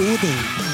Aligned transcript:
Odin. 0.00 0.69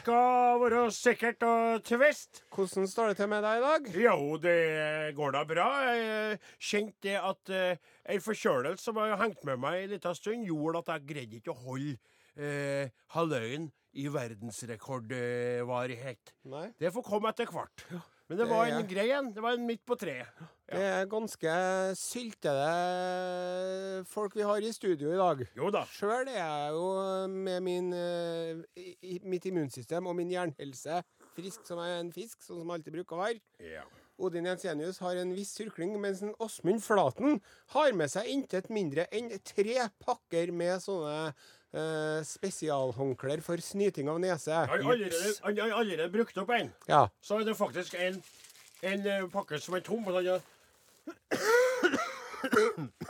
Skal 0.00 0.60
være 0.62 0.80
sikkert 0.94 1.40
og 1.46 1.82
tvist. 1.86 2.32
Hvordan 2.54 2.88
står 2.90 3.06
det 3.12 3.16
til 3.20 3.28
med 3.32 3.40
deg 3.44 3.54
i 3.58 3.64
dag? 3.64 3.82
Jo, 4.04 4.16
det 4.42 4.56
går 5.18 5.30
da 5.36 5.42
bra. 5.48 5.68
Jeg 5.92 6.40
kjente 6.58 7.12
at 7.20 7.44
uh, 7.54 7.74
ei 8.10 8.18
forkjølelse 8.24 8.84
som 8.88 8.94
har 9.02 9.16
hengt 9.22 9.42
med 9.48 9.56
meg 9.62 9.74
en 9.84 9.92
liten 9.96 10.14
stund, 10.18 10.40
gjorde 10.48 10.78
at 10.84 10.90
jeg 10.96 11.08
greide 11.12 11.36
ikke 11.40 11.54
å 11.54 11.62
holde 11.66 11.94
uh, 12.40 12.84
halvøyen 13.16 13.66
i 13.94 14.04
verdensrekordvarighet. 14.10 16.24
Nei. 16.50 16.68
Det 16.80 16.90
får 16.94 17.04
komme 17.06 17.30
etter 17.30 17.46
hvert. 17.52 17.78
Men 18.28 18.34
det 18.38 18.44
det 18.46 18.50
var 18.50 18.62
er- 18.66 18.70
en 18.78 18.88
grei 18.88 19.08
en. 19.12 19.32
Det 19.36 19.42
var 19.44 19.52
en 19.58 19.66
midt 19.68 19.84
på 19.86 19.94
treet. 20.00 20.28
Det 20.64 20.80
er 20.80 21.04
ganske 21.12 21.54
syltede 22.00 22.68
folk 24.08 24.32
vi 24.36 24.46
har 24.48 24.64
i 24.64 24.70
studio 24.72 25.10
i 25.12 25.18
dag. 25.18 25.42
Jo 25.58 25.68
da. 25.74 25.82
Sjøl 25.92 26.28
er 26.32 26.38
jeg 26.38 26.70
jo 26.72 26.86
med 27.28 27.60
min, 27.66 27.90
eh, 27.92 28.62
mitt 29.28 29.44
immunsystem 29.50 30.08
og 30.08 30.16
min 30.16 30.30
jernhelse 30.32 31.02
frisk 31.34 31.66
som 31.66 31.82
en 31.82 32.12
fisk, 32.14 32.38
sånn 32.46 32.62
som 32.62 32.70
jeg 32.70 32.78
alltid 32.80 32.94
bruker 32.96 33.16
å 33.18 33.24
være. 33.26 33.40
Ja. 33.60 33.82
Odin 34.22 34.46
Jensenius 34.46 35.00
har 35.02 35.18
en 35.18 35.32
viss 35.34 35.50
surkling, 35.58 35.96
mens 36.00 36.22
en 36.22 36.30
Åsmund 36.40 36.80
Flaten 36.84 37.40
har 37.74 37.92
med 37.98 38.08
seg 38.12 38.28
intet 38.30 38.70
mindre 38.70 39.08
enn 39.12 39.32
tre 39.42 39.88
pakker 40.00 40.52
med 40.54 40.78
sånne 40.84 41.32
eh, 41.74 42.20
spesialhåndklær 42.22 43.42
for 43.42 43.58
snyting 43.58 44.06
av 44.08 44.20
nese. 44.22 44.54
Han 44.54 44.70
har 44.86 44.94
allerede, 44.94 45.34
han 45.42 45.58
har 45.58 45.74
allerede 45.80 46.12
brukt 46.14 46.38
opp 46.38 46.50
en. 46.54 46.70
Ja. 46.88 47.08
Så 47.20 47.40
er 47.40 47.44
det 47.50 47.56
faktisk 47.58 47.98
en, 47.98 48.22
en 48.86 49.06
eh, 49.10 49.26
pakke 49.34 49.58
som 49.60 49.74
er 49.74 49.82
tom. 49.84 50.06
og 50.06 50.14
han 50.22 50.36
har- 50.36 50.50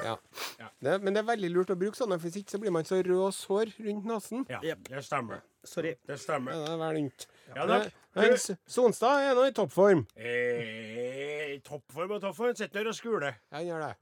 ja. 0.04 0.16
Ja. 0.58 0.68
Det, 0.80 0.98
men 1.02 1.14
det 1.14 1.22
er 1.22 1.28
veldig 1.28 1.50
lurt 1.54 1.72
å 1.74 1.76
bruke 1.78 1.98
sånne, 1.98 2.18
for 2.20 2.28
hvis 2.28 2.42
ikke 2.42 2.54
så 2.54 2.60
blir 2.62 2.74
man 2.74 2.86
så 2.88 3.00
rød 3.02 3.20
og 3.28 3.34
sår 3.34 3.74
rundt 3.86 4.08
nesen. 4.10 4.46
Ja, 4.52 4.60
det 4.62 5.04
stemmer. 5.06 5.42
Sorry. 5.66 5.94
Det 6.06 6.18
stemmer. 6.20 6.54
Ja, 6.54 6.64
det 6.64 6.72
er 6.74 6.82
vel 6.82 6.98
rundt. 7.00 7.26
Ja 7.54 7.66
da. 7.70 7.80
Eh, 8.14 8.36
Sonstad 8.70 9.24
er 9.26 9.34
nå 9.34 9.44
i 9.48 9.52
toppform. 9.56 10.04
Eh, 10.16 11.56
toppform 11.66 12.12
og 12.16 12.20
toppform. 12.22 12.54
Sitter 12.56 12.82
der 12.84 12.90
og 12.92 12.94
skuler. 12.96 13.38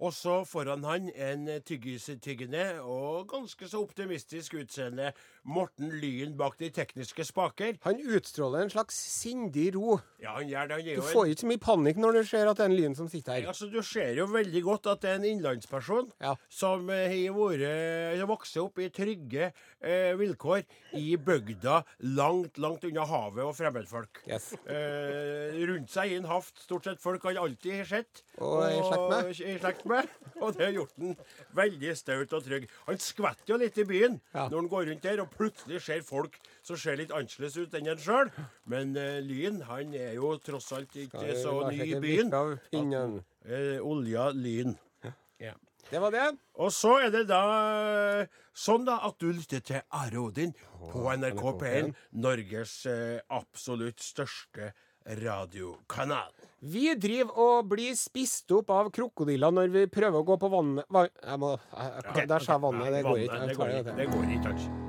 Og 0.03 0.13
så 0.13 0.43
foran 0.49 0.85
han 0.85 1.09
en 1.17 1.47
tyggisetyggende 1.65 2.81
og 2.85 3.29
ganske 3.33 3.69
så 3.71 3.81
optimistisk 3.83 4.59
utseende 4.61 5.13
Morten 5.49 5.91
Lyen 6.03 6.37
bak 6.39 6.59
de 6.61 6.69
tekniske 6.75 7.25
spaker. 7.25 7.79
Han 7.87 8.01
utstråler 8.05 8.67
en 8.67 8.73
slags 8.75 8.95
sindig 8.95 9.71
ro. 9.77 9.99
Ja, 10.23 10.37
han 10.37 10.49
gjør 10.51 10.69
det. 10.69 10.81
Han 10.83 11.01
Du 11.01 11.09
får 11.09 11.31
ikke 11.33 11.41
så 11.45 11.51
mye 11.53 11.63
panikk 11.65 11.97
når 12.03 12.13
du 12.19 12.23
ser 12.29 12.51
at 12.51 12.57
det 12.61 12.67
er 12.67 12.71
en 12.71 12.77
Lyen 12.77 12.95
som 12.99 13.09
sitter 13.09 13.33
her. 13.41 13.49
altså, 13.49 13.71
Du 13.73 13.81
ser 13.83 14.13
jo 14.19 14.27
veldig 14.27 14.63
godt 14.63 14.87
at 14.93 15.01
det 15.01 15.11
er 15.11 15.15
en 15.21 15.25
innlandsperson 15.25 16.11
Ja. 16.21 16.35
som 16.49 16.89
har 16.89 17.09
vært 17.09 18.19
har 18.19 18.27
vokst 18.29 18.57
opp 18.61 18.79
i 18.79 18.89
trygge 18.91 19.53
eh, 19.81 20.13
vilkår 20.19 20.65
i 20.95 21.17
bygda 21.17 21.83
langt, 22.15 22.59
langt 22.59 22.85
unna 22.85 23.05
havet 23.07 23.45
og 23.45 23.57
fremmedfolk. 23.57 24.02
Yes. 24.27 24.53
Eh, 24.67 25.57
rundt 25.69 25.91
seg 25.93 26.13
i 26.13 26.17
en 26.19 26.25
haft 26.31 26.59
stort 26.65 26.85
sett 26.89 27.01
folk 27.03 27.23
han 27.29 27.37
alltid 27.41 27.75
har 27.81 27.89
sett. 27.91 28.23
Og 28.39 28.63
er 28.65 28.77
i 28.77 28.83
slekt 28.87 29.09
med. 29.11 29.31
i 29.41 29.57
slekt 29.63 29.85
med. 29.87 30.09
Og 30.43 30.57
det 30.59 30.67
har 30.67 30.73
gjort 30.77 30.95
han 31.01 31.17
veldig 31.55 31.97
staut 31.97 32.33
og 32.39 32.45
trygg. 32.47 32.69
Han 32.87 32.99
skvetter 32.99 33.55
jo 33.55 33.61
litt 33.63 33.79
i 33.79 33.85
byen 33.89 34.21
Ja. 34.35 34.49
når 34.49 34.57
han 34.63 34.69
går 34.69 34.87
rundt 34.91 35.03
der 35.03 35.21
og 35.25 35.31
plutselig 35.37 35.81
ser 35.83 36.03
folk 36.07 36.39
som 36.63 36.77
ser 36.77 36.97
litt 36.97 37.11
annerledes 37.11 37.57
ut 37.59 37.75
enn 37.75 37.87
han 37.93 37.99
sjøl. 37.99 38.31
Men 38.67 38.97
eh, 38.97 39.21
Lyn 39.21 39.61
han 39.69 39.95
er 39.95 40.15
jo 40.15 40.37
tross 40.39 40.73
alt 40.73 40.95
ikke 40.97 41.37
så 41.43 41.59
ny 41.71 41.81
i 41.83 42.01
byen. 42.01 42.31
pinnen. 42.71 43.21
Eh, 43.45 43.79
olja 43.83 44.31
Lyn. 44.35 44.77
Ja. 45.43 45.55
Det 45.91 46.01
var 46.01 46.15
det. 46.15 46.29
Og 46.63 46.71
så 46.75 46.95
er 47.07 47.11
det 47.15 47.25
da 47.31 47.41
eh, 48.23 48.39
sånn 48.55 48.87
da 48.89 49.01
at 49.09 49.19
du 49.21 49.31
lytter 49.33 49.65
til 49.65 49.83
Are 49.99 50.23
Odin 50.23 50.55
på 50.93 51.05
NRK 51.17 51.43
P1, 51.61 51.93
Norges 52.23 52.79
eh, 52.91 53.19
absolutt 53.33 54.01
største 54.03 54.73
radiokanal. 55.19 56.31
Vi 56.63 56.93
driver 56.95 57.39
og 57.43 57.73
blir 57.73 57.97
spist 57.99 58.53
opp 58.55 58.71
av 58.71 58.93
krokodiller 58.95 59.51
når 59.51 59.73
vi 59.75 59.89
prøver 59.91 60.23
å 60.23 60.29
gå 60.29 60.39
på 60.39 60.53
vannet 60.53 60.87
jeg, 60.95 62.29
Der 62.31 62.47
sa 62.47 62.61
vannet. 62.63 62.95
Det 62.95 63.03
går 63.09 63.27
ikke. 63.27 63.43
Det 63.99 64.09
går 64.15 64.35
ikke. 64.39 64.82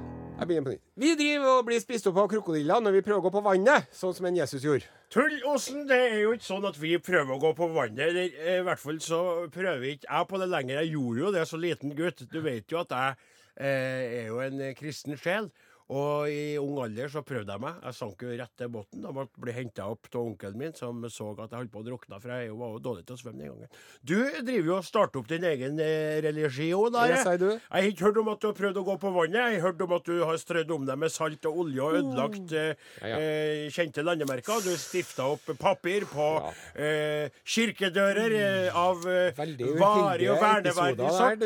Jeg 0.44 0.50
begynner 0.50 0.66
på 0.68 0.72
nytt. 0.74 0.82
Vi 1.00 1.10
driver 1.16 1.50
og 1.58 1.68
blir 1.70 1.80
spist 1.80 2.08
opp 2.10 2.18
av 2.20 2.26
krokodiller 2.34 2.82
når 2.84 2.98
vi 2.98 3.02
prøver 3.06 3.22
å 3.22 3.24
gå 3.24 3.30
på 3.32 3.42
vannet, 3.46 3.86
sånn 3.96 4.16
som 4.18 4.26
en 4.28 4.36
Jesus 4.36 4.66
gjorde. 4.66 4.90
Tullåsen, 5.14 5.86
det 5.88 6.00
er 6.10 6.18
jo 6.20 6.34
ikke 6.36 6.48
sånn 6.50 6.68
at 6.68 6.80
vi 6.82 6.98
prøver 7.00 7.32
å 7.32 7.40
gå 7.40 7.52
på 7.56 7.70
vannet. 7.72 8.02
Eller, 8.10 8.34
eh, 8.36 8.58
I 8.60 8.66
hvert 8.68 8.82
fall 8.82 9.00
så 9.00 9.20
prøver 9.54 9.94
ikke 9.94 10.10
jeg 10.10 10.28
på 10.28 10.42
det 10.42 10.50
lenger. 10.52 10.82
Jeg 10.82 10.92
gjorde 10.98 11.24
jo 11.24 11.32
det 11.38 11.46
som 11.48 11.64
liten 11.64 11.96
gutt. 11.96 12.26
Du 12.28 12.42
vet 12.44 12.68
jo 12.68 12.82
at 12.82 12.92
jeg 12.92 13.16
eh, 13.56 14.20
er 14.20 14.28
jo 14.34 14.42
en 14.44 14.60
eh, 14.60 14.76
kristen 14.76 15.16
sjel. 15.16 15.48
Og 15.92 16.30
i 16.32 16.56
ung 16.62 16.78
alder 16.86 17.10
så 17.12 17.22
prøvde 17.26 17.52
jeg 17.52 17.62
meg. 17.62 17.76
Jeg 17.84 17.98
sank 17.98 18.24
jo 18.24 18.32
rett 18.40 18.54
til 18.58 18.70
bunnen. 18.72 19.04
Jeg 19.04 19.28
ble- 19.44 19.54
henta 19.54 19.88
opp 19.92 20.08
av 20.14 20.22
onkelen 20.24 20.58
min, 20.58 20.74
som 20.74 21.04
så 21.12 21.30
at 21.44 21.52
jeg 21.52 21.60
holdt 21.60 21.72
på 21.74 21.82
å 21.84 21.86
drukne, 21.86 22.20
for 22.22 22.30
jeg 22.32 22.54
var 22.56 22.72
jo 22.72 22.80
dårlig 22.80 23.06
til 23.06 23.16
å 23.16 23.20
svømme 23.20 23.44
den 23.44 23.52
gangen. 23.52 23.70
Du 24.04 24.16
driver 24.42 24.70
jo 24.72 24.78
og 24.78 24.86
starter 24.88 25.20
opp 25.20 25.28
din 25.28 25.44
egen 25.44 25.78
religi 25.78 26.24
religion. 26.24 26.92
der. 26.94 27.16
Sier 27.24 27.38
du. 27.38 27.50
Jeg 27.52 27.60
har 27.70 27.90
ikke 27.92 28.06
hørt 28.08 28.18
om 28.18 28.30
at 28.30 28.40
du 28.40 28.48
har 28.48 28.56
prøvd 28.58 28.78
å 28.78 28.86
gå 28.88 28.98
på 29.04 29.12
vannet. 29.14 29.40
Jeg 29.54 29.60
har 29.60 29.68
hørt 29.68 29.82
om 29.82 29.94
at 29.94 30.06
du 30.06 30.24
har 30.24 30.38
strødd 30.38 30.72
om 30.72 30.86
deg 30.86 30.98
med 31.04 31.12
salt 31.12 31.46
og 31.46 31.58
olje 31.66 31.82
og 31.84 32.00
ødelagt 32.00 32.54
eh, 32.54 32.74
Ja, 33.02 33.08
ja. 33.08 33.20
eh, 33.20 33.70
kjente 33.74 34.04
landemerker. 34.04 34.64
Du 34.64 34.72
stifta 34.78 35.28
opp 35.36 35.52
papir 35.60 36.08
på 36.10 36.30
eh, 36.76 37.30
kirkedører 37.44 38.38
mm. 38.38 38.80
av 38.80 39.04
eh, 39.08 39.44
varig 39.80 40.32
og 40.32 40.42
verneverdig 40.42 41.12
sort. 41.12 41.46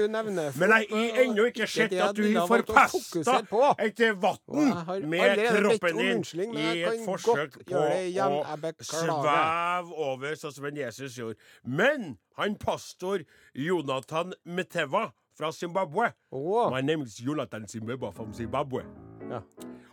Men 0.62 0.76
jeg 0.78 0.90
har 0.94 1.22
ennå 1.26 1.50
ikke 1.52 1.68
sett 1.68 1.98
at 1.98 2.16
du 2.16 2.24
har 2.38 3.46
på. 3.48 3.76
et 3.78 4.06
vann 4.16 4.27
Og 4.48 5.02
med 5.08 5.42
kroppen 5.48 5.98
din 5.98 6.58
i 6.58 6.84
et 6.84 7.04
forsøk 7.06 7.60
på 7.68 7.82
å 7.82 8.88
sveve 8.90 9.94
over 10.08 10.36
sånn 10.40 10.56
som 10.56 10.68
en 10.70 10.78
Jesus 10.78 11.18
gjorde. 11.20 11.40
Men 11.64 12.18
han 12.38 12.58
pastor 12.62 13.26
Jonathan 13.56 14.34
Meteva 14.46 15.10
fra 15.38 15.52
Zimbabwe 15.52 16.12
oh. 16.32 16.70
My 16.72 16.82
name 16.82 17.04
is 17.06 17.20
Jonathan 17.20 17.68
Zimbabwe 17.68 18.12
from 18.12 18.34
Zimbabwe. 18.34 18.84
Ja. 19.30 19.42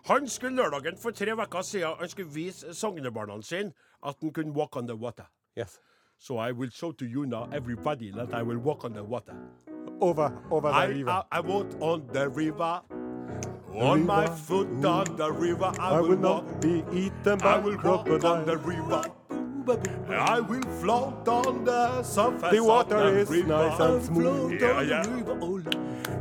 Han 0.06 0.28
skulle 0.28 0.56
lørdagen 0.56 0.98
for 1.00 1.10
tre 1.10 1.32
uker 1.32 1.62
siden 1.62 1.96
Han 1.98 2.08
skulle 2.08 2.30
vise 2.30 2.74
sognebarna 2.74 3.42
sine 3.42 3.72
at 4.02 4.16
han 4.20 4.32
kunne 4.32 4.52
walk 4.52 4.76
on 4.76 4.86
the 4.86 4.96
water. 4.96 5.24
Yes. 5.56 5.80
So 6.18 6.38
I 6.38 6.52
will 6.52 6.70
show 6.70 6.92
to 6.92 7.04
you 7.04 7.26
now, 7.26 7.48
everybody, 7.52 8.10
that 8.10 8.32
I 8.32 8.42
will 8.42 8.58
walk 8.58 8.84
on 8.84 8.92
the 8.92 9.02
water. 9.02 9.34
Over, 10.00 10.32
over 10.50 10.68
I, 10.68 10.86
the 10.86 10.94
river. 10.94 11.10
I, 11.10 11.22
I 11.32 11.40
walk 11.40 11.66
on 11.80 12.06
the 12.12 12.28
river. 12.28 12.82
On 13.74 14.06
my 14.06 14.26
foot 14.26 14.84
on 14.84 15.16
the 15.16 15.32
river, 15.32 15.72
I, 15.78 15.90
I 15.96 16.00
will 16.00 16.10
will 16.10 16.16
not 16.18 16.60
be 16.60 16.84
eaten 16.92 17.32
I 17.32 17.34
by 17.36 17.58
will 17.58 17.76
walk 17.82 18.08
on 18.24 18.46
the 18.46 18.56
river. 18.56 19.02
I 20.10 20.40
will 20.40 20.62
float 20.80 21.26
on 21.26 21.64
the 21.64 22.02
surface 22.02 22.52
The 22.52 22.62
water 22.62 22.96
of 22.96 23.14
the 23.14 23.20
is 23.20 23.30
river. 23.30 23.48
nice 23.48 23.80
and 23.80 24.02
smooth. 24.02 24.60
Yeah, 24.60 24.80
yeah. 24.82 25.02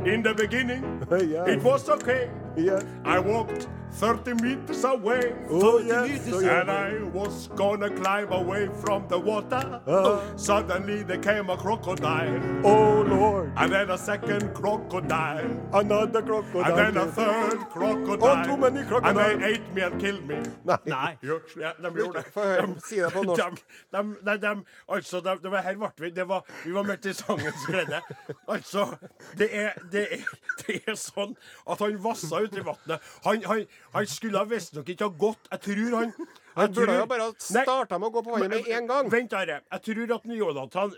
In 0.04 0.22
the 0.22 0.34
beginning, 0.34 0.82
Yeah. 1.10 1.44
it 1.46 1.62
was 1.62 1.88
okay. 1.88 2.30
Yes. 2.56 2.84
I 3.04 3.18
walked 3.18 3.68
30 3.94 4.34
meters 4.42 4.84
away. 4.84 5.34
Oh, 5.48 5.78
yes. 5.78 6.26
Meters 6.26 6.42
and 6.42 6.64
And 6.64 6.70
I 6.70 7.02
was 7.12 7.48
gonna 7.54 7.90
climb 7.90 8.32
away 8.32 8.68
from 8.80 9.06
the 9.08 9.18
water. 9.18 9.82
Uh. 9.86 10.20
Suddenly 10.36 11.02
there 11.02 11.18
came 11.18 11.50
a 11.50 11.56
crocodile. 11.56 12.40
Oh 12.64 13.02
Lord. 13.02 13.52
And 13.56 13.72
then 13.72 13.90
a 13.90 13.98
second 13.98 14.54
crocodile. 14.54 15.50
Another 15.72 16.22
crocodile. 16.22 16.64
And 16.64 16.96
then 16.96 16.96
a 16.96 17.06
third 17.12 17.58
crocodile. 17.68 18.40
Oh, 18.40 18.44
too 18.44 18.56
many 18.56 18.80
And 18.80 19.18
they 19.18 19.52
ate 19.52 19.74
me 19.74 19.82
and 19.82 20.00
killed 20.00 20.26
me. 20.26 20.36
Nei. 20.64 20.76
Nei. 20.86 21.18
Jo, 21.22 21.40
ja, 21.60 21.72
de 21.82 21.90
gjorde 21.90 22.22
det. 22.22 22.32
Få 22.32 22.40
høre. 22.40 22.68
Si 22.84 22.96
det 23.00 23.12
på 23.12 23.22
norsk. 23.22 23.62
De, 23.92 24.02
de, 24.24 24.38
de, 24.38 24.64
altså, 24.88 25.20
det 25.20 25.50
var 25.50 25.62
her 25.62 25.76
ble 25.76 25.90
vi 25.98 26.10
det 26.10 26.28
var, 26.28 26.44
Vi 26.64 26.72
var 26.74 26.82
midt 26.82 27.06
i 27.06 27.12
sangens 27.12 27.66
glede. 27.66 28.00
Altså, 28.48 28.86
det 29.38 29.48
er, 29.52 29.72
det, 29.92 30.06
er, 30.12 30.24
det 30.66 30.80
er 30.86 30.96
sånn 30.98 31.36
at 31.70 31.80
han 31.80 31.96
vassa 32.04 32.40
ut 32.44 32.56
i 32.56 32.64
vannet. 32.64 33.12
Han, 33.24 33.44
han, 33.48 33.64
Han 33.92 34.06
skulle 34.06 34.44
visstnok 34.50 34.88
ikke 34.88 35.04
ha 35.04 35.14
gått. 35.18 35.48
Jeg 35.50 35.60
tror 35.60 35.96
han 35.98 36.12
Han 36.58 36.74
burde 36.74 36.94
jo 36.98 37.06
bare 37.10 37.32
starta 37.38 37.98
med 37.98 38.08
å 38.08 38.14
gå 38.14 38.22
på 38.22 38.34
vannet 38.36 38.50
med 38.50 38.68
en 38.76 38.86
gang. 38.86 39.10
Vent, 39.10 39.32
Are. 39.34 39.60
Jeg 39.72 39.82
tror 39.88 40.14
at 40.14 40.28
Jonathan 40.38 40.92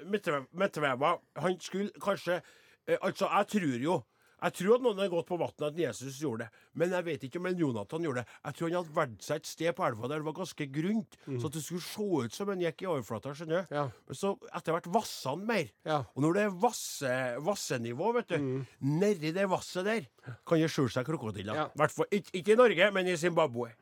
Midtveva 0.52 1.14
Han 1.40 1.56
skulle 1.60 1.90
kanskje 2.02 2.42
eh, 2.86 2.98
Altså, 3.00 3.26
jeg 3.26 3.46
tror 3.54 3.78
jo 3.86 4.02
jeg 4.42 4.52
tror 4.58 4.74
at 4.76 4.82
noen 4.84 4.98
har 5.00 5.08
gått 5.08 5.26
på 5.30 5.38
vannet 5.40 5.62
at 5.70 5.78
Jesus 5.80 6.18
gjorde 6.20 6.44
det. 6.44 6.62
Men 6.76 6.90
jeg 6.92 7.04
vet 7.06 7.22
ikke 7.24 7.40
om 7.40 7.46
en 7.48 7.58
Jonathan 7.58 8.02
gjorde 8.04 8.22
det. 8.22 8.34
Jeg 8.44 8.54
tror 8.58 8.68
han 8.68 8.76
hadde 8.76 8.96
valgt 8.98 9.22
seg 9.24 9.36
et 9.40 9.46
sted 9.48 9.72
på 9.78 9.86
elva 9.86 10.08
der 10.12 10.20
det 10.20 10.26
var 10.28 10.36
ganske 10.36 10.66
grunt, 10.74 11.16
så 11.26 11.46
at 11.48 11.56
det 11.56 11.62
skulle 11.64 11.86
se 11.86 12.06
ut 12.26 12.36
som 12.36 12.48
han 12.52 12.60
gikk 12.60 12.82
i 12.84 12.88
overflata. 12.90 13.32
skjønner 13.34 13.64
du? 13.64 13.72
Mm. 13.72 13.76
Ja. 13.78 13.86
Men 14.06 14.14
så 14.20 14.34
etter 14.54 14.76
hvert 14.76 14.90
vassa 14.92 15.30
han 15.32 15.46
mer. 15.48 15.70
Ja. 15.88 15.98
Og 16.14 16.22
når 16.26 16.36
det 16.36 16.42
er 16.46 16.56
vasse, 16.66 17.12
vassenivå, 17.48 18.12
vet 18.18 18.28
du, 18.28 18.36
Mm. 18.36 18.66
nedi 19.00 19.32
det 19.32 19.48
vasset 19.48 19.84
der, 19.84 20.06
kan 20.46 20.58
det 20.60 20.70
skjule 20.70 20.90
seg 20.92 21.06
krokodiller. 21.06 21.54
Ja. 21.54 21.68
Hvert 21.74 21.96
Ikke, 22.12 22.30
ikke 22.40 22.52
i 22.52 22.56
Norge, 22.56 22.90
men 22.92 23.06
i 23.06 23.16
Zimbabwe. 23.16 23.72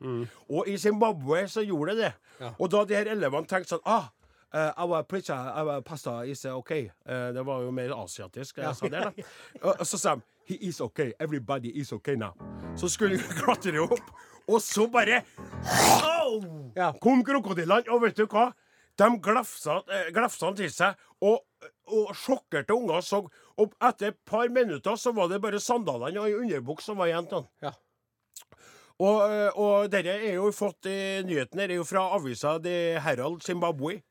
Og 0.49 0.67
i 0.67 0.77
Zimbabwe 0.77 1.47
så 1.51 1.61
gjorde 1.65 1.95
det 1.95 2.05
det. 2.05 2.13
Ja. 2.39 2.53
Og 2.59 2.69
da 2.71 2.85
de 2.85 2.95
her 2.95 3.11
elevene 3.11 3.45
tenkte 3.47 3.75
sånn 3.75 3.83
ah, 3.85 4.07
Uh, 4.55 4.71
our 4.77 5.03
preacher, 5.03 5.33
our 5.35 5.81
pastor 5.81 6.23
is 6.23 6.45
uh, 6.45 6.55
okay. 6.55 6.85
Uh, 7.05 7.33
det 7.33 7.41
var 7.45 7.59
jo 7.65 7.71
mer 7.75 7.89
asiatisk. 7.91 8.57
jeg 8.57 8.75
sa 8.75 8.87
det 8.87 9.01
da. 9.03 9.11
Og 9.67 9.81
så 9.83 9.97
sa 9.99 10.13
de 10.15 10.21
He 10.45 10.55
is 10.61 10.81
okay. 10.81 11.13
Everybody 11.19 11.69
is 11.69 11.93
okay 11.93 12.15
now. 12.15 12.33
Så 12.77 12.89
skulle 12.89 13.17
hun 13.17 13.35
klatre 13.41 13.81
opp, 13.81 14.11
og 14.47 14.61
så 14.61 14.87
bare 14.91 15.23
oh! 16.21 16.43
Ja. 16.75 16.91
kom 17.01 17.23
krokodillene. 17.25 17.89
Og 17.89 18.03
vet 18.03 18.17
du 18.17 18.27
hva? 18.29 18.51
De 18.95 19.07
glefsa, 19.19 19.81
eh, 19.91 20.11
glefsa 20.15 20.51
til 20.55 20.69
seg, 20.71 20.99
og, 21.25 21.41
og 21.91 22.13
sjokkerte 22.15 22.75
unger 22.75 23.01
så 23.03 23.25
Og 23.57 23.73
etter 23.83 24.11
et 24.11 24.17
par 24.27 24.49
minutter 24.51 24.95
så 24.99 25.11
var 25.15 25.29
det 25.31 25.41
bare 25.43 25.59
sandalene 25.63 26.19
og 26.19 26.27
ei 26.27 26.35
underbukse 26.35 26.91
som 26.91 26.97
var 26.99 27.07
igjen. 27.07 27.29
Ja. 27.63 27.71
Og, 28.99 29.21
eh, 29.31 29.59
og 29.59 29.87
dette 29.91 30.11
er 30.11 30.35
jo 30.37 30.51
fått 30.55 30.87
i 30.91 31.23
nyheten 31.27 31.59
dette 31.59 31.71
er 31.71 31.79
jo 31.79 31.87
fra 31.87 32.05
avisa 32.15 32.57
The 32.59 32.99
Herald 33.03 33.43
Zimbabwe. 33.43 34.01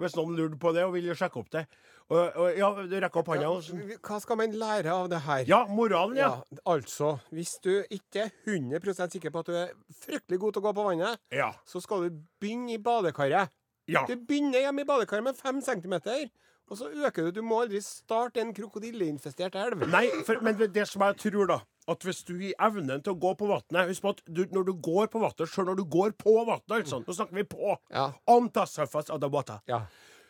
Hvis 0.00 0.16
noen 0.18 0.34
lurte 0.36 0.58
på 0.58 0.72
det 0.74 0.82
og 0.84 0.92
ville 0.96 1.14
sjekke 1.14 1.38
opp 1.38 1.50
det. 1.54 1.64
Og, 2.10 2.18
og 2.36 2.56
ja, 2.58 2.68
du 2.84 2.94
rekker 3.00 3.20
opp 3.22 3.28
hånda. 3.30 3.46
Ja, 3.46 3.98
Hva 4.04 4.18
skal 4.20 4.36
man 4.40 4.52
lære 4.60 4.92
av 4.92 5.06
det 5.08 5.20
her? 5.24 5.44
Ja, 5.48 5.60
moralen, 5.70 6.16
ja. 6.18 6.30
Ja, 6.50 6.58
altså, 6.74 7.14
hvis 7.32 7.54
du 7.64 7.70
ikke 7.94 8.26
er 8.26 8.32
100% 8.50 9.14
sikker 9.16 9.30
på 9.32 9.40
at 9.44 9.46
du 9.48 9.54
er 9.56 9.70
fryktelig 10.02 10.40
god 10.42 10.52
til 10.56 10.62
å 10.64 10.66
gå 10.66 10.72
på 10.76 10.84
vannet, 10.90 11.20
Ja. 11.32 11.52
så 11.64 11.80
skal 11.80 12.08
du 12.08 12.18
begynne 12.42 12.74
i 12.74 12.78
badekaret. 12.82 13.48
ja. 13.88 14.02
Du 14.08 14.16
begynner 14.16 14.60
hjemme 14.66 14.82
i 14.82 14.88
badekaret 14.88 15.24
med 15.24 15.36
fem 15.36 15.60
centimeter, 15.64 16.26
og 16.70 16.78
så 16.78 16.88
øker 16.90 17.26
du. 17.28 17.30
Du 17.30 17.42
må 17.42 17.60
aldri 17.64 17.80
starte 17.84 18.40
en 18.40 18.54
krokodilleinfestert 18.56 19.54
elv. 19.54 19.84
Nei, 19.92 20.06
for, 20.26 20.40
men 20.42 20.56
det, 20.58 20.86
som 20.88 21.02
jeg 21.02 21.16
tror, 21.26 21.46
da 21.46 21.58
At 21.88 22.00
hvis 22.02 22.22
du 22.24 22.32
gir 22.40 22.54
evnen 22.64 23.02
til 23.04 23.12
å 23.12 23.18
gå 23.20 23.34
på 23.36 23.44
vannet 23.50 23.90
Husk 23.90 24.02
på 24.02 24.12
at 24.14 24.22
du, 24.24 24.46
når 24.52 24.62
du 24.64 24.72
går 24.80 25.10
på 25.12 25.20
vannet, 25.20 25.44
sjøl 25.52 25.66
når 25.68 25.76
du 25.82 25.84
går 25.92 26.14
på 26.16 26.32
vannet 26.48 26.72
altså, 26.72 27.02
Nå 27.04 27.12
snakker 27.12 27.36
vi 27.36 27.44
på. 27.44 27.76
Ja. 27.92 28.06
On 28.26 28.48
the 28.48 28.64
surface 28.66 29.12
of 29.12 29.20
the 29.20 29.28
water. 29.28 29.58
Ja. 29.68 29.82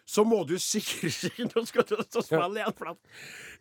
Så 0.06 0.24
må 0.24 0.42
du 0.44 0.56
sikre 0.58 1.08
Nå 1.54 1.62
skal 1.70 1.86
du 1.88 1.94
spille 2.20 2.58
igjen. 2.58 2.74
for 2.76 2.96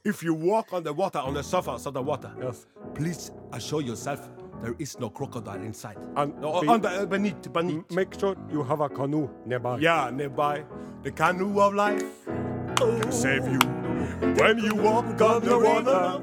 If 0.03 0.23
you 0.23 0.33
walk 0.33 0.73
on 0.73 0.83
the 0.83 0.91
water 0.93 1.19
on 1.21 1.33
the 1.35 1.43
surface 1.43 1.85
of 1.87 1.93
the 1.93 2.01
water, 2.01 2.33
Yes. 2.41 2.65
please 2.95 3.31
assure 3.53 3.81
yourself 3.81 4.19
there 4.63 4.73
is 4.79 4.97
no 4.99 5.09
crocodile 5.09 5.61
inside. 5.63 5.97
And 6.17 6.33
No, 6.41 6.59
be- 6.61 6.67
under, 6.67 7.05
beneath, 7.05 7.53
beneath. 7.53 7.91
Make 7.91 8.19
sure 8.19 8.35
you 8.51 8.63
have 8.63 8.81
a 8.81 8.89
canoe 8.89 9.29
nearby. 9.45 9.77
Yeah, 9.79 10.09
nearby. 10.09 10.63
The 11.03 11.11
canoe 11.11 11.59
of 11.61 11.73
life 11.75 12.03
can 12.99 13.11
save 13.11 13.45
you 13.47 13.59
when 14.39 14.57
you 14.59 14.75
walk 14.75 15.21
on 15.21 15.41
the 15.43 15.57
water. 15.57 16.21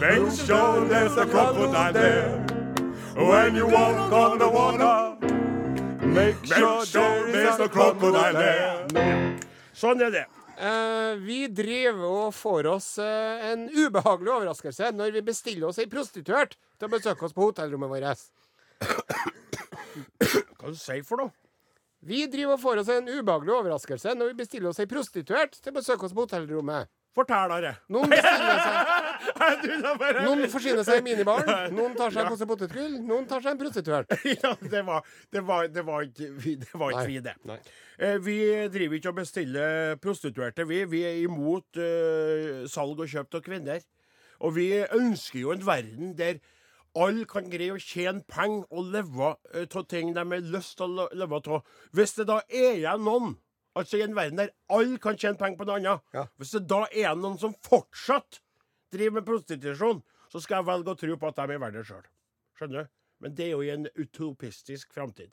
Make 0.00 0.30
sure 0.46 0.86
there's 0.88 1.16
a 1.16 1.26
crocodile 1.26 1.92
there. 1.92 2.44
When 3.16 3.54
you 3.56 3.66
walk 3.66 4.12
on 4.12 4.38
the 4.38 4.48
water, 4.48 5.16
Make 6.16 6.46
sure 6.46 6.84
there's 7.32 7.60
a 7.60 7.68
crocodile 7.68 8.32
there. 8.32 8.86
Sånn 9.76 10.00
er 10.00 10.12
det. 10.14 10.24
Uh, 10.56 11.18
vi 11.20 11.42
driver 11.52 12.06
og 12.08 12.30
får 12.32 12.68
oss 12.70 12.86
uh, 12.96 13.42
en 13.50 13.66
ubehagelig 13.68 14.32
overraskelse 14.32 14.88
når 14.96 15.12
vi 15.18 15.22
bestiller 15.26 15.68
oss 15.68 15.80
ei 15.82 15.88
prostituert 15.92 16.56
til 16.78 16.88
å 16.88 16.92
besøke 16.94 17.26
oss 17.28 17.36
på 17.36 17.50
hotellrommet 17.50 17.92
vårt. 17.92 18.22
Hva 20.56 20.72
du 20.72 20.78
sier 20.80 21.04
for 21.04 21.20
noe? 21.20 21.34
Vi 22.06 22.26
driver 22.30 22.54
og 22.54 22.62
får 22.62 22.82
oss 22.84 22.92
en 22.94 23.08
ubehagelig 23.10 23.54
overraskelse 23.56 24.14
når 24.14 24.30
vi 24.30 24.38
bestiller 24.44 24.70
oss 24.70 24.78
ei 24.82 24.86
prostituert 24.90 25.56
til 25.58 25.72
å 25.72 25.78
besøke 25.80 26.06
oss 26.06 26.14
på 26.14 26.26
hotellrommet. 26.26 26.92
Fortell, 27.16 27.52
Are. 27.54 27.70
Noen 27.88 28.12
bestiller 28.12 28.58
seg 28.60 30.20
Noen 30.26 30.42
forsyner 30.52 30.84
seg 30.84 31.00
i 31.00 31.04
minibaren, 31.06 31.72
noen 31.72 31.94
tar 31.96 32.12
seg 32.12 32.26
en 32.26 32.34
pose 32.34 32.48
potetgull, 32.48 32.98
noen 33.08 33.24
tar 33.28 33.40
seg 33.40 33.54
en 33.54 33.60
prostituert. 33.62 34.12
ja, 34.34 34.52
det 34.60 34.82
var, 34.84 35.06
det 35.32 35.42
var, 35.48 35.70
det 35.72 35.84
var 35.86 36.04
ikke 36.04 36.28
vi, 36.36 36.54
det. 36.60 36.68
Var 36.76 36.92
ikke 36.92 37.06
vi 37.08 37.18
det. 37.24 37.34
Nei. 37.48 37.58
Eh, 37.96 38.18
vi 38.20 38.36
driver 38.74 39.00
ikke 39.00 39.14
og 39.14 39.20
bestiller 39.22 39.96
prostituerte, 40.02 40.66
vi. 40.68 40.82
Vi 40.92 41.02
er 41.08 41.22
imot 41.24 41.80
eh, 41.80 42.66
salg 42.70 43.00
og 43.00 43.08
kjøp 43.08 43.40
av 43.40 43.46
kvinner. 43.48 43.80
Og 44.44 44.52
vi 44.58 44.68
ønsker 44.84 45.40
jo 45.40 45.56
en 45.56 45.64
verden 45.64 46.12
der 46.18 46.42
alle 46.96 47.26
kan 47.28 47.48
greie 47.52 47.74
å 47.74 47.80
tjene 47.82 48.24
penger 48.28 48.64
og 48.72 48.90
leve 48.94 49.32
av 49.66 49.86
ting 49.90 50.14
de 50.16 50.24
har 50.24 50.40
lyst 50.54 50.78
til 50.80 50.96
å 51.04 51.08
leve 51.12 51.40
av. 51.44 51.62
Hvis 51.92 52.16
det 52.16 52.26
da 52.30 52.40
er 52.48 52.78
igjen 52.80 53.04
noen, 53.06 53.36
altså 53.76 53.98
i 54.00 54.04
en 54.06 54.16
verden 54.16 54.40
der 54.40 54.52
alle 54.72 54.98
kan 55.02 55.16
tjene 55.20 55.38
penger 55.40 55.60
på 55.60 55.66
noe 55.68 55.76
annet, 55.80 56.00
Ja. 56.16 56.26
hvis 56.40 56.52
det 56.56 56.66
da 56.68 56.86
er 56.92 57.14
noen 57.14 57.38
som 57.38 57.54
fortsatt 57.62 58.40
driver 58.92 59.20
med 59.20 59.26
prostitusjon, 59.26 60.02
så 60.32 60.40
skal 60.42 60.62
jeg 60.62 60.66
velge 60.72 60.94
å 60.94 60.98
tro 60.98 61.16
på 61.16 61.28
at 61.28 61.36
de 61.36 61.42
er 61.54 61.58
verdt 61.58 61.74
det 61.80 61.86
sjøl. 61.86 62.06
Skjønner 62.58 62.82
du? 62.84 62.88
Men 63.20 63.34
det 63.34 63.44
er 63.46 63.50
jo 63.56 63.60
i 63.62 63.70
en 63.70 63.86
utopistisk 63.96 64.92
framtid. 64.92 65.32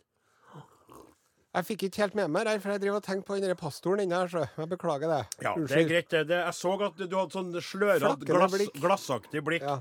Jeg 1.54 1.66
fikk 1.68 1.84
ikke 1.86 2.02
helt 2.02 2.16
med 2.18 2.32
meg 2.34 2.48
her, 2.50 2.58
for 2.64 2.74
jeg 2.74 2.82
driver 2.82 2.98
og 2.98 3.04
tenkte 3.06 3.28
på 3.30 3.36
den 3.44 3.56
pastoren 3.60 4.02
inni 4.02 4.16
her, 4.18 4.28
så 4.32 4.42
jeg 4.58 4.70
beklager 4.72 5.12
det. 5.12 5.20
Ja, 5.46 5.52
det 5.54 5.72
er 5.78 5.90
greit. 5.90 6.10
det. 6.10 6.24
Jeg 6.34 6.54
så 6.58 6.72
at 6.82 6.98
du 6.98 7.14
hadde 7.16 7.36
sånn 7.36 7.52
slørete, 7.62 8.26
glass, 8.26 8.56
glassaktig 8.74 9.44
blikk. 9.46 9.62
Ja. 9.62 9.76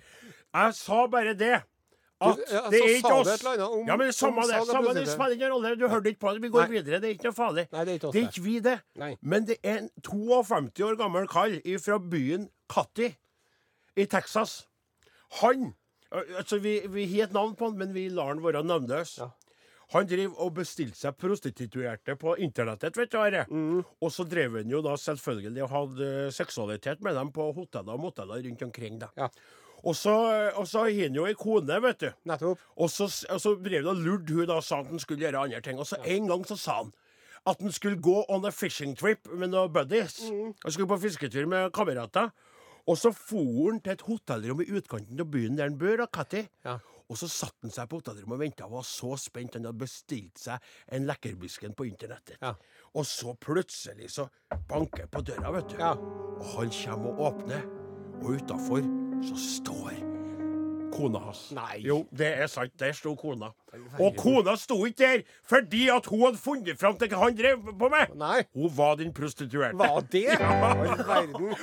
Jeg 0.53 0.75
sa 0.77 1.07
bare 1.09 1.33
det. 1.35 1.63
At 2.23 2.41
ja, 2.53 2.63
det 2.71 2.81
er 2.81 2.95
ikke 2.99 3.13
oss. 3.19 3.45
ja, 3.89 3.97
men 3.99 4.13
samme 4.15 4.47
det. 4.49 4.63
Samme 4.69 4.95
det 4.97 5.05
spiller 5.11 5.37
ingen 5.37 5.53
rolle. 5.55 5.75
Du 5.81 5.87
hørte 5.89 6.13
ikke 6.13 6.23
på 6.25 6.35
det. 6.37 6.43
Vi 6.45 6.53
går 6.55 6.67
Nei. 6.67 6.71
videre. 6.77 7.01
Det 7.03 7.11
er 7.11 7.17
ikke 7.17 7.31
noe 7.31 7.39
farlig. 7.39 7.67
Nei, 7.73 7.85
det 7.85 7.93
er 7.95 8.01
ikke 8.01 8.13
det 8.15 8.23
er 8.23 8.29
ikke 8.31 8.45
vi, 8.47 8.57
det. 8.65 8.79
Nei. 9.03 9.13
Men 9.21 9.47
det 9.49 9.59
er 9.63 9.83
en 9.83 9.91
52 10.07 10.87
år 10.89 10.99
gammel 11.01 11.29
kall 11.31 11.59
fra 11.83 12.01
byen 12.15 12.49
Katti 12.73 13.13
i 13.97 14.09
Texas. 14.11 14.63
Han 15.43 15.73
Altså, 16.13 16.59
vi, 16.61 16.75
vi 16.93 17.07
har 17.15 17.31
et 17.31 17.33
navn 17.33 17.55
på 17.57 17.71
han, 17.71 17.79
men 17.81 17.95
vi 17.95 18.11
lar 18.13 18.35
han 18.35 18.43
være 18.45 18.61
navnløs. 18.69 19.15
Ja. 19.23 19.31
Han 19.93 20.09
driver 20.09 20.39
og 20.45 20.55
bestilte 20.57 20.97
seg 20.97 21.17
prostituerte 21.21 22.15
på 22.21 22.35
internettet, 22.41 22.97
vet 22.97 23.13
du, 23.13 23.19
Are. 23.21 23.43
Mm. 23.49 23.83
Og 24.01 24.13
så 24.13 24.25
drev 24.29 24.59
han 24.61 24.71
jo 24.73 24.81
da 24.85 24.95
selvfølgelig 25.01 25.65
og 25.67 25.73
hadde 25.73 26.13
seksualitet 26.33 27.03
med 27.05 27.17
dem 27.19 27.33
på 27.35 27.51
hoteller 27.57 27.97
og 27.99 28.07
moteller 28.07 28.41
rundt 28.47 28.65
omkring. 28.69 29.01
da. 29.03 29.11
Ja. 29.17 29.29
Og 29.83 29.97
så 29.99 30.15
har 30.15 30.91
han 30.95 31.17
jo 31.19 31.27
ei 31.27 31.35
kone, 31.39 31.79
vet 31.83 32.05
du. 32.05 32.11
Nettopp. 32.31 32.61
Og 32.77 32.91
så, 32.91 33.09
og 33.33 33.41
så 33.43 33.55
drev 33.59 33.83
han 33.83 33.97
og 33.97 34.05
lurte 34.05 34.37
hun 34.37 34.47
da 34.51 34.61
sa 34.63 34.83
at 34.83 34.93
han 34.93 35.03
skulle 35.03 35.27
gjøre 35.27 35.47
andre 35.49 35.63
ting. 35.65 35.81
Og 35.83 35.89
så 35.89 35.99
en 36.05 36.31
gang 36.31 36.47
så 36.47 36.59
sa 36.61 36.83
han 36.83 36.93
at 37.51 37.59
han 37.59 37.75
skulle 37.75 37.99
gå 37.99 38.21
on 38.31 38.47
a 38.47 38.53
fishing 38.55 38.95
trip 38.95 39.27
med 39.35 39.51
noen 39.51 39.73
buddies. 39.75 40.21
Mm. 40.31 40.55
Han 40.63 40.73
skulle 40.73 40.91
på 40.93 41.01
fisketur 41.03 41.49
med 41.51 41.73
kamerater. 41.75 42.31
Og 42.87 42.99
så 42.99 43.13
for 43.15 43.71
han 43.71 43.83
til 43.83 43.95
et 43.95 44.07
hotellrom 44.07 44.63
i 44.63 44.71
utkanten 44.71 45.21
av 45.23 45.31
byen 45.31 45.59
der 45.59 45.71
han 45.71 45.79
bor, 45.79 46.03
og 46.03 46.11
Katty. 46.15 46.47
Ja. 46.67 46.79
Og 47.11 47.19
så 47.19 47.29
satte 47.29 47.67
han 47.67 47.75
seg 47.75 47.91
på 47.91 47.99
hotellrommet 48.01 48.39
og 48.39 48.41
venta 48.41 48.67
og 48.67 48.79
var 48.79 48.87
så 48.89 49.17
spent. 49.21 49.59
Han 49.59 49.67
hadde 49.69 49.83
bestilt 49.83 50.41
seg 50.41 50.73
en 50.95 51.07
lekkerbisken 51.11 51.75
på 51.79 51.87
internettet. 51.91 52.39
Ja. 52.41 52.55
Og 52.95 53.07
så 53.07 53.35
plutselig 53.35 54.13
så 54.15 54.29
banker 54.71 55.11
på 55.11 55.23
døra, 55.27 55.53
vet 55.59 55.75
du. 55.75 55.79
Ja. 55.83 55.93
Og 56.39 56.51
han 56.57 56.75
kommer 56.79 57.13
og 57.13 57.25
åpner, 57.33 57.67
og 58.23 58.39
utafor 58.39 59.02
så 59.23 59.37
står 59.37 60.12
kona 60.93 61.19
hans. 61.27 61.49
Nei. 61.57 61.81
Jo, 61.87 62.03
det 62.13 62.31
er 62.45 62.49
sant. 62.53 62.75
Der 62.81 62.93
sto 62.97 63.15
kona. 63.19 63.53
Og 63.97 64.13
kona 64.21 64.53
sto 64.61 64.77
ikke 64.85 64.99
der 65.01 65.23
fordi 65.49 65.87
at 65.89 66.05
hun 66.13 66.27
hadde 66.27 66.39
funnet 66.41 66.77
fram 66.81 66.99
til 67.01 67.09
hva 67.09 67.23
han 67.25 67.37
drev 67.39 67.63
på 67.81 67.89
med. 67.93 68.13
Nei. 68.21 68.43
Hun 68.53 68.73
var 68.77 68.99
den 69.01 69.13
prostituerte. 69.17 69.79
Var 69.81 70.05
det? 70.13 70.27
Ja. 70.43 71.21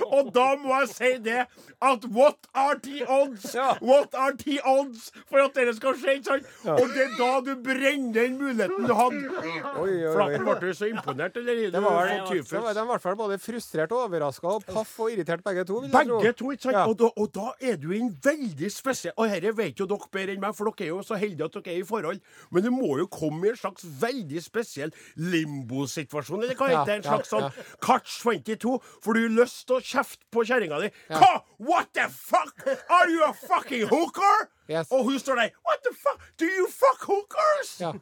Og 0.10 0.30
da 0.34 0.46
må 0.60 0.74
jeg 0.82 0.90
si 0.92 1.10
det 1.24 1.44
at 1.86 2.06
what 2.14 2.48
are 2.58 2.78
the 2.84 3.04
odds? 3.10 3.54
Ja. 3.56 3.72
What 3.82 4.16
are 4.18 4.34
the 4.38 4.58
odds 4.66 5.10
for 5.30 5.42
at 5.44 5.56
dette 5.58 5.76
skal 5.78 5.96
skje? 6.00 6.16
ikke 6.20 6.30
sant? 6.32 6.50
Og 6.74 6.90
det 6.94 7.04
er 7.06 7.14
da 7.20 7.30
du 7.46 7.52
brenner 7.64 8.14
den 8.16 8.38
muligheten 8.40 8.88
du 8.90 8.94
hadde. 8.98 9.22
Oi, 9.40 9.54
oi, 9.84 10.14
Flatten, 10.16 10.48
oi. 10.48 10.56
ble 10.60 10.72
du 10.74 10.78
så 10.78 10.90
imponert, 10.90 11.38
eller? 11.40 11.62
Det 11.74 11.84
var, 11.84 12.14
tyfus. 12.30 12.50
det 12.52 12.64
var 12.66 12.78
de 12.78 12.84
i 12.84 12.92
hvert 12.92 13.06
fall 13.06 13.18
både 13.20 13.40
frustrert 13.44 13.94
og 13.96 14.06
overraska 14.08 14.54
og 14.56 14.66
paff 14.70 14.96
og 15.06 15.14
irritert 15.14 15.44
begge 15.46 15.66
to. 15.70 15.82
Begge 15.94 16.34
to, 16.42 16.52
ikke 16.56 16.68
sant? 16.68 16.78
Ja. 16.80 16.86
Og, 16.90 16.98
da, 17.00 17.12
og 17.16 17.32
da 17.36 17.54
er 17.72 17.80
du 17.82 17.90
i 17.94 18.02
en 18.02 18.12
veldig 18.26 18.72
spesiell 18.74 19.16
Og 19.20 19.28
dette 19.28 19.52
vet 19.58 19.82
jo 19.82 19.86
dere 19.90 20.08
bedre 20.14 20.36
enn 20.36 20.44
meg, 20.44 20.56
for 20.56 20.70
dere 20.72 20.88
er 20.88 20.92
jo 20.94 21.02
så 21.04 21.18
heldige 21.20 21.50
at 21.50 21.58
dere 21.58 21.74
er 21.74 21.82
i 21.82 21.88
forhold. 21.88 22.22
Men 22.56 22.64
du 22.64 22.70
må 22.72 22.94
jo 23.02 23.08
komme 23.12 23.50
i 23.50 23.52
en 23.52 23.60
slags 23.60 23.84
veldig 24.00 24.44
spesiell 24.46 24.94
limbosituasjon, 25.20 26.44
eller 26.46 26.56
hva 26.60 26.70
heter 26.72 26.92
det? 26.92 26.98
En 27.02 27.08
slags 27.10 27.34
sånn 27.34 27.50
catch 27.84 28.20
22, 28.24 28.78
for 29.04 29.18
du 29.18 29.26
har 29.26 29.36
lyst 29.42 29.66
til 29.68 29.80
å 29.80 29.84
kjefte 29.84 30.24
på 30.32 30.46
kjerringa 30.48 30.80
di. 30.86 30.92
Hva? 31.12 31.34
What 31.60 31.92
the 31.98 32.08
fuck? 32.14 32.64
Are 32.88 33.10
you 33.12 33.26
a 33.28 33.34
fucking 33.36 33.88
hooker? 33.92 34.48
Yes. 34.70 34.92
Og 34.94 35.10
hun 35.10 35.20
står 35.20 35.44
der. 35.44 35.58
What 35.68 35.84
the 35.84 35.92
fuck? 35.98 36.24
Do 36.40 36.48
you 36.48 36.70
fuck 36.72 37.04
hookers? 37.10 37.76
Ja. 37.82 37.94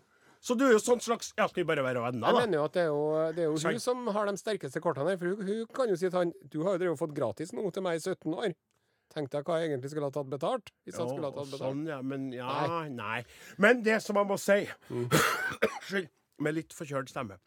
Så 0.43 0.55
du 0.55 0.67
er 0.67 0.75
jo 0.75 0.79
sånn 0.79 1.01
slags 1.03 1.31
Ja, 1.35 1.47
skal 1.49 1.63
vi 1.63 1.67
bare 1.67 1.83
være 1.83 1.99
venner, 2.03 2.27
Jeg 2.29 2.45
mener 2.45 2.59
jo 2.59 2.65
at 2.67 2.75
det 2.75 2.81
er 2.83 2.91
jo, 2.91 3.01
det 3.35 3.41
er 3.43 3.47
jo 3.49 3.71
hun 3.73 3.81
som 3.83 4.05
har 4.15 4.29
de 4.29 4.37
sterkeste 4.39 4.79
kortene 4.83 5.11
her. 5.11 5.17
For 5.19 5.33
hun, 5.33 5.47
hun 5.47 5.65
kan 5.75 5.89
jo 5.91 5.97
si 5.97 6.07
til 6.07 6.19
han 6.19 6.33
Du 6.45 6.61
har 6.63 6.77
jo 6.77 6.83
drevet 6.83 6.93
og 6.93 7.01
fått 7.01 7.15
gratis 7.17 7.51
nå 7.57 7.65
til 7.73 7.83
meg 7.83 7.97
i 7.97 8.03
17 8.05 8.35
år. 8.37 8.53
Tenk 9.17 9.31
deg 9.33 9.47
hva 9.49 9.57
jeg 9.61 9.71
egentlig 9.71 9.91
skulle 9.93 10.09
ha 10.11 10.13
tatt 10.13 10.29
betalt. 10.29 10.71
Hvis 10.85 10.99
jeg 10.99 11.09
skulle 11.09 11.29
ha 11.31 11.33
tatt 11.33 11.49
betalt. 11.49 11.63
sånn, 11.63 11.85
ja. 11.89 12.01
Men 12.05 12.27
ja, 12.35 12.83
nei. 12.93 13.23
Men 13.57 13.81
det 13.85 13.97
som 14.05 14.19
jeg 14.21 14.29
må 14.29 14.37
si 14.41 14.59
Mm. 14.93 15.09
Med 16.45 16.53
litt 16.53 16.73
forkjølt 16.77 17.09
stemme. 17.09 17.39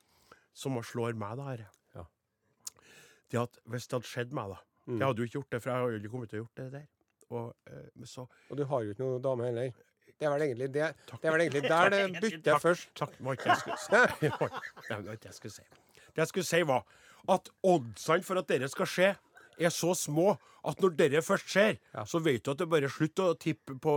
Som 0.50 0.74
slår 0.82 1.14
meg, 1.14 1.38
da. 1.38 1.68
Ja. 1.94 2.02
Det 3.30 3.38
at 3.44 3.60
hvis 3.70 3.86
det 3.86 4.00
hadde 4.00 4.10
skjedd 4.10 4.34
meg, 4.34 4.56
da 4.56 4.58
Mm. 4.90 4.98
Jeg 4.98 5.06
hadde 5.06 5.22
jo 5.22 5.28
ikke 5.28 5.38
gjort 5.38 5.52
det, 5.52 5.60
for 5.62 5.70
jeg 5.70 5.78
har 5.78 5.90
jo 5.92 5.98
ikke 6.00 6.10
kommet 6.10 6.30
til 6.32 6.38
å 6.38 6.42
gjort 6.42 6.60
det 6.60 6.66
der. 6.72 6.86
Og 7.30 7.70
eh, 7.70 8.06
så 8.10 8.24
Og 8.50 8.56
du 8.58 8.64
har 8.66 8.82
jo 8.82 8.94
ikke 8.94 9.04
noen 9.04 9.22
dame 9.22 9.46
heller. 9.46 9.72
Det 10.20 10.26
er 10.26 10.32
vel 10.34 10.42
egentlig, 10.44 10.66
det, 10.74 10.88
det, 11.10 11.20
er 11.22 11.32
vel 11.32 11.42
egentlig 11.46 11.62
der 11.62 11.92
det 11.94 12.00
bytter 12.20 12.40
Takk. 12.48 12.62
først. 12.64 12.88
Takk, 12.98 13.12
det 13.16 13.24
var 13.24 13.38
ikke 13.38 13.48
jeg 13.50 13.58
jeg 15.24 15.36
skulle 15.36 15.54
si. 15.54 15.62
Det 16.10 16.24
jeg 16.24 16.32
skulle 16.32 16.48
si, 16.48 16.62
var 16.68 16.82
at 17.30 17.50
oddsene 17.62 18.26
for 18.26 18.40
at 18.40 18.50
dette 18.50 18.68
skal 18.72 18.90
skje, 18.90 19.08
er 19.60 19.72
så 19.74 19.92
små 19.96 20.32
at 20.64 20.80
når 20.82 20.96
dette 20.96 21.22
først 21.24 21.48
skjer, 21.52 21.78
Ja. 21.94 22.04
så 22.04 22.20
vet 22.22 22.42
du 22.44 22.50
at 22.52 22.58
det 22.58 22.68
bare 22.68 22.84
er 22.88 22.92
slutt 22.92 23.16
å 23.24 23.30
tippe 23.38 23.78
på 23.80 23.94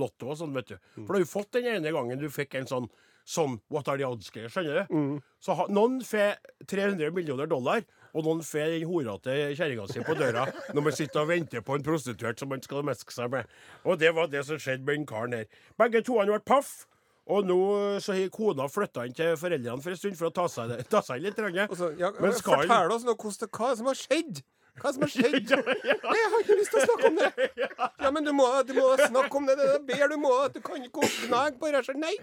Lotto 0.00 0.28
og 0.32 0.36
sånn, 0.40 0.52
vet 0.56 0.68
du. 0.74 0.76
Mm. 0.96 1.06
For 1.06 1.12
du 1.12 1.18
har 1.18 1.24
jo 1.24 1.30
fått 1.32 1.52
den 1.56 1.70
ene 1.76 1.92
gangen 1.94 2.18
du 2.20 2.28
fikk 2.30 2.54
en 2.60 2.66
sånn 2.70 2.90
Sånn 3.24 3.60
What 3.70 3.86
are 3.86 3.96
the 3.96 4.02
odds-greier, 4.02 4.50
skjønner 4.50 4.80
du? 4.82 4.94
Mm. 4.98 5.18
Så 5.38 5.54
ha, 5.54 5.68
noen 5.70 6.00
får 6.02 6.32
300 6.66 7.12
millioner 7.14 7.46
dollar, 7.46 7.84
og 8.18 8.24
noen 8.26 8.40
får 8.42 8.72
den 8.80 8.88
horete 8.90 9.36
kjerringa 9.54 9.84
si 9.86 10.02
på 10.02 10.16
døra 10.18 10.48
når 10.74 10.82
man 10.88 10.92
sitter 10.96 11.20
og 11.22 11.28
venter 11.30 11.62
på 11.62 11.76
en 11.78 11.84
prostituert 11.86 12.42
som 12.42 12.50
man 12.50 12.60
skal 12.66 12.82
meske 12.82 13.14
seg 13.14 13.30
med. 13.30 13.46
Og 13.86 14.00
det 14.02 14.10
var 14.16 14.26
det 14.26 14.42
som 14.48 14.58
skjedde 14.58 14.82
med 14.82 14.96
den 14.98 15.06
karen 15.06 15.36
her. 15.38 15.46
Begge 15.78 16.02
to 16.02 16.18
han 16.18 16.32
ble 16.34 16.40
paff. 16.42 16.88
Og 17.30 17.46
nå 17.46 17.60
så 18.02 18.16
har 18.18 18.26
kona 18.34 18.66
flytta 18.66 19.04
inn 19.06 19.14
til 19.14 19.36
foreldrene 19.38 19.78
for 19.84 19.94
en 19.94 20.00
stund 20.02 20.18
for 20.18 20.26
å 20.32 20.34
ta 20.34 20.48
seg, 20.50 20.74
ta 20.90 20.98
seg 21.06 21.22
litt. 21.22 21.38
grann. 21.38 21.70
Og 21.70 21.78
så, 21.78 21.92
ja, 21.96 22.10
Men 22.18 22.34
skal 22.34 22.64
fortell 22.66 22.90
oss 22.96 23.06
nå 23.06 23.14
hvordan, 23.14 23.52
hva 23.54 23.70
som 23.78 23.86
har 23.92 24.00
skjedd. 24.02 24.42
Hva 24.80 24.92
som 24.94 25.02
har 25.04 25.10
skjedd. 25.12 25.50
Nei, 26.06 26.16
jeg 26.16 26.30
har 26.32 26.42
ikke 26.44 26.56
lyst 26.58 26.72
til 26.72 26.80
å 26.80 26.84
snakke 26.86 27.10
om 27.10 27.18
det. 27.20 27.48
Ja, 28.02 28.10
men 28.10 28.24
du 28.26 28.32
må, 28.34 28.46
du 28.66 28.72
må 28.78 28.86
snakke 28.98 29.36
om 29.38 29.46
det. 29.50 29.56
Det 29.60 29.66
er 29.74 29.82
bedre 29.90 30.08
du 30.14 30.16
må. 30.22 30.32
Du 30.54 30.60
kan 30.64 30.82
ikke 30.86 31.08
gnage 31.26 31.58
på 31.60 31.70
det. 31.74 31.82
Nei. 32.00 32.14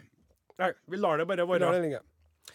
Nei, 0.59 0.71
vi 0.91 0.99
lar 0.99 1.21
det 1.21 1.27
bare 1.29 1.45
være. 1.47 1.69
det. 1.85 2.01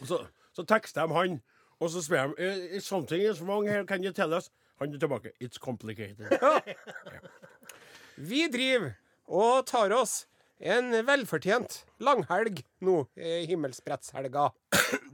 Så, 0.04 0.18
så 0.56 0.64
tekster 0.68 1.06
de 1.06 1.14
han, 1.16 1.38
og 1.80 1.90
så 1.94 2.02
spør 2.04 2.34
de 2.34 2.50
"Eh, 2.74 2.80
Something 2.82 3.22
is 3.22 3.40
wrong 3.42 3.68
here, 3.70 3.86
can 3.86 4.04
you 4.04 4.12
tell 4.12 4.34
us? 4.34 4.50
Han 4.82 4.92
er 4.94 4.98
tilbake. 4.98 5.30
It's 5.40 5.58
complicated. 5.62 6.26
Vi 8.16 8.46
driver 8.52 8.92
og 9.26 9.66
tar 9.66 9.92
oss 9.96 10.24
en 10.64 10.92
velfortjent 11.06 11.80
langhelg 12.04 12.60
nå, 12.86 12.98
i 13.18 13.44
himmelsbrettshelga. 13.50 14.48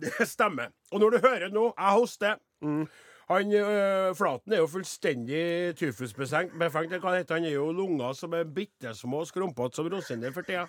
Det 0.00 0.26
stemmer. 0.28 0.72
Og 0.92 1.00
når 1.04 1.14
du 1.16 1.18
hører 1.25 1.52
nå, 1.54 1.68
jeg 1.76 1.96
hoster 2.00 2.40
Han 3.30 3.52
øh, 3.54 4.10
Flaten 4.18 4.52
er 4.56 4.58
jo 4.64 4.66
fullstendig 4.66 5.76
tyfusbefengt. 5.78 6.52
hva 6.58 7.14
heter. 7.16 7.34
Han 7.38 7.44
er 7.46 7.54
jo 7.54 7.70
lunger 7.72 8.12
som 8.18 8.34
er 8.34 8.44
bitte 8.44 8.92
små 8.99 9.22
og 9.25 9.30
skrumpete 9.30 9.78
som 9.78 9.87
rosiner 9.92 10.32
for 10.34 10.42
tida. 10.42 10.66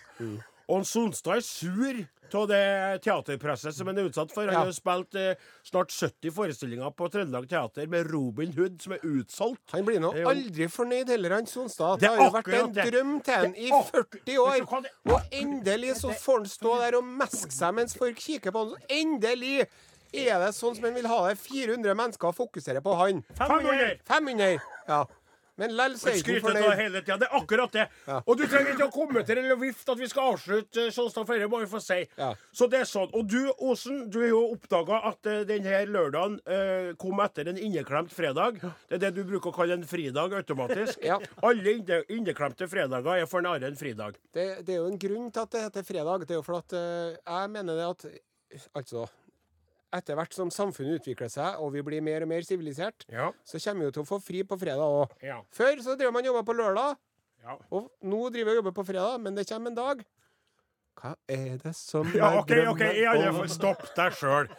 Og 0.70 0.78
han 0.78 0.86
Sonstad 0.86 1.40
er 1.42 1.42
sur 1.44 1.98
av 2.32 2.46
det 2.48 3.02
teaterpresset 3.04 3.76
som 3.76 3.90
han 3.90 3.98
er 4.00 4.06
utsatt 4.08 4.32
for. 4.32 4.46
Han 4.46 4.54
Ja. 4.54 4.62
har 4.64 4.72
spilt 4.72 5.16
eh, 5.20 5.36
snart 5.68 5.92
70 5.92 6.32
forestillinger 6.32 6.94
på 6.96 7.10
Trøndelag 7.12 7.50
Teater 7.50 7.90
med 7.92 8.08
Robin 8.14 8.54
Hood, 8.56 8.78
som 8.80 8.94
er 8.94 9.00
utsolgt. 9.04 9.60
Han 9.74 9.84
blir 9.84 10.00
nå 10.00 10.14
aldri 10.30 10.70
fornøyd 10.72 11.10
heller, 11.12 11.36
han 11.36 11.46
Sonstad. 11.46 12.00
Det 12.00 12.08
Det 12.08 12.10
har 12.10 12.24
jo 12.24 12.32
vært 12.38 12.54
en 12.62 12.72
det. 12.78 12.86
drøm 12.94 13.18
til 13.26 13.34
han 13.34 13.56
i 13.58 13.68
40 13.68 14.06
vet 14.14 14.26
du 14.26 14.32
hva 14.38 14.80
år. 14.80 14.86
Og 15.12 15.22
endelig 15.34 15.96
så 16.00 16.14
får 16.14 16.38
han 16.38 16.46
stå 16.46 16.78
der 16.86 16.98
og 17.02 17.04
meske 17.04 17.52
seg 17.52 17.74
mens 17.76 17.98
folk 17.98 18.16
kikker 18.18 18.52
på 18.56 18.64
han. 18.70 18.76
Endelig 18.88 19.68
er 20.12 20.44
det 20.44 20.52
sånn 20.58 20.76
som 20.76 20.90
han 20.90 20.98
vil 20.98 21.08
ha 21.08 21.24
det. 21.30 21.38
400 21.40 21.96
mennesker 21.96 22.36
fokuserer 22.36 22.84
på 22.84 22.96
han. 23.00 23.24
500! 23.40 23.98
500! 24.08 24.62
Ja. 24.88 25.06
Men 25.62 25.74
lell 25.78 25.98
så 26.00 26.10
er 26.10 26.20
ikke 26.22 26.40
fornøyd. 26.42 26.70
hele 26.80 27.02
tiden. 27.04 27.20
Det 27.22 27.28
er 27.28 27.38
akkurat 27.38 27.74
det. 27.76 27.84
Ja. 28.08 28.20
Og 28.26 28.38
du 28.40 28.46
trenger 28.50 28.74
ikke 28.74 28.88
å 28.88 28.94
kommentere 28.94 29.44
eller 29.44 29.60
vifte 29.62 29.94
at 29.94 30.00
vi 30.00 30.08
skal 30.10 30.32
avslutte 30.34 30.88
eh, 30.88 30.94
Sånn 30.96 31.28
flere 31.28 31.50
må 31.52 31.60
vi 31.62 31.68
få 31.70 31.82
si. 31.84 32.00
Ja. 32.18 32.32
Så 32.56 32.68
det 32.72 32.82
er 32.82 32.90
sånn. 32.90 33.12
Og 33.18 33.28
du, 33.30 33.40
Osen, 33.68 34.06
du 34.12 34.22
har 34.24 34.32
jo 34.32 34.42
oppdaga 34.56 35.02
at 35.12 35.30
uh, 35.30 35.42
denne 35.48 35.84
lørdagen 35.90 36.40
eh, 36.50 36.92
kom 37.02 37.22
etter 37.22 37.52
en 37.52 37.60
inneklemt 37.62 38.14
fredag. 38.16 38.62
Det 38.90 38.98
er 38.98 39.04
det 39.06 39.14
du 39.20 39.22
bruker 39.28 39.52
å 39.52 39.56
kalle 39.56 39.78
en 39.80 39.88
fridag 39.88 40.38
automatisk. 40.42 41.00
Ja. 41.12 41.18
Alle 41.44 41.74
inne, 41.76 41.98
inneklemte 42.14 42.68
fredager 42.70 43.24
er 43.24 43.26
for 43.28 43.44
nære 43.44 43.68
en 43.68 43.78
fridag. 43.78 44.16
Det, 44.32 44.46
det 44.68 44.76
er 44.76 44.84
jo 44.84 44.90
en 44.92 45.00
grunn 45.02 45.32
til 45.34 45.44
at 45.44 45.56
det 45.56 45.64
heter 45.66 45.86
fredag. 45.88 46.26
Det 46.30 46.36
er 46.36 46.40
jo 46.40 46.46
for 46.46 46.62
at 46.62 46.76
uh, 46.78 47.18
jeg 47.18 47.54
mener 47.54 47.80
det 47.80 47.88
at 47.90 48.06
Altså, 48.76 49.06
etter 49.94 50.16
hvert 50.16 50.34
som 50.34 50.50
samfunnet 50.54 51.02
utvikler 51.02 51.30
seg, 51.30 51.60
og 51.60 51.74
vi 51.74 51.82
blir 51.84 52.02
mer 52.02 52.22
og 52.24 52.30
mer 52.32 52.42
sivilisert, 52.48 53.06
Ja. 53.10 53.32
så 53.44 53.60
kommer 53.60 53.80
vi 53.82 53.86
jo 53.90 53.92
til 53.92 54.04
å 54.04 54.08
få 54.08 54.22
fri 54.24 54.44
på 54.44 54.58
fredag 54.60 54.80
òg. 54.86 55.12
Ja. 55.22 55.42
Før 55.52 55.82
så 55.84 55.98
drev 55.98 56.14
man 56.14 56.24
jobba 56.24 56.44
på 56.44 56.56
lørdag, 56.56 56.98
Ja. 57.44 57.58
og 57.72 57.92
nå 58.04 58.30
driver 58.32 58.52
vi 58.52 58.58
og 58.58 58.64
jobber 58.64 58.72
på 58.84 58.86
fredag, 58.88 59.20
men 59.22 59.36
det 59.36 59.48
kommer 59.48 59.68
en 59.68 59.76
dag. 59.76 60.06
Hva 61.02 61.16
er 61.28 61.58
det 61.58 61.74
som 61.76 62.06
Ja, 62.14 62.40
OK, 62.40 62.52
OK, 62.68 63.48
stopp 63.50 63.96
deg 63.96 64.12
sjøl. 64.14 64.50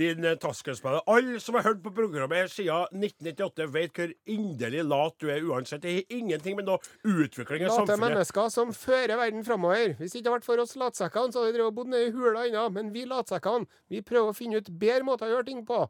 Din 0.00 0.22
taskenspiller. 0.24 0.40
taskespiller. 0.40 1.02
Alle 1.12 1.40
som 1.44 1.58
har 1.58 1.66
hørt 1.66 1.82
på 1.84 1.92
programmet 1.92 2.50
siden 2.52 3.02
1998, 3.04 3.66
vet 3.74 3.98
hvor 3.98 4.14
inderlig 4.32 4.84
lat 4.88 5.16
du 5.20 5.28
er 5.28 5.44
uansett. 5.44 5.82
Det 5.84 5.94
har 5.98 6.16
ingenting 6.16 6.56
med 6.56 6.68
noe 6.70 6.80
utvikling 7.04 7.66
i 7.66 7.68
Late 7.68 7.98
mennesker 8.00 8.48
som 8.52 8.72
fører 8.72 9.16
verden 9.20 9.44
framover. 9.44 9.96
Hvis 9.98 10.14
det 10.14 10.22
ikke 10.22 10.30
hadde 10.30 10.36
vært 10.38 10.48
for 10.48 10.64
oss 10.64 10.76
latsekkene, 10.80 11.34
så 11.34 11.44
hadde 11.44 11.60
vi 11.60 11.70
bodd 11.76 11.92
nede 11.92 12.08
i 12.08 12.14
hula 12.16 12.46
ennå. 12.48 12.66
Men 12.72 12.92
vi 12.94 13.04
latsekkene, 13.10 13.68
vi 13.92 14.00
prøver 14.00 14.32
å 14.32 14.36
finne 14.36 14.62
ut 14.62 14.70
bedre 14.80 15.04
måter 15.04 15.28
å 15.28 15.34
gjøre 15.36 15.50
ting 15.50 15.64
på. 15.68 15.84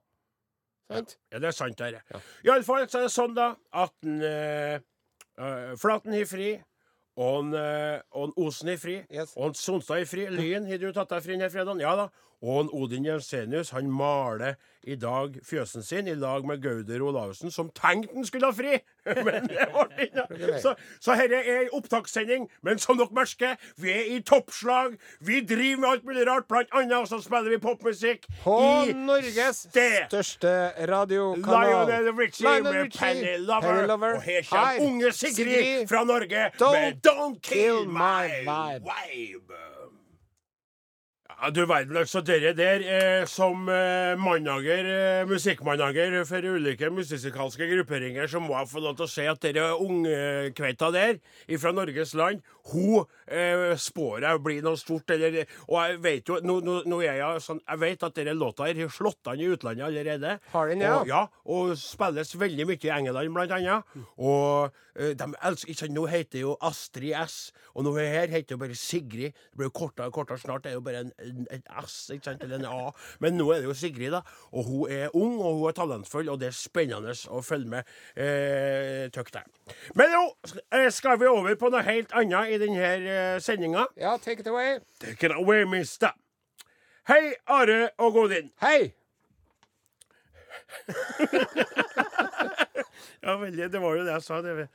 Sant? 0.91 1.17
Ja, 1.31 1.39
det 1.39 1.53
er 1.53 1.55
sant, 1.55 1.79
det. 1.79 2.01
Ja. 2.11 2.21
Iallfall 2.49 2.89
så 2.91 2.99
er 2.99 3.07
det 3.07 3.13
sånn, 3.15 3.37
da, 3.37 3.53
at 3.73 3.95
en, 4.03 4.19
eh, 4.27 4.81
eh, 5.39 5.77
Flaten 5.79 6.17
har 6.17 6.27
fri, 6.27 6.49
og 7.21 7.45
en, 7.45 7.55
eh, 7.55 8.01
en 8.17 8.33
Osen 8.37 8.73
har 8.73 8.81
fri, 8.81 8.97
Yes. 9.11 9.37
og 9.37 9.51
en 9.51 9.55
Sonstad 9.55 9.99
har 9.99 10.05
fri. 10.11 10.27
Lyn 10.27 10.67
har 10.67 10.79
du 10.79 10.93
tatt 10.93 11.09
deg 11.09 11.23
fri 11.23 11.37
denne 11.37 11.51
fredagen? 11.51 11.81
Ja 11.81 11.95
da. 11.95 12.09
Og 12.43 12.61
en 12.61 12.71
Odin 12.73 13.05
Jensenius 13.05 13.71
han 13.77 13.91
maler 13.93 14.55
i 14.89 14.95
dag 14.97 15.35
fjøsen 15.45 15.83
sin 15.85 16.07
i 16.09 16.15
lag 16.17 16.47
med 16.49 16.63
Gauder 16.63 17.03
Olavsen, 17.05 17.51
som 17.53 17.69
tenkte 17.77 18.15
han 18.15 18.25
skulle 18.25 18.49
ha 18.49 18.55
fri! 18.57 18.79
Men 19.27 19.49
det 19.49 19.67
ble 19.75 20.07
ikke. 20.07 20.61
Så, 20.63 20.73
så 21.01 21.17
dette 21.21 21.37
er 21.37 21.59
ei 21.65 21.69
opptakssending, 21.77 22.47
men 22.65 22.81
som 22.81 22.99
dere 23.01 23.13
merker, 23.17 23.57
vi 23.81 23.93
er 23.93 24.09
i 24.15 24.19
toppslag. 24.25 24.97
Vi 25.25 25.41
driver 25.49 25.81
med 25.81 25.89
alt 25.91 26.05
mulig 26.09 26.27
rart, 26.29 26.47
blant 26.49 26.73
annet 26.77 27.09
så 27.09 27.21
spiller 27.25 27.53
vi 27.53 27.59
popmusikk 27.61 28.27
På 28.45 28.57
i 28.89 28.95
Norges 28.97 29.65
sted. 29.69 30.07
største 30.09 30.55
radiokanal. 30.89 31.89
Lionel 31.91 32.13
Richie 32.21 32.47
Lionel 32.47 32.73
med 32.73 32.83
Richie, 32.83 33.01
Penny 33.01 33.37
Lover. 33.47 33.69
Penny 33.69 33.87
Lover. 33.89 34.17
Og 34.17 34.23
her 34.23 34.49
kommer 34.49 34.87
unge 34.87 35.13
Sigrid, 35.13 35.35
Sigrid, 35.35 35.89
fra 35.89 36.05
Norge 36.05 36.47
Don't 36.61 36.81
med 36.81 37.01
Don't 37.09 37.41
Kill 37.41 37.61
Kill 37.61 37.89
My 37.89 38.45
My 38.45 38.79
Vibe. 38.79 38.85
Vibe. 38.89 39.80
Ja, 41.43 41.49
du 41.51 41.63
verden, 41.65 41.97
så 42.07 42.21
Dere 42.21 42.51
der 42.53 42.83
eh, 42.85 43.27
som 43.27 43.69
eh, 43.73 44.13
manager, 44.21 44.85
eh, 44.85 45.29
musikkmanager 45.29 46.19
for 46.29 46.45
ulike 46.45 46.91
musikalske 46.93 47.65
grupperinger, 47.71 48.27
så 48.29 48.43
må 48.45 48.59
jeg 48.59 48.69
få 48.69 48.83
lov 48.85 48.99
til 48.99 49.07
å 49.07 49.09
si 49.09 49.25
at 49.25 49.41
dere 49.41 49.71
ungkveita 49.81 50.91
der 50.93 51.17
fra 51.63 51.73
Norges 51.73 52.13
land, 52.13 52.45
hun 52.75 53.09
eh, 53.31 53.73
spår 53.81 54.27
jeg 54.27 54.43
blir 54.45 54.61
noe 54.67 54.79
stort. 54.81 55.11
Eller, 55.15 55.47
og 55.69 55.77
jeg 55.79 56.01
vet 56.05 56.31
jo 56.31 56.39
nå, 56.45 56.59
nå, 56.67 56.77
nå 56.91 57.01
er 57.05 57.21
jeg, 57.21 57.43
sånn, 57.45 57.63
jeg 57.65 57.83
vet 57.83 58.07
at 58.07 58.19
denne 58.19 58.37
låta 58.39 58.69
her 58.69 58.83
har 58.83 58.93
slått 58.95 59.31
an 59.31 59.41
i 59.41 59.49
utlandet 59.51 59.87
allerede. 59.89 60.37
Har 60.53 60.71
den, 60.71 60.85
ja? 60.85 60.99
Og, 60.99 61.11
ja, 61.11 61.23
og 61.51 61.75
spilles 61.81 62.35
veldig 62.41 62.69
mye 62.71 62.81
i 62.89 62.93
England, 62.97 63.35
blant 63.37 63.57
annet. 63.57 63.99
Og 64.21 64.71
eh, 64.97 65.15
de 65.19 65.31
elsker 65.51 65.75
ikke 65.75 65.91
Nå 65.91 66.05
heter 66.07 66.45
jo 66.45 66.53
Astrid 66.63 67.17
S, 67.19 67.39
og 67.75 67.83
nå 67.83 67.97
her 67.99 68.31
heter 68.31 68.55
jo 68.55 68.61
bare 68.61 68.77
Sigrid. 68.79 69.35
Det 69.35 69.59
blir 69.59 69.71
jo 69.71 69.75
kortere 69.75 70.11
og 70.11 70.15
kortere 70.15 70.39
snart. 70.39 70.65
Det 70.65 70.73
er 70.73 70.79
jo 70.79 70.85
bare 70.87 71.03
en, 71.07 71.11
en, 71.25 71.47
en 71.51 71.65
S, 71.83 71.97
ikke 72.15 72.29
sant, 72.29 72.45
eller 72.47 72.61
en 72.61 72.69
A. 72.71 72.93
Men 73.23 73.39
nå 73.39 73.49
er 73.55 73.65
det 73.65 73.71
jo 73.71 73.77
Sigrid, 73.77 74.15
da. 74.15 74.23
Og 74.55 74.69
hun 74.69 74.95
er 74.95 75.17
ung, 75.19 75.41
og 75.41 75.59
hun 75.59 75.69
er 75.71 75.77
talentfull, 75.79 76.31
og 76.31 76.39
det 76.43 76.51
er 76.51 76.57
spennende 76.57 77.15
å 77.31 77.43
følge 77.45 77.75
med. 77.75 77.95
Eh, 78.15 79.09
det. 79.11 79.43
Men 79.99 80.15
nå 80.15 80.23
eh, 80.77 80.89
skal 80.95 81.19
vi 81.21 81.29
over 81.31 81.57
på 81.59 81.71
noe 81.73 81.83
helt 81.87 82.13
annet 82.17 82.55
i 82.55 82.59
denne 82.61 82.91
eh, 82.99 83.20
sendinga. 83.43 83.87
Ja, 83.97 84.17
take 84.17 84.41
it 84.41 84.49
away. 84.51 84.79
Take 85.01 85.27
it 85.27 85.33
away, 85.37 85.65
mister. 85.65 86.13
Hei, 87.09 87.35
Are 87.47 87.91
og 87.99 88.13
Godin. 88.13 88.51
Hei! 88.63 88.93
Ja, 93.21 93.35
veldig. 93.37 93.67
Det 93.73 93.81
var 93.83 93.97
jo 93.97 94.05
det 94.05 94.13
jeg 94.15 94.23
sa. 94.25 94.39
Det, 94.41 94.69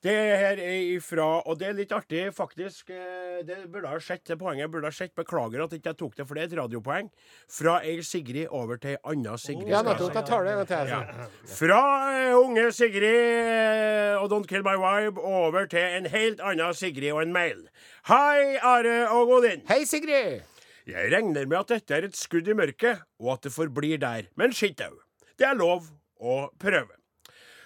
Det 0.00 0.12
her 0.16 0.56
er 0.64 0.78
ifra 0.96 1.42
Og 1.44 1.58
det 1.60 1.66
er 1.68 1.74
litt 1.76 1.90
artig, 1.92 2.22
faktisk. 2.32 2.88
eh, 2.90 3.42
Det 3.44 3.66
burde 3.70 3.88
ha 3.88 3.98
skjedd, 4.00 4.22
det 4.24 4.38
poenget. 4.38 4.70
burde 4.72 4.88
ha 4.88 4.90
skjedd. 4.90 5.12
Beklager 5.14 5.64
at 5.64 5.72
ikke 5.76 5.90
jeg 5.92 5.96
tok 6.00 6.14
det, 6.16 6.26
for 6.26 6.34
det 6.34 6.42
er 6.42 6.46
et 6.46 6.58
radiopoeng. 6.62 7.10
Fra 7.48 7.80
ei 7.84 8.00
Sigrid 8.00 8.48
over 8.48 8.78
til 8.80 8.90
ei 8.96 8.96
anna 9.04 9.36
Sigrid. 9.36 9.68
Ja, 9.68 9.82
nettopp. 9.82 10.14
Jeg 10.14 10.24
tar 10.24 10.44
det 10.44 10.54
gang 10.56 10.66
til. 10.66 10.88
Ja. 10.88 11.00
altså. 11.04 11.56
Fra 11.58 11.80
eh, 12.14 12.34
unge 12.38 12.72
Sigrid 12.72 14.16
og 14.22 14.30
Don't 14.32 14.46
Kill 14.48 14.62
My 14.64 14.76
Vibe 14.80 15.20
over 15.20 15.66
til 15.66 15.84
en 15.98 16.06
helt 16.06 16.40
annen 16.40 16.74
Sigrid 16.74 17.12
og 17.12 17.22
en 17.22 17.32
mail. 17.32 17.68
Hei, 18.08 18.56
Are 18.62 19.08
og 19.12 19.28
Odin. 19.36 19.66
Hei, 19.68 19.84
Sigrid! 19.84 20.40
Jeg 20.88 21.12
regner 21.12 21.44
med 21.46 21.58
at 21.60 21.68
dette 21.68 21.94
er 21.94 22.08
et 22.08 22.16
skudd 22.16 22.48
i 22.48 22.54
mørket, 22.56 23.02
og 23.20 23.34
at 23.36 23.42
det 23.44 23.52
forblir 23.52 24.00
der. 24.00 24.22
Men 24.36 24.50
skitt 24.56 24.80
au. 24.80 24.96
Det 25.38 25.46
er 25.46 25.54
lov 25.60 25.84
å 26.20 26.48
prøve. 26.58 26.96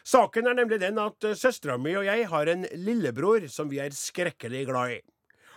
Saken 0.05 0.51
er 0.51 0.59
nemlig 0.59 0.81
den 0.83 1.01
at 1.01 1.25
søstera 1.41 1.79
mi 1.81 1.95
og 1.97 2.05
jeg 2.05 2.27
har 2.29 2.51
en 2.53 2.67
lillebror 2.77 3.47
som 3.53 3.71
vi 3.71 3.81
er 3.81 3.95
skrekkelig 3.97 4.67
glad 4.69 4.99
i. 4.99 5.01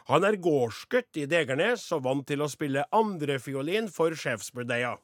Han 0.08 0.24
er 0.24 0.39
gårdsgutt 0.39 1.20
i 1.20 1.25
Degernes 1.27 1.84
og 1.92 2.06
vant 2.06 2.24
til 2.30 2.39
å 2.39 2.48
spille 2.48 2.86
andrefiolin 2.96 3.89
for 3.92 4.16
sjefsbudeia. 4.16 4.96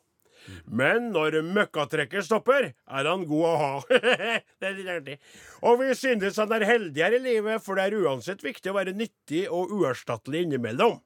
Men 0.67 1.09
når 1.15 1.41
møkkatrekket 1.43 2.27
stopper, 2.27 2.69
er 2.71 3.09
han 3.09 3.25
god 3.27 3.45
å 3.47 3.53
ha. 3.59 3.73
det 4.59 4.69
er 4.69 4.77
litt 4.77 4.91
artig. 4.95 5.17
Og 5.63 5.79
vi 5.83 5.91
synes 5.99 6.39
han 6.39 6.55
er 6.55 6.67
heldigere 6.67 7.19
i 7.19 7.23
livet, 7.23 7.63
for 7.63 7.79
det 7.79 7.89
er 7.89 7.99
uansett 8.03 8.43
viktig 8.43 8.71
å 8.71 8.77
være 8.79 8.95
nyttig 8.95 9.45
og 9.51 9.71
uerstattelig 9.75 10.45
innimellom. 10.47 10.99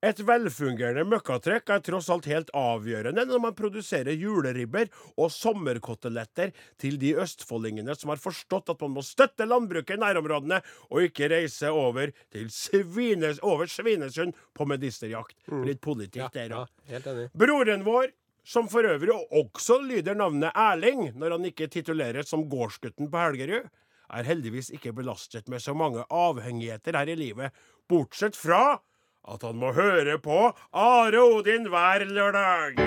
Et 0.00 0.20
velfungerende 0.24 1.02
møkkatrekk 1.04 1.70
er 1.74 1.82
tross 1.84 2.06
alt 2.12 2.24
helt 2.30 2.48
avgjørende 2.56 3.26
når 3.28 3.42
man 3.44 3.56
produserer 3.56 4.16
juleribber 4.16 4.88
og 5.20 5.28
sommerkoteletter 5.34 6.54
til 6.80 6.96
de 7.02 7.12
østfoldingene 7.20 7.92
som 7.98 8.14
har 8.14 8.22
forstått 8.22 8.72
at 8.72 8.80
man 8.80 8.94
må 8.96 9.04
støtte 9.04 9.44
landbruket 9.44 9.98
i 9.98 10.00
nærområdene, 10.00 10.62
og 10.88 11.04
ikke 11.04 11.28
reise 11.34 11.68
over 11.68 12.14
til 12.32 12.48
Svines, 12.48 13.42
over 13.44 13.68
Svinesund 13.68 14.32
på 14.56 14.64
medisterjakt. 14.72 15.36
Litt 15.68 15.84
politikk 15.84 16.32
der 16.32 16.56
òg. 16.62 16.72
Ja. 16.88 17.02
Broren 17.36 17.84
vår, 17.84 18.14
som 18.40 18.72
for 18.72 18.88
øvrig 18.88 19.12
også 19.36 19.82
lyder 19.84 20.16
navnet 20.16 20.56
Erling 20.56 21.10
når 21.12 21.36
han 21.36 21.48
ikke 21.52 21.68
tituleres 21.68 22.32
som 22.32 22.48
gårdsgutten 22.48 23.12
på 23.12 23.20
Helgerud, 23.20 23.68
er 24.10 24.26
heldigvis 24.26 24.72
ikke 24.74 24.94
belastet 24.96 25.46
med 25.52 25.62
så 25.62 25.76
mange 25.76 26.02
avhengigheter 26.08 26.96
her 26.98 27.12
i 27.12 27.20
livet, 27.20 27.52
bortsett 27.90 28.34
fra 28.38 28.80
at 29.28 29.42
han 29.44 29.58
må 29.60 29.72
høre 29.76 30.16
på 30.22 30.38
Are 30.72 31.20
Odin 31.20 31.68
hver 31.70 32.06
lørdag. 32.08 32.80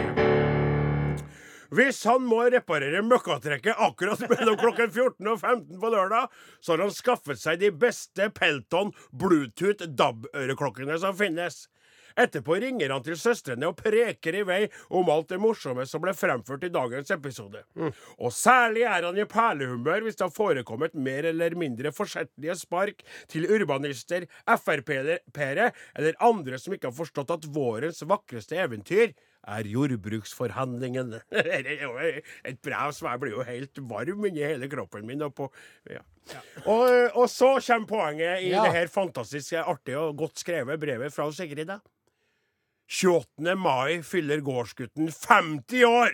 Hvis 1.74 2.04
han 2.06 2.22
må 2.30 2.44
reparere 2.54 3.02
møkkatrekket 3.02 3.80
akkurat 3.82 4.22
mellom 4.30 4.58
klokken 4.60 4.92
14 4.92 5.30
og 5.32 5.40
15 5.40 5.80
på 5.82 5.90
lørdag, 5.90 6.28
så 6.62 6.75
har 6.75 6.84
han 6.86 6.94
skaffet 6.94 7.42
seg 7.42 7.63
de 7.63 7.72
beste 7.74 8.30
Pelton 8.36 8.92
Bluetooth 9.10 9.88
DAB-øreklokkene 9.90 11.00
som 11.02 11.18
finnes. 11.18 11.63
Etterpå 12.20 12.58
ringer 12.62 12.91
han 12.93 13.03
til 13.05 13.17
søstrene 13.20 13.70
og 13.72 13.77
preker 13.79 14.36
i 14.38 14.43
vei 14.48 14.62
om 14.93 15.10
alt 15.13 15.32
det 15.34 15.39
morsomme 15.41 15.86
som 15.89 16.03
ble 16.03 16.13
fremført 16.17 16.63
i 16.67 16.72
dagens 16.74 17.12
episode. 17.15 17.63
Og 18.20 18.32
særlig 18.36 18.86
er 18.86 19.08
han 19.08 19.17
i 19.17 19.25
perlehumør 19.29 20.05
hvis 20.05 20.20
det 20.20 20.27
har 20.27 20.34
forekommet 20.36 20.93
mer 20.96 21.25
eller 21.32 21.55
mindre 21.60 21.91
forsettlige 21.96 22.55
spark 22.60 23.03
til 23.32 23.48
urbanister, 23.50 24.27
Frp-ere 24.48 25.72
eller 25.96 26.17
andre 26.24 26.60
som 26.62 26.74
ikke 26.75 26.89
har 26.91 26.98
forstått 26.98 27.34
at 27.38 27.48
vårens 27.55 28.03
vakreste 28.08 28.58
eventyr 28.62 29.13
er 29.43 29.67
jordbruksforhandlingene. 29.67 31.20
Et 32.48 32.60
brev 32.63 32.93
som 32.96 33.10
jeg 33.10 33.20
blir 33.24 33.34
jo 33.36 33.43
helt 33.48 33.82
varm 33.89 34.27
inni 34.29 34.46
hele 34.46 34.70
kroppen 34.72 35.03
min. 35.08 35.24
Og, 35.25 35.34
på, 35.36 35.50
ja. 35.91 36.00
og, 36.63 36.86
og 37.20 37.27
så 37.32 37.58
kommer 37.60 37.89
poenget 37.89 38.46
i 38.46 38.53
Ja. 38.53 38.63
det 38.63 38.75
her 38.77 38.88
fantastiske, 38.93 39.60
artige 39.60 40.00
og 40.00 40.15
godt 40.24 40.39
skrevet 40.39 40.79
brevet 40.79 41.12
fra 41.13 41.27
Sigrid. 41.36 41.67
da. 41.67 41.79
28. 42.94 43.56
mai 43.58 44.04
fyller 44.04 44.38
gårdsgutten 44.38 45.12
50 45.12 45.86
år! 45.86 46.12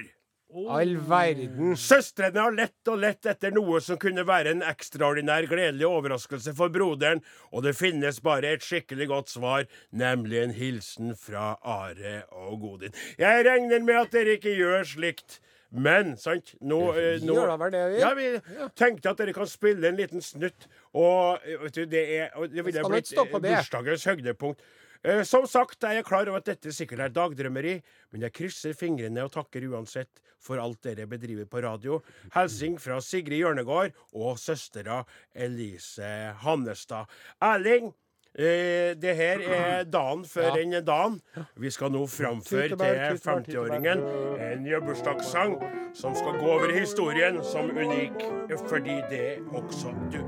All 0.70 0.96
verden. 0.98 1.76
Søstrene 1.78 2.40
har 2.40 2.56
lett 2.56 2.90
og 2.90 3.02
lett 3.04 3.28
etter 3.30 3.52
noe 3.54 3.82
som 3.86 4.00
kunne 4.02 4.24
være 4.26 4.56
en 4.56 4.64
ekstraordinær 4.66 5.46
gledelig 5.52 5.86
overraskelse 5.86 6.56
for 6.58 6.72
broderen, 6.74 7.22
og 7.52 7.68
det 7.68 7.76
finnes 7.78 8.22
bare 8.26 8.56
et 8.56 8.66
skikkelig 8.66 9.10
godt 9.12 9.36
svar, 9.36 9.68
nemlig 9.92 10.40
en 10.42 10.56
hilsen 10.56 11.14
fra 11.20 11.52
Are 11.60 12.16
og 12.32 12.64
Godin. 12.64 12.98
Jeg 13.20 13.46
regner 13.46 13.84
med 13.84 14.00
at 14.06 14.16
dere 14.16 14.40
ikke 14.40 14.56
gjør 14.56 14.88
slikt. 14.96 15.42
Men, 15.70 16.16
sant 16.18 16.56
nå, 16.66 16.80
eh, 16.98 17.20
nå 17.22 17.36
det, 17.70 17.84
vi. 17.92 18.00
Ja, 18.02 18.16
vi 18.18 18.32
tenkte 18.74 19.12
at 19.12 19.20
dere 19.20 19.36
kan 19.38 19.46
spille 19.46 19.92
en 19.92 20.00
liten 20.00 20.24
snutt. 20.26 20.66
Og 20.98 21.44
eh, 21.46 21.60
vet 21.62 21.76
du, 21.76 21.84
det 21.92 22.02
er 22.16 22.32
og 22.34 22.50
Det 22.50 22.66
ville 22.66 22.88
blitt 22.90 23.14
bursdagens 23.36 24.08
høydepunkt. 24.10 24.64
Eh, 25.04 25.24
Som 25.24 25.46
sagt 25.48 25.84
er 25.88 26.00
jeg 26.00 26.06
klar 26.10 26.28
over 26.28 26.42
at 26.42 26.50
dette 26.50 26.74
sikkert 26.76 27.00
er 27.06 27.14
dagdrømmeri, 27.16 27.78
men 28.12 28.22
jeg 28.26 28.34
krysser 28.36 28.76
fingrene 28.76 29.24
og 29.24 29.32
takker 29.32 29.64
uansett 29.72 30.20
for 30.40 30.60
alt 30.60 30.82
dere 30.84 31.08
bedriver 31.08 31.48
på 31.48 31.62
radio. 31.64 32.02
Hilsing 32.36 32.78
fra 32.80 33.00
Sigrid 33.04 33.40
Hjørnegård 33.42 33.96
og 34.16 34.38
søstera 34.40 35.02
Elise 35.36 36.34
Hannestad. 36.44 37.08
Erling, 37.44 37.94
eh, 38.36 38.94
det 39.00 39.16
her 39.16 39.40
er 39.42 39.84
dagen 39.84 40.24
før 40.26 40.50
Ja. 40.50 40.56
den 40.56 40.86
dagen. 40.86 41.22
Vi 41.58 41.70
skal 41.72 41.92
nå 41.92 42.06
framføre 42.08 42.70
til 42.76 43.10
50-åringen 43.20 44.04
en 44.40 44.64
bursdagssang 44.86 45.60
som 45.96 46.16
skal 46.16 46.40
gå 46.40 46.48
over 46.48 46.72
historien 46.72 47.44
som 47.44 47.70
unik, 47.70 48.20
fordi 48.68 49.00
det 49.10 49.38
er 49.38 49.40
også 49.54 49.92
du. 50.12 50.24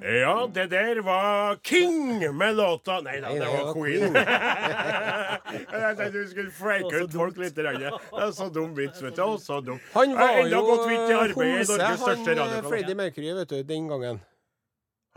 Ja, 0.02 0.50
det 0.54 0.68
der 0.72 1.02
var 1.02 1.56
King 1.64 2.36
med 2.38 2.56
låta 2.56 3.00
Nei 3.02 3.20
da, 3.22 3.34
det 3.34 3.40
var 3.40 3.66
var 3.66 3.74
Queen. 3.74 4.14
Jeg 5.82 5.98
tenkte 5.98 6.12
du 6.14 6.28
skulle 6.30 6.52
freake 6.52 7.02
ut 7.04 7.14
folk 7.14 7.38
litt. 7.42 7.56
Det 7.58 7.66
er 7.66 8.32
så 8.36 8.50
dum 8.54 8.76
vits, 8.78 9.02
vet 9.04 9.18
du. 9.18 9.38
Så 9.42 9.60
dum. 9.66 9.80
Han 9.94 10.14
var 10.16 10.38
jo 10.46 10.62
homse, 11.34 11.76
han 11.76 12.40
eh. 12.46 12.70
Freddie 12.70 12.96
Mercury, 12.96 13.34
vet 13.40 13.50
du, 13.50 13.64
den 13.64 13.90
gangen. 13.90 14.22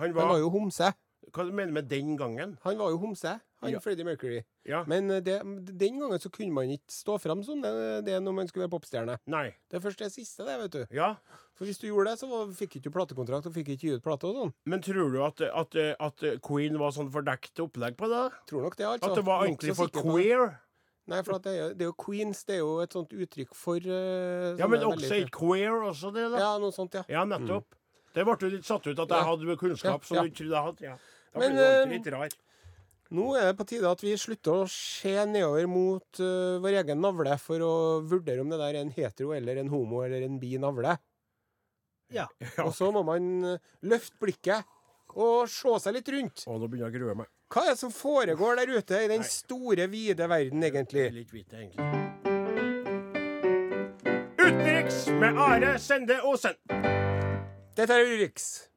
Han 0.00 0.09
Han 0.09 0.14
var 0.16 0.33
var 0.33 0.38
jo 0.38 0.48
homse. 0.48 0.92
Hva 1.30 1.44
du 1.44 1.52
mener 1.52 1.72
med 1.72 1.90
den 1.90 2.16
gangen? 2.16 2.56
Han 2.64 2.78
var 2.78 2.90
jo 2.90 2.98
homse, 2.98 3.37
han 3.61 3.73
Ja. 3.75 3.81
Freddie 3.81 4.05
Mercury. 4.05 4.40
Ja. 4.64 4.85
Men 4.88 5.11
eh, 5.11 5.20
det, 5.25 5.40
den 5.79 6.01
gangen 6.01 6.23
så 6.23 6.31
kunne 6.33 6.53
man 6.57 6.70
ikke 6.73 6.92
stå 6.92 7.18
fram 7.20 7.42
som 7.44 7.61
det, 7.62 7.73
det 8.07 8.16
når 8.23 8.37
man 8.37 8.49
skulle 8.49 8.66
være 8.66 8.75
popstjerne. 8.77 9.18
Nei. 9.27 9.51
Det 9.68 9.79
er 9.79 9.85
først 9.85 10.01
det 10.01 10.12
siste, 10.14 10.46
det, 10.49 10.57
vet 10.62 10.73
du. 10.79 10.96
Ja. 10.96 11.14
For 11.59 11.68
hvis 11.68 11.81
du 11.83 11.87
gjorde 11.90 12.11
det, 12.11 12.23
så 12.23 12.31
var, 12.31 12.49
fikk 12.57 12.79
ikke 12.79 12.88
du 12.88 12.96
platekontrakt 12.96 13.51
og 13.51 13.55
fikk 13.55 13.75
ikke 13.75 13.87
gi 13.87 13.99
ut 13.99 14.05
plate 14.05 14.31
og 14.31 14.38
sånn. 14.38 14.55
Men 14.64 14.83
tror 14.85 15.12
du 15.12 15.20
at, 15.27 15.44
at, 15.44 15.77
at 16.01 16.27
Queen 16.46 16.81
var 16.81 16.96
sånn 16.96 17.12
fordekt 17.12 17.61
opplegg 17.61 17.99
på 18.01 18.09
det? 18.12 18.25
Tror 18.49 18.66
nok 18.68 18.81
det, 18.81 18.88
altså. 18.94 19.12
At 19.12 19.20
det 19.20 19.27
var 19.29 19.44
egentlig 19.44 19.77
for 19.77 19.92
på 19.92 20.07
queer? 20.09 20.49
Nei, 21.11 21.20
for 21.27 21.42
det, 21.42 21.53
er, 21.53 21.73
det 21.75 21.85
er 21.85 21.90
jo 21.90 21.96
queens. 21.99 22.44
Det 22.46 22.57
er 22.57 22.62
jo 22.62 22.75
et 22.85 22.94
sånt 22.94 23.12
uttrykk 23.16 23.55
for 23.59 23.83
uh, 23.83 24.55
Ja, 24.61 24.68
men 24.70 24.85
også 24.87 25.20
queer 25.35 25.87
også, 25.88 26.12
det, 26.14 26.29
da? 26.31 26.42
Ja, 26.44 26.51
noe 26.62 26.75
sånt, 26.75 26.94
ja. 26.94 27.03
Ja, 27.11 27.25
nettopp. 27.29 27.75
Det 28.14 28.27
ble 28.27 28.37
jo 28.42 28.51
litt 28.57 28.66
satt 28.66 28.87
ut 28.87 28.99
at 28.99 29.12
jeg 29.14 29.27
hadde 29.29 29.57
kunnskap 29.59 30.07
som 30.07 30.18
du 30.18 30.31
ikke 30.31 30.42
trodde 30.42 30.57
jeg 30.57 30.68
hadde. 30.68 30.87
Ja. 30.88 30.94
Da 31.31 31.42
Men, 31.42 31.53
ble 31.53 31.59
du 31.59 31.66
alltid 31.66 31.83
eh, 31.83 31.92
litt 31.94 32.09
rar. 32.14 32.38
Nå 33.11 33.33
er 33.35 33.49
det 33.49 33.57
på 33.59 33.64
tide 33.66 33.90
at 33.90 34.03
vi 34.05 34.12
slutter 34.18 34.61
å 34.62 34.66
se 34.70 35.16
nedover 35.27 35.66
mot 35.66 36.20
uh, 36.23 36.61
vår 36.62 36.77
egen 36.85 37.01
navle 37.03 37.35
for 37.42 37.62
å 37.66 37.73
vurdere 38.07 38.44
om 38.44 38.53
det 38.53 38.61
der 38.61 38.77
er 38.77 38.85
en 38.85 38.92
hetero 38.94 39.33
eller 39.35 39.59
en 39.59 39.70
homo 39.73 40.05
eller 40.07 40.23
en 40.27 40.38
bi 40.42 40.57
navle. 40.61 40.96
Ja. 42.11 42.25
Og 42.64 42.73
så 42.75 42.88
må 42.90 43.05
man 43.07 43.23
eh, 43.46 43.61
løfte 43.87 44.18
blikket 44.18 44.66
og 45.14 45.46
se 45.46 45.77
seg 45.79 45.94
litt 45.94 46.09
rundt. 46.11 46.42
Å, 46.42 46.57
nå 46.59 46.66
begynner 46.66 46.88
jeg 46.88 46.90
å 46.90 46.96
grue 46.96 47.14
meg. 47.20 47.29
Hva 47.55 47.62
er 47.62 47.68
det 47.70 47.79
som 47.79 47.92
foregår 47.94 48.59
der 48.59 48.73
ute 48.75 48.99
i 49.05 49.07
den 49.12 49.23
store, 49.23 49.87
vide 49.92 50.27
verden, 50.27 50.64
egentlig? 50.66 51.05
Litt 51.14 51.31
hvite, 51.31 51.61
egentlig. 51.62 51.87
Utenriks 54.42 55.05
med 55.23 55.38
Are 55.38 55.77
Sende 55.79 56.18
Osen. 56.27 56.59
Dette 57.79 57.94
er 57.94 58.11
Urix. 58.11 58.69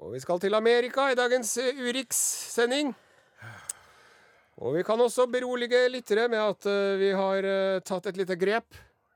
Og 0.00 0.14
vi 0.14 0.20
skal 0.22 0.38
til 0.40 0.54
Amerika 0.56 1.10
i 1.12 1.16
dagens 1.18 1.50
eh, 1.60 1.76
Urix-sending. 1.76 2.94
Og 4.60 4.74
vi 4.76 4.82
kan 4.84 5.00
også 5.00 5.26
berolige 5.32 5.88
lyttere 5.92 6.28
med 6.28 6.38
at 6.40 6.66
eh, 6.68 6.98
vi 7.00 7.10
har 7.16 7.44
eh, 7.48 7.80
tatt 7.84 8.06
et 8.10 8.16
lite 8.20 8.36
grep 8.40 8.74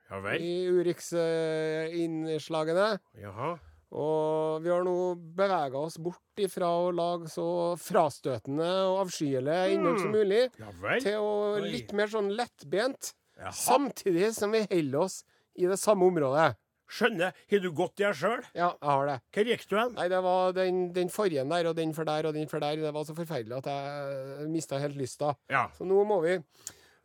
Ja 0.09 0.17
i 0.37 0.67
Urix-innslagene. 0.69 2.99
Jaha. 3.17 3.55
Og 3.95 4.59
vi 4.65 4.69
har 4.73 4.83
nå 4.85 5.15
bevega 5.37 5.77
oss 5.79 5.97
bort 6.01 6.39
ifra 6.41 6.67
å 6.83 6.91
lage 6.93 7.29
så 7.31 7.75
frastøtende 7.79 8.69
og 8.89 8.99
avskyelige 9.05 9.69
innhold 9.73 9.99
som 10.01 10.11
mulig, 10.13 10.43
Ja 10.59 10.69
til 11.01 11.17
å 11.21 11.57
litt 11.63 11.93
mer 11.95 12.07
sånn 12.11 12.29
lettbent, 12.35 13.13
Jaha. 13.39 13.51
samtidig 13.55 14.33
som 14.37 14.51
vi 14.53 14.61
holder 14.67 14.99
oss 15.05 15.15
i 15.55 15.65
det 15.69 15.77
samme 15.79 16.05
området. 16.09 16.55
Skjønner. 16.91 17.33
Har 17.51 17.61
du 17.63 17.69
gått 17.75 17.95
der 17.97 18.13
sjøl? 18.17 18.43
Ja, 18.53 18.73
jeg 18.77 18.89
har 18.91 19.07
det. 19.09 19.17
Hvor 19.33 19.49
gikk 19.49 19.65
du 19.69 19.75
hen? 19.79 19.93
Nei, 19.97 20.07
det 20.11 20.19
var 20.25 20.53
den, 20.57 20.81
den 20.95 21.09
forrige 21.13 21.45
der, 21.49 21.69
og 21.71 21.75
den 21.77 21.93
for 21.97 22.07
der, 22.07 22.29
og 22.29 22.37
den 22.37 22.49
for 22.51 22.61
der. 22.63 22.77
Det 22.83 22.93
var 22.93 23.07
så 23.07 23.15
forferdelig 23.17 23.57
at 23.57 23.69
jeg 23.71 24.49
mista 24.53 24.79
helt 24.81 24.99
lysta. 24.99 25.33
Ja. 25.51 25.65
Så 25.77 25.87
nå 25.87 26.03
må 26.05 26.21
vi 26.25 26.39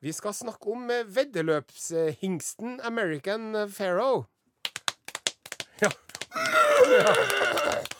Vi 0.01 0.13
skal 0.17 0.33
snakke 0.33 0.73
om 0.73 0.89
eh, 0.91 1.05
veddeløpshingsten 1.05 2.81
American 2.89 3.53
Pharaoh. 3.69 4.25
Ja. 5.83 5.91
Ja. 6.91 7.91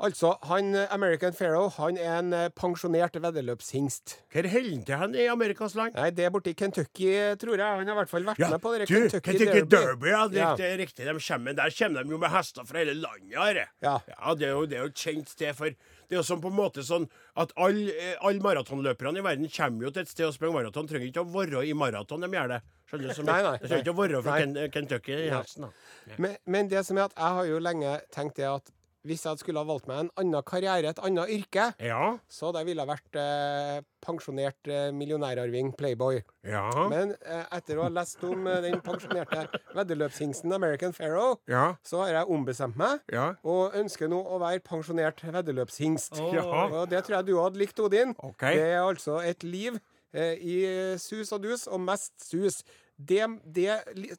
Altså, 0.00 0.30
han 0.48 0.70
eh, 0.74 0.86
American 0.94 1.34
Pharaoh 1.36 1.68
han 1.76 1.98
er 2.00 2.14
en 2.22 2.32
eh, 2.32 2.46
pensjonert 2.56 3.18
veddeløpshingst. 3.20 4.14
Hvor 4.32 4.46
holder 4.48 4.70
han 4.72 4.84
til 4.88 4.96
hen 5.02 5.14
i 5.18 5.26
Amerikas 5.28 5.74
land? 5.76 5.92
Nei, 5.98 6.08
det 6.16 6.24
er 6.24 6.32
borti 6.32 6.54
Kentucky, 6.56 7.10
tror 7.42 7.60
jeg. 7.60 7.66
Han 7.66 7.84
har 7.90 7.92
i 7.92 7.98
hvert 8.00 8.12
fall 8.12 8.24
vært 8.30 8.40
med 8.40 8.62
på 8.64 8.72
det 8.78 8.86
du, 8.88 8.94
Kentucky, 8.94 9.34
Kentucky 9.34 9.60
Derby. 9.60 9.76
Derby. 9.76 10.08
Ja, 10.14 10.22
det, 10.32 10.40
Ja. 10.40 10.50
det 10.56 10.68
er 10.70 10.78
riktig. 10.80 11.04
De 11.04 11.14
kommer, 11.28 11.56
der 11.60 11.74
kommer 11.76 12.02
de 12.08 12.14
jo 12.16 12.18
med 12.24 12.32
hester 12.32 12.64
fra 12.64 12.78
hele 12.80 12.94
landet. 12.96 13.36
Are. 13.36 13.66
Ja. 13.84 13.98
Ja, 14.08 14.34
det 14.34 14.48
er 14.48 14.54
jo, 14.56 14.64
det 14.70 14.78
er 14.78 14.86
jo 14.86 14.92
et 14.94 15.04
kjent 15.04 15.28
sted 15.36 15.54
for 15.58 15.68
Det 16.10 16.16
er 16.16 16.22
jo 16.24 16.26
sånn 16.26 16.40
på 16.42 16.48
en 16.50 16.56
måte 16.58 16.82
sånn 16.82 17.04
at 17.38 17.52
alle 17.54 17.92
all 18.26 18.40
maratonløperne 18.42 19.20
i 19.20 19.22
verden 19.22 19.46
kommer 19.54 19.84
jo 19.86 19.92
til 19.94 20.02
et 20.02 20.08
sted 20.10 20.26
og 20.26 20.34
springer 20.34 20.56
maraton. 20.56 20.88
Trenger 20.90 21.06
ikke 21.12 21.22
å 21.22 21.28
være 21.36 21.62
i 21.68 21.76
maraton, 21.76 22.24
de 22.24 22.32
gjør 22.34 22.48
det. 22.56 22.60
Skjønner 22.90 23.12
du? 23.12 23.14
Som, 23.14 23.28
Nei, 23.28 23.36
nei, 23.46 23.52
de 23.60 23.68
trenger 23.68 23.84
ikke 23.84 23.94
å 23.94 24.00
være 24.00 24.22
fra. 24.24 24.40
Ken, 24.40 24.56
Kentucky 24.74 25.14
i 25.14 25.30
hesten. 25.30 25.68
da. 25.68 26.16
Men, 26.18 26.34
men 26.50 26.72
det 26.72 26.82
som 26.88 26.98
er 26.98 27.06
at 27.06 27.14
jeg 27.14 27.36
har 27.38 27.46
jo 27.52 27.60
lenge 27.62 27.92
tenkt 28.10 28.40
det 28.40 28.48
at 28.50 28.72
hvis 29.06 29.22
jeg 29.24 29.38
skulle 29.40 29.60
ha 29.62 29.64
valgt 29.64 29.86
meg 29.88 29.98
en 30.04 30.10
annen 30.20 30.42
karriere, 30.44 30.90
et 30.90 30.98
annet 31.02 31.30
yrke, 31.32 31.70
Ja. 31.80 32.18
så 32.28 32.50
ville 32.64 32.82
jeg 32.82 32.88
vært 32.90 33.16
eh, 33.16 33.80
pensjonert 34.04 34.68
eh, 34.68 34.90
millionærarving, 34.92 35.72
playboy. 35.76 36.20
Ja. 36.44 36.66
Men 36.88 37.14
eh, 37.24 37.44
etter 37.56 37.78
å 37.80 37.86
ha 37.86 37.88
lest 37.88 38.22
om 38.24 38.46
eh, 38.46 38.60
den 38.66 38.80
pensjonerte 38.84 39.46
veddeløpshingsten 39.76 40.52
American 40.52 40.92
Pharaoh, 40.92 41.38
Ja. 41.48 41.74
så 41.84 42.02
har 42.04 42.08
jeg 42.20 42.28
ombestemt 42.28 42.76
meg, 42.76 43.00
Ja. 43.12 43.34
og 43.44 43.72
ønsker 43.74 44.08
nå 44.08 44.20
å 44.20 44.38
være 44.40 44.60
pensjonert 44.60 45.22
veddeløpshingst. 45.24 46.20
Oh. 46.20 46.82
Og 46.82 46.88
det 46.90 47.04
tror 47.04 47.16
jeg 47.20 47.26
du 47.26 47.38
hadde 47.40 47.58
likt, 47.58 47.80
Odin. 47.80 48.14
Okay. 48.18 48.54
Det 48.56 48.68
er 48.74 48.80
altså 48.84 49.20
et 49.24 49.42
liv 49.42 49.78
eh, 50.12 50.36
i 50.40 50.96
sus 50.98 51.32
og 51.32 51.42
dus, 51.42 51.66
og 51.66 51.80
mest 51.80 52.12
sus. 52.20 52.62
Det, 53.00 53.22
det, 53.54 53.68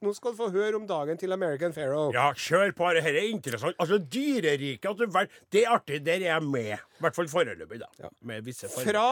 nå 0.01 0.13
skal 0.17 0.33
du 0.33 0.39
få 0.39 0.47
høre 0.53 0.77
om 0.79 0.87
dagen 0.89 1.19
til 1.19 1.33
American 1.35 1.73
Pharaoh. 1.75 2.09
Ja, 2.15 2.31
kjør 2.33 2.73
på. 2.77 2.87
Dette 2.97 3.11
er 3.13 3.27
interessant. 3.29 3.77
Altså, 3.81 3.99
Dyreriket 4.01 4.87
altså, 4.89 5.25
Det 5.53 5.65
er 5.65 5.75
artig. 5.75 5.99
Der 6.05 6.17
er 6.17 6.31
jeg 6.31 6.43
med. 6.47 6.71
I 6.73 7.05
hvert 7.05 7.17
fall 7.17 7.29
foreløpig, 7.29 7.81
da. 7.83 8.09
Med 8.25 8.47
visse 8.47 8.69
forbehold. 8.71 8.87
Fra 8.89 9.05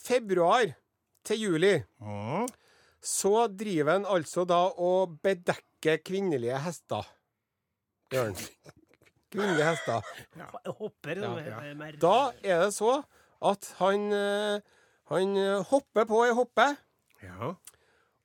februar 0.00 0.74
til 1.28 1.42
juli 1.44 1.72
mm. 2.00 2.46
så 3.04 3.46
driver 3.52 3.98
han 3.98 4.06
altså 4.08 4.46
da 4.48 4.60
og 4.80 5.16
bedekker 5.24 6.00
kvinnelige 6.04 6.60
hester. 6.64 7.08
Jørn. 8.12 8.36
Kvinnelige 9.32 9.68
hester. 9.68 10.12
Ja. 10.36 10.50
hopper. 10.66 11.24
Ja, 11.24 11.32
ja. 11.38 11.90
Da 12.02 12.14
er 12.42 12.64
det 12.66 12.72
så 12.74 12.98
at 13.46 13.74
han, 13.78 14.10
eh, 14.12 14.80
han 15.12 15.36
hopper 15.70 16.08
på 16.08 16.24
ei 16.26 16.32
hoppe. 16.36 16.72
ja. 17.22 17.54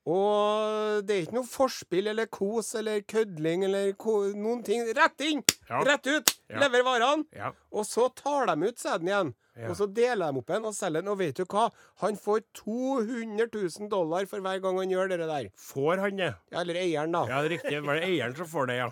Og 0.06 1.02
det 1.06 1.14
er 1.14 1.24
ikke 1.24 1.34
noe 1.40 1.48
forspill 1.50 2.12
eller 2.12 2.28
kos 2.30 2.74
eller 2.78 3.00
kødling 3.10 3.64
eller 3.66 3.90
ko 3.98 4.20
noen 4.38 4.62
ting. 4.66 4.84
Rett 4.94 5.24
inn! 5.26 5.42
Ja. 5.66 5.80
Rett 5.88 6.06
ut! 6.06 6.30
Ja. 6.46 6.60
Lever 6.62 6.84
varene. 6.86 7.26
Ja. 7.34 7.50
Og 7.74 7.88
så 7.88 8.06
tar 8.14 8.46
de 8.52 8.70
ut 8.70 8.78
sæden 8.78 9.10
igjen. 9.10 9.34
Og 9.66 9.72
så 9.78 9.86
deler 9.88 10.28
de 10.30 10.42
opp 10.42 10.50
en 10.52 10.68
og 10.68 10.74
selger 10.76 11.02
den. 11.02 11.10
Og 11.10 11.18
vet 11.18 11.38
du 11.40 11.46
hva? 11.48 11.70
Han 12.04 12.18
får 12.20 12.44
200 12.60 13.48
000 13.48 13.90
dollar 13.90 14.28
for 14.30 14.44
hver 14.44 14.60
gang 14.62 14.78
han 14.82 14.92
gjør 14.92 15.10
det 15.14 15.18
der. 15.24 15.48
Får 15.58 16.04
han 16.04 16.20
det? 16.20 16.30
Ja, 16.52 16.60
eller 16.60 16.78
eieren, 16.82 17.16
da. 17.16 17.24
Ja, 17.30 17.40
det 17.42 17.50
er 17.50 17.54
riktig. 17.56 17.82
Var 17.88 17.98
det 17.98 18.10
eieren 18.10 18.36
som 18.38 18.50
får 18.52 18.70
det, 18.70 18.78
ja. 18.84 18.90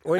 Og, 0.00 0.16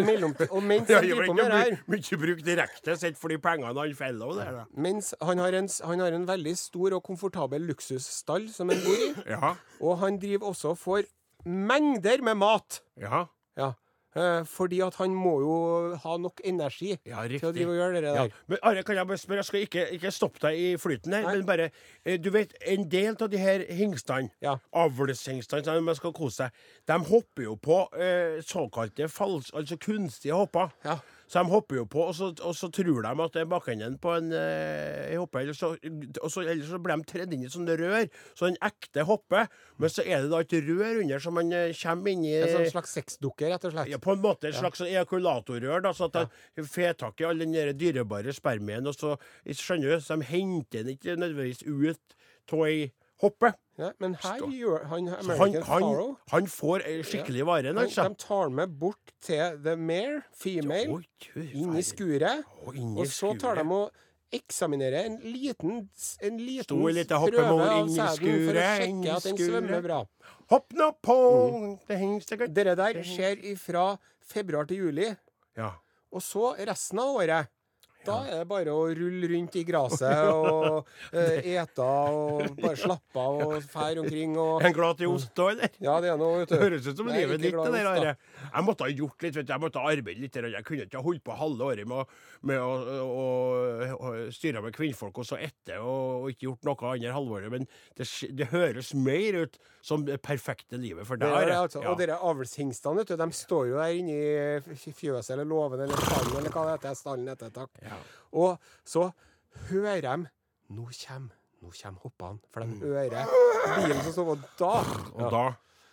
og 0.50 0.62
mens 0.62 0.90
han 0.92 1.04
driver 1.06 1.26
på 1.30 1.34
med 1.38 1.46
det 1.48 1.58
her 1.60 1.76
mye, 1.88 2.16
bruk 2.20 2.40
direkte 2.44 2.96
sett 3.00 3.16
for 3.16 3.32
de 3.32 3.38
pengene 3.40 3.72
han 3.72 3.94
feller 3.96 4.34
der, 4.36 4.50
da. 4.58 4.64
Mens 4.76 5.14
han 5.24 5.40
har, 5.40 5.56
en, 5.56 5.68
han 5.88 6.02
har 6.04 6.16
en 6.16 6.26
veldig 6.28 6.52
stor 6.60 6.98
og 6.98 7.04
komfortabel 7.06 7.64
luksusstall 7.70 8.50
som 8.52 8.68
han 8.68 8.82
bor 8.84 9.06
i. 9.06 9.10
Ja. 9.32 9.54
Og 9.80 9.96
han 10.02 10.20
driver 10.20 10.52
også 10.52 10.74
og 10.74 10.80
får 10.82 11.08
mengder 11.48 12.20
med 12.26 12.36
mat. 12.42 12.82
Ja. 13.00 13.24
Ja. 13.56 13.72
Eh, 14.16 14.42
fordi 14.44 14.80
at 14.82 14.96
han 14.98 15.12
må 15.14 15.36
jo 15.38 15.56
ha 16.02 16.16
nok 16.18 16.40
energi 16.44 16.96
Ja, 17.06 17.22
til 17.28 17.44
å 17.46 17.52
drive 17.54 17.70
og 17.70 17.78
gjøre 17.78 18.00
det 18.00 18.02
Ja. 18.10 18.22
der. 18.24 18.32
Men 18.48 18.58
Are, 18.62 18.82
kan 18.82 18.96
jeg 18.96 19.06
bare 19.06 19.18
spørre, 19.22 19.36
jeg 19.36 19.44
skal 19.44 19.60
ikke, 19.66 19.84
ikke 19.94 20.10
stoppe 20.10 20.40
deg 20.40 20.58
i 20.58 20.72
flyten 20.76 21.12
her, 21.14 21.22
Nei. 21.22 21.36
men 21.36 21.46
bare 21.46 21.70
eh, 22.04 22.16
Du 22.18 22.30
vet, 22.30 22.52
en 22.66 22.88
del 22.88 23.14
av 23.20 23.30
de 23.30 23.38
her 23.38 23.60
hingstene, 23.70 24.30
Ja. 24.42 24.56
avlshingstene 24.74 25.64
som 25.64 25.84
man 25.84 25.94
skal 25.94 26.12
kose 26.12 26.36
seg, 26.42 26.50
de 26.88 26.98
hopper 27.06 27.42
jo 27.44 27.54
på 27.56 27.78
eh, 27.94 28.40
såkalte 28.42 29.06
falske, 29.08 29.54
altså 29.56 29.78
kunstige 29.78 30.34
hopper. 30.34 30.72
Ja. 30.84 30.98
Så 31.30 31.38
de 31.38 31.52
hopper 31.52 31.78
jo 31.78 31.84
på, 31.86 32.02
og 32.10 32.14
så, 32.18 32.32
og 32.42 32.54
så 32.58 32.66
tror 32.74 33.04
de 33.04 33.10
at 33.22 33.36
det 33.36 33.44
er 33.44 33.50
bakenden 33.50 33.96
på 34.02 34.16
en 34.18 34.32
eh, 34.34 35.14
hoppe, 35.14 35.44
eller 35.44 35.54
så, 35.54 35.76
så, 35.78 36.42
eller 36.42 36.64
så 36.66 36.80
blir 36.82 36.98
de 36.98 37.06
tredd 37.06 37.34
inn 37.36 37.44
i 37.46 37.50
sånne 37.52 37.76
rør, 37.78 38.08
så 38.34 38.48
den 38.48 38.58
ekte 38.66 39.04
hopper, 39.06 39.46
men 39.78 39.92
så 39.94 40.02
er 40.02 40.24
det 40.24 40.32
da 40.32 40.40
et 40.42 40.56
rør 40.66 40.98
under, 41.04 41.22
så 41.22 41.34
man 41.34 41.52
eh, 41.54 41.70
kommer 41.78 42.16
inn 42.16 42.26
i 42.26 42.34
En 42.40 42.50
sånn 42.50 42.66
slags 42.72 42.96
sexdukke, 42.98 43.46
rett 43.52 43.68
og 43.68 43.76
slett. 43.76 43.92
ja, 43.92 44.00
på 44.02 44.16
en 44.16 44.24
måte 44.24 44.50
et 44.50 44.58
slags 44.58 44.82
ja. 44.82 44.90
ejakulatorrør, 44.96 45.84
da, 45.86 45.94
så 45.94 46.10
at 46.10 46.34
de 46.58 46.66
får 46.66 46.98
tak 47.04 47.22
i 47.22 47.28
all 47.30 47.46
den 47.46 47.54
dyrebare 47.78 48.34
spermien, 48.34 48.90
og 48.90 48.98
så 48.98 49.14
skjønner 49.46 50.00
du, 50.00 50.02
så 50.02 50.18
de 50.18 50.32
henter 50.32 50.82
den 50.82 50.96
ikke 50.96 51.14
nødvendigvis 51.14 51.62
ut 51.62 52.18
av 52.50 52.66
ei 52.66 52.90
hoppe. 53.22 53.52
Ja, 53.80 53.90
men 54.02 54.14
her 54.20 54.42
gjør 54.52 54.84
han 54.90 55.08
han, 55.08 55.30
American 55.30 55.54
han, 55.54 55.84
Pharaoh 55.86 56.16
han 56.32 56.46
får 56.52 56.84
skikkelig 57.08 57.46
vare, 57.48 57.72
han, 57.72 57.78
altså. 57.80 58.04
De 58.08 58.20
tar 58.20 58.52
med 58.52 58.74
bort 58.80 59.14
til 59.24 59.56
the 59.64 59.76
mare, 59.76 60.20
female, 60.36 61.00
inn 61.36 61.76
i 61.80 61.84
skuret. 61.86 62.44
Å, 62.66 62.74
inn 62.76 62.94
i 62.96 63.00
Og 63.00 63.08
så 63.08 63.32
tar 63.40 63.60
de 63.60 63.64
og 63.70 63.90
eksaminerer 64.36 65.08
en 65.08 65.16
liten, 65.26 65.88
en 66.22 66.36
liten 66.38 66.82
prøve 66.84 67.66
av 67.66 67.88
sæden 67.90 68.44
for 68.46 68.60
å 68.60 68.66
sjekke 68.68 69.14
at 69.16 69.26
den 69.26 69.40
svømmer 69.40 69.82
bra. 69.88 70.00
Hopp 70.52 70.74
nå 70.76 70.90
på 71.02 71.16
Mm. 71.90 72.54
det 72.54 72.76
der 72.76 73.02
skjer 73.06 73.42
fra 73.58 73.86
februar 74.20 74.66
til 74.66 74.84
juli. 74.84 75.16
Ja. 75.56 75.72
Og 76.12 76.22
så 76.22 76.54
resten 76.58 76.98
av 76.98 77.16
året. 77.16 77.50
Da 78.06 78.16
er 78.24 78.38
det 78.40 78.46
bare 78.48 78.72
å 78.72 78.86
rulle 78.96 79.28
rundt 79.28 79.56
i 79.60 79.62
gresset 79.68 80.30
og 80.32 80.86
eh, 81.12 81.50
ete 81.52 81.84
og 81.84 82.56
bare 82.60 82.78
slappe 82.80 83.20
av 83.20 83.40
og 83.44 83.66
fære 83.70 84.00
omkring 84.04 84.36
og 84.40 84.64
En 84.64 84.76
glad 84.76 85.00
til 85.00 85.12
ost 85.12 85.42
òg, 85.42 85.52
eller? 85.56 85.74
Ja, 85.84 85.98
det 86.02 86.12
er 86.12 86.20
noe, 86.20 86.42
vet 86.42 86.54
du. 86.54 86.56
Høres 86.62 86.88
ut 86.88 86.96
som 86.96 87.10
Nei, 87.10 87.20
livet 87.20 87.42
ditt, 87.44 87.56
det 87.56 87.82
der. 87.84 88.08
Jeg 88.46 88.66
måtte 88.66 88.86
ha 88.86 88.94
gjort 88.94 89.26
litt, 89.26 89.36
vet 89.36 89.48
du. 89.48 89.52
Jeg 89.52 89.64
måtte 89.64 89.82
ha 89.82 89.92
arbeidet 89.92 90.24
litt. 90.24 90.40
Jeg 90.40 90.66
kunne 90.66 90.86
ikke 90.88 91.00
ha 91.00 91.06
holdt 91.06 91.24
på 91.26 91.36
halve 91.40 91.68
året 91.74 91.90
med, 91.90 92.14
med 92.48 92.62
å, 92.64 92.70
å, 93.04 93.26
å 93.96 94.14
styre 94.34 94.64
med 94.64 94.76
kvinnfolk 94.76 95.20
og 95.20 95.28
så 95.28 95.40
etter, 95.40 95.82
og, 95.84 96.24
og 96.24 96.32
ikke 96.32 96.48
gjort 96.48 96.70
noe 96.70 96.94
annet 96.94 97.14
halvåret. 97.16 97.52
Men 97.52 97.68
det, 98.00 98.08
det 98.36 98.48
høres 98.54 98.94
mer 98.96 99.42
ut 99.44 99.60
som 99.84 100.04
det 100.04 100.18
perfekte 100.24 100.76
livet 100.80 101.06
for 101.08 101.20
deg. 101.20 101.32
det, 101.48 101.56
altså. 101.56 101.80
Ja. 101.84 101.92
Og 101.92 102.00
dere 102.00 102.18
avlshingstene, 102.30 103.00
vet 103.00 103.12
du, 103.12 103.16
de 103.20 103.28
står 103.36 103.70
jo 103.70 103.78
der 103.80 103.96
inne 103.96 104.16
i 104.16 104.92
fjøset 104.96 105.34
eller 105.36 105.48
låven 105.48 105.84
eller 105.86 106.00
stallen 106.04 106.36
eller 106.40 106.52
hva 106.54 106.66
det 106.68 106.74
heter. 106.78 106.98
Stallen 106.98 107.30
heter, 107.32 107.52
takk. 107.54 107.80
Ja. 107.90 107.96
Og 108.32 108.58
så 108.84 109.10
hører 109.70 110.00
de 110.00 110.16
Nå 110.70 110.84
kommer 111.06 111.34
nå 111.60 111.70
kjem 111.74 111.96
hoppene. 112.04 112.38
For 112.54 112.62
Mm. 112.64 112.76
de 112.78 112.86
hører 112.86 113.26
bilen 113.76 114.02
som 114.04 114.12
står 114.12 114.30
Og 114.30 114.38
da 114.58 114.74
Og 115.24 115.32
da 115.34 115.44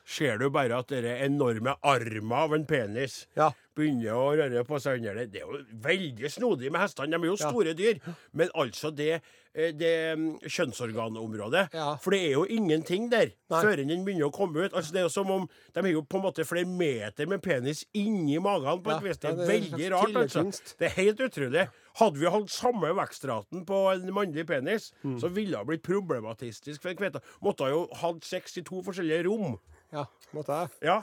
ser 0.08 0.38
du 0.39 0.48
bare 0.56 0.78
at 0.80 0.88
den 0.88 1.04
enorme 1.06 1.74
armen 1.84 2.32
av 2.32 2.54
en 2.56 2.63
penis 2.65 3.26
Ja. 3.36 3.50
begynner 3.76 4.15
å 4.15 4.30
røre 4.39 4.63
på 4.65 4.80
seg 4.82 5.02
under 5.02 5.15
det. 5.20 5.32
Det 5.34 5.41
er 5.41 5.46
jo 5.52 5.60
veldig 5.84 6.30
snodig 6.32 6.72
med 6.72 6.82
hestene. 6.82 7.12
De 7.12 7.20
er 7.28 7.28
jo 7.30 7.36
store 7.38 7.74
dyr. 7.78 8.00
Men 8.34 8.50
altså 8.56 8.89
det, 8.96 9.22
eh, 9.54 9.72
det 9.76 9.91
mm, 10.17 10.39
kjønnsorganområdet 10.48 11.74
Ja. 11.74 11.96
For 12.02 12.12
det 12.12 12.22
er 12.26 12.32
jo 12.38 12.46
ingenting 12.46 13.10
der 13.12 13.32
Nei. 13.52 13.62
før 13.62 13.76
den 13.76 14.06
begynner 14.06 14.30
å 14.30 14.34
komme 14.34 14.65
ut. 14.65 14.74
Altså 14.74 14.91
Det 14.93 15.00
er 15.00 15.06
jo 15.06 15.10
som 15.13 15.30
om 15.32 15.50
De 15.74 15.80
er 15.84 15.91
jo 15.91 16.02
på 16.02 16.17
en 16.17 16.24
måte 16.24 16.46
flere 16.48 16.65
meter 16.65 17.28
med 17.28 17.41
penis 17.43 17.84
inni 17.93 18.39
magen 18.39 18.82
på 18.82 18.96
et 18.96 19.04
vis. 19.04 19.17
Det 19.17 19.30
ja, 19.30 19.36
er 19.43 19.52
veldig 19.52 19.91
rart, 19.91 20.15
altså. 20.15 20.76
Det 20.80 20.88
er 20.88 20.96
helt 21.04 21.20
utrolig. 21.20 21.67
Hadde 21.98 22.17
vi 22.22 22.30
hatt 22.30 22.50
samme 22.50 22.93
vekstraten 22.96 23.65
på 23.65 23.84
en 23.93 24.13
mannlig 24.13 24.46
penis, 24.48 24.91
Mm. 25.04 25.20
så 25.20 25.30
ville 25.30 25.58
det 25.58 25.67
blitt 25.67 25.84
problematistisk 25.84 26.82
for 26.82 26.93
kvinne. 26.93 27.22
Måtte 27.43 27.63
ha 27.65 27.70
jo 27.70 27.88
hatt 27.93 28.24
sex 28.24 28.58
i 28.58 28.62
to 28.62 28.82
forskjellige 28.82 29.26
rom. 29.26 29.60
Ja, 29.95 30.06
måtte 30.36 30.58
jeg. 30.62 30.73
Ja. 30.89 30.97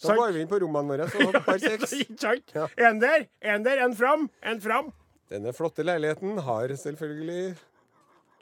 Da 0.00 0.14
går 0.16 0.32
vi 0.32 0.40
inn 0.44 0.48
på 0.48 0.58
rommene 0.62 0.96
våre 1.04 1.58
sex. 1.60 1.92
Ja. 2.54 2.68
En 2.88 3.00
der, 3.02 3.26
en 3.44 3.66
der, 3.66 3.82
en 3.84 3.96
fram, 3.96 4.28
en 4.40 4.60
fram. 4.64 4.88
Denne 5.30 5.52
flotte 5.54 5.84
leiligheten 5.84 6.40
har 6.46 6.72
selvfølgelig 6.80 7.52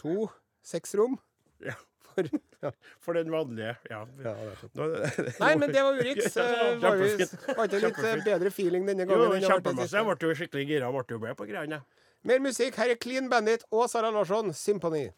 to 0.01 0.29
sexrom. 0.65 1.19
Ja. 1.65 1.75
For, 2.09 2.29
ja. 2.63 2.71
For 3.03 3.19
den 3.19 3.31
vanlige. 3.35 3.75
Ja. 3.91 4.05
Ja, 4.25 4.35
Nei, 5.43 5.53
men 5.59 5.75
det 5.75 5.83
var 5.83 5.99
Urix. 5.99 6.31
Eh, 6.39 6.79
Var 6.81 7.03
ikke 7.67 7.83
litt 7.83 8.01
eh, 8.07 8.23
bedre 8.25 8.51
feeling 8.55 8.87
denne 8.89 9.07
gangen? 9.07 9.35
Jo, 9.43 9.51
kjempemasse. 9.51 9.99
Jeg 9.99 10.07
ble 10.09 10.31
jo 10.31 10.39
skikkelig 10.39 10.67
gira. 10.71 10.91
Ble 10.95 11.05
jo 11.17 11.21
med 11.23 11.39
på 11.39 11.47
greiene. 11.51 11.83
Mer 12.27 12.43
musikk. 12.43 12.79
Her 12.79 12.95
er 12.95 12.99
Clean 13.03 13.29
Bandit 13.31 13.67
og 13.71 13.87
Sara 13.91 14.11
Larsson, 14.15 14.55
Symphony. 14.55 15.09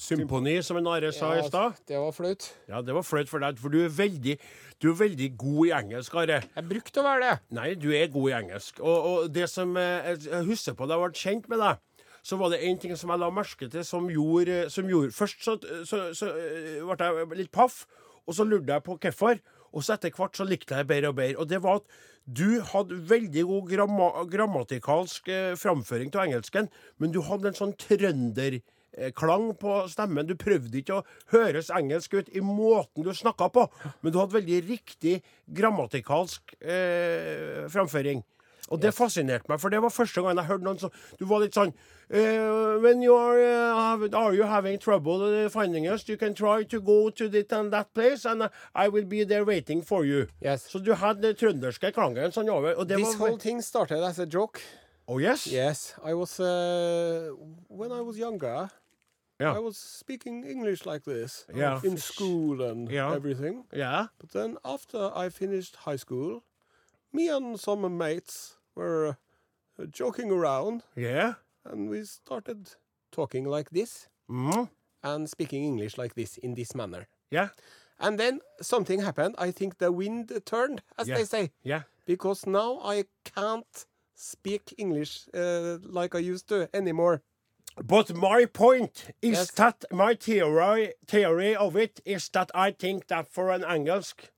Symfoni, 0.00 0.54
som 0.64 0.78
en 0.80 0.88
Are 0.88 1.10
sa 1.12 1.34
i 1.36 1.42
stad. 1.44 1.76
det 1.88 1.98
var 2.00 2.14
flaut. 2.16 2.46
Ja, 2.70 2.80
det 2.80 2.94
var 2.96 3.04
flaut 3.04 3.28
for 3.28 3.42
deg, 3.44 3.58
for 3.60 3.72
du 3.72 3.82
er 3.84 3.92
veldig, 3.92 4.38
du 4.80 4.88
er 4.90 4.96
veldig 4.96 5.28
god 5.36 5.60
i 5.66 5.72
engelsk, 5.76 6.16
Are. 6.22 6.40
Jeg 6.56 6.68
brukte 6.70 7.02
å 7.02 7.04
være 7.04 7.26
det. 7.26 7.34
Nei, 7.58 7.68
du 7.76 7.90
er 7.92 8.08
god 8.12 8.30
i 8.30 8.34
engelsk. 8.38 8.80
Og, 8.80 9.08
og 9.10 9.30
det 9.34 9.44
som 9.52 9.76
eh, 9.76 10.14
jeg 10.16 10.46
husker 10.48 10.76
på 10.78 10.88
da 10.88 10.96
jeg 10.96 11.04
ble 11.04 11.24
kjent 11.24 11.52
med 11.52 11.60
deg, 11.60 11.84
så 12.24 12.36
var 12.40 12.52
det 12.52 12.62
en 12.68 12.80
ting 12.80 12.96
som 12.96 13.12
jeg 13.12 13.20
la 13.20 13.30
merke 13.32 13.68
til 13.72 13.84
som 13.86 14.08
gjorde, 14.12 14.66
som 14.72 14.88
gjorde 14.88 15.14
Først 15.16 15.44
så, 15.44 15.54
så, 15.88 16.00
så 16.16 16.32
så 16.32 16.90
ble 16.90 17.12
jeg 17.20 17.30
litt 17.44 17.52
paff, 17.52 17.84
og 18.26 18.36
så 18.36 18.44
lurte 18.48 18.72
jeg 18.72 18.84
på 18.86 18.96
hvorfor. 18.96 19.40
Og 19.70 19.84
så 19.86 19.94
etter 19.94 20.12
hvert 20.16 20.36
så 20.36 20.44
likte 20.48 20.76
jeg 20.80 20.88
bedre 20.88 21.12
og 21.12 21.20
bedre. 21.20 21.38
Og 21.40 21.48
det 21.48 21.60
var 21.62 21.80
at 21.80 21.92
du 22.26 22.60
hadde 22.72 22.98
veldig 23.10 23.44
god 23.48 23.70
gramma, 23.70 24.08
grammatikalsk 24.32 25.28
eh, 25.32 25.54
framføring 25.58 26.12
av 26.14 26.26
engelsken, 26.26 26.68
men 26.98 27.14
du 27.14 27.20
hadde 27.26 27.52
en 27.52 27.58
sånn 27.60 27.76
trønderklang 28.94 29.54
på 29.58 29.88
stemmen. 29.88 30.26
Du 30.26 30.34
prøvde 30.34 30.78
ikke 30.78 31.00
å 31.00 31.04
høres 31.32 31.70
engelsk 31.70 32.14
ut 32.14 32.28
i 32.34 32.40
måten 32.40 33.04
du 33.04 33.12
snakka 33.14 33.50
på, 33.52 33.68
men 34.02 34.12
du 34.12 34.18
hadde 34.18 34.34
veldig 34.38 34.68
riktig 34.68 35.22
grammatikalsk 35.46 36.56
eh, 36.60 37.66
framføring. 37.70 38.22
Og 38.70 38.78
det 38.78 38.92
fascinerte 38.94 39.48
meg, 39.50 39.58
for 39.58 39.72
det 39.72 39.80
var 39.82 39.90
første 39.90 40.22
gang 40.22 40.36
jeg 40.38 40.46
hørte 40.46 40.62
noen 40.62 40.78
som 40.78 40.90
Du 41.18 41.24
var 41.26 41.40
litt 41.42 41.56
sånn 41.56 41.72
uh, 41.72 42.78
When 42.78 43.02
you 43.02 43.16
are, 43.16 43.40
uh, 43.40 43.74
have- 43.74 44.14
are 44.14 44.34
you 44.36 44.44
having 44.46 44.78
trouble 44.78 45.26
eh, 45.26 45.48
finding 45.50 45.88
us, 45.88 46.06
you 46.08 46.16
can 46.16 46.34
try 46.34 46.62
to 46.62 46.80
go 46.80 47.10
to 47.10 47.26
this 47.28 47.50
and 47.50 47.72
that 47.72 47.92
place, 47.94 48.24
and 48.24 48.46
I 48.74 48.86
will 48.86 49.06
be 49.06 49.24
there 49.24 49.44
waiting 49.44 49.82
for 49.82 50.04
you. 50.04 50.28
Yes. 50.40 50.68
Så 50.70 50.78
du 50.78 50.92
hadde 50.94 51.22
den 51.22 51.34
trønderske 51.34 51.90
klangen 51.90 52.30
sånn 52.30 52.48
over. 52.52 52.76
Og 52.78 52.86
det 52.86 53.00
This 53.00 53.18
var 53.18 53.30
whole 53.32 53.40
thing 53.40 53.60
started 53.60 54.04
as 54.06 54.20
a 54.20 54.26
joke. 54.26 54.60
Oh 55.08 55.18
yes? 55.18 55.48
Yes, 55.50 55.96
I 56.04 56.14
was 56.14 56.38
uh, 56.38 57.34
when 57.68 57.90
I 57.90 58.00
was 58.06 58.18
younger. 58.18 58.68
Yeah. 59.40 59.56
I 59.56 59.58
was 59.58 59.76
speaking 59.78 60.44
English 60.44 60.84
like 60.86 61.04
this 61.04 61.46
Yeah. 61.54 61.80
in 61.84 61.96
school 61.96 62.60
and 62.62 62.90
Yeah. 62.90 63.14
everything. 63.14 63.64
Yeah. 63.72 64.06
But 64.18 64.30
then 64.32 64.58
after 64.64 65.10
I 65.14 65.30
finished 65.30 65.76
high 65.86 65.96
school, 65.98 66.42
me 67.12 67.28
and 67.28 67.58
some 67.58 67.96
mates 67.96 68.58
were 68.74 69.16
uh, 69.78 69.86
joking 69.86 70.30
around, 70.30 70.82
Yeah. 70.96 71.34
and 71.64 71.88
we 71.90 72.04
started 72.04 72.76
talking 73.10 73.44
like 73.56 73.70
this 73.70 74.08
Mm. 74.28 74.68
and 75.02 75.28
speaking 75.28 75.64
English 75.64 75.96
like 75.98 76.14
this 76.14 76.38
in 76.38 76.54
this 76.54 76.74
manner. 76.74 77.06
Yeah. 77.30 77.48
And 77.98 78.18
then 78.18 78.40
something 78.62 79.00
happened. 79.02 79.34
I 79.38 79.52
think 79.52 79.78
the 79.78 79.90
wind 79.92 80.30
turned, 80.44 80.82
as 80.98 81.08
Yeah. 81.08 81.16
they 81.18 81.24
say, 81.24 81.50
Yeah. 81.62 81.82
because 82.06 82.46
now 82.46 82.78
I 82.82 83.04
can't 83.24 83.86
speak 84.14 84.74
English 84.78 85.28
uh, 85.34 85.78
like 85.82 86.14
I 86.14 86.18
used 86.32 86.46
to 86.48 86.68
anymore. 86.74 87.22
But 87.76 88.14
my 88.14 88.44
point 88.46 89.06
is 89.22 89.38
Yes. 89.38 89.50
that 89.52 89.84
my 89.90 90.14
theory 90.14 90.92
theory 91.06 91.56
of 91.56 91.76
it 91.76 92.00
is 92.04 92.28
that 92.30 92.50
I 92.54 92.72
think 92.72 93.06
that 93.08 93.28
for 93.32 93.50
an 93.50 93.62
engelsk, 93.62 94.28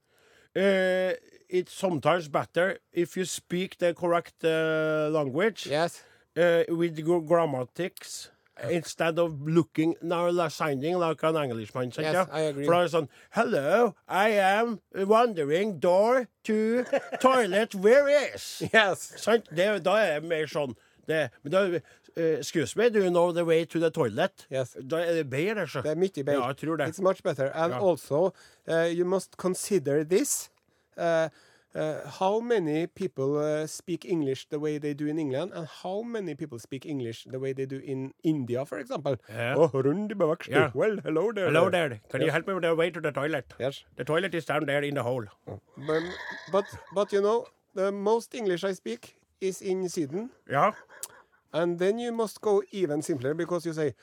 uh, 0.57 1.15
it's 1.49 1.73
sometimes 1.73 2.29
better 2.29 2.79
if 2.93 3.17
you 3.17 3.25
speak 3.25 3.79
the 3.79 3.95
correct 3.95 4.45
uh, 4.45 5.09
language 5.11 5.67
Yes. 5.67 6.03
uh, 6.37 6.63
with 6.69 6.97
grammatics. 7.29 8.29
Instead 8.71 9.19
of 9.19 9.41
looking 9.43 9.97
now 10.03 10.29
like 10.31 10.53
sounding 10.53 10.97
like 10.99 11.21
an 11.25 11.35
Englishman. 11.37 11.91
Yes, 11.99 12.13
yeah? 12.15 12.27
I 12.31 12.41
agree. 12.53 12.67
For 12.67 12.85
sånn 12.87 13.09
Hello, 13.31 13.95
I 14.07 14.29
am 14.39 14.79
wandering 14.95 15.81
door 15.81 16.29
to 16.45 16.85
toilet. 17.21 17.75
Where 17.75 18.07
is? 18.09 18.63
Yes. 18.73 19.15
Sant? 19.17 19.49
Det, 19.51 19.83
da 19.83 19.97
er 20.05 20.21
det 20.21 20.29
mer 20.29 20.47
sånn 20.47 20.77
det, 21.09 21.31
men 21.43 21.51
da, 21.51 21.81
eh, 22.17 22.39
Excuse 22.39 22.77
me, 22.77 22.89
do 22.91 23.03
you 23.03 23.11
know 23.11 23.33
the 23.33 23.45
way 23.45 23.65
to 23.65 23.79
the 23.79 23.91
toilet? 23.91 24.47
Yes. 24.51 24.77
Da 24.81 24.97
er 24.97 25.13
det 25.15 25.31
bedre, 25.31 25.67
så. 25.67 25.83
Det 25.83 25.91
er 25.91 25.97
mye 25.97 26.11
bedre. 26.25 26.33
Ja, 26.41 26.47
jeg 26.49 26.57
tror 26.57 26.77
det. 26.77 26.89
It's 26.89 27.03
much 27.03 27.23
better. 27.23 27.51
And 27.55 27.73
Ja. 27.73 27.81
also, 27.89 28.33
uh, 28.69 28.89
you 28.99 29.05
must 29.05 29.37
consider 29.37 30.05
this. 30.05 30.51
Uh, 30.97 31.29
how 32.21 32.39
many 32.41 32.87
people 32.87 33.67
speak 33.67 34.05
English 34.05 34.47
the 34.51 34.59
way 34.59 34.79
they 34.79 34.93
do 34.93 35.07
in 35.07 35.19
England, 35.19 35.53
and 35.55 35.67
how 35.83 36.03
many 36.03 36.35
people 36.35 36.59
speak 36.59 36.85
English 36.85 37.25
the 37.31 37.39
way 37.39 37.55
they 37.55 37.65
do 37.65 37.81
in 37.83 38.13
India, 38.23 38.65
for 38.67 38.79
example? 38.79 39.17
Yeah. 39.29 39.55
Oh, 39.57 39.69
Bavakshti. 39.69 40.75
Well, 40.75 40.99
hello 41.03 41.33
there. 41.33 41.47
Hello 41.47 41.71
there. 41.71 42.01
Can 42.11 42.21
you 42.21 42.31
help 42.31 42.47
me 42.47 42.53
with 42.53 42.63
the 42.65 42.75
way 42.75 42.91
to 42.91 43.01
the 43.01 43.11
toilet? 43.11 43.55
Yes. 43.59 43.85
The 43.97 44.05
toilet 44.05 44.35
is 44.35 44.45
down 44.45 44.67
there 44.67 44.83
in 44.83 44.95
the 44.95 45.03
hole. 45.03 45.25
But, 45.47 46.03
but, 46.53 46.65
but 46.95 47.13
you 47.13 47.23
know, 47.23 47.47
the 47.75 47.91
most 47.91 48.35
English 48.35 48.65
I 48.65 48.75
speak 48.75 49.17
is 49.41 49.63
in 49.63 49.89
Sweden. 49.89 50.31
Ja. 50.51 50.73
And 51.53 51.79
then 51.79 51.99
you 51.99 52.13
must 52.13 52.41
go 52.41 52.63
even 52.73 53.03
simpler 53.03 53.35
because 53.35 53.67
you 53.67 53.75
say, 53.75 53.95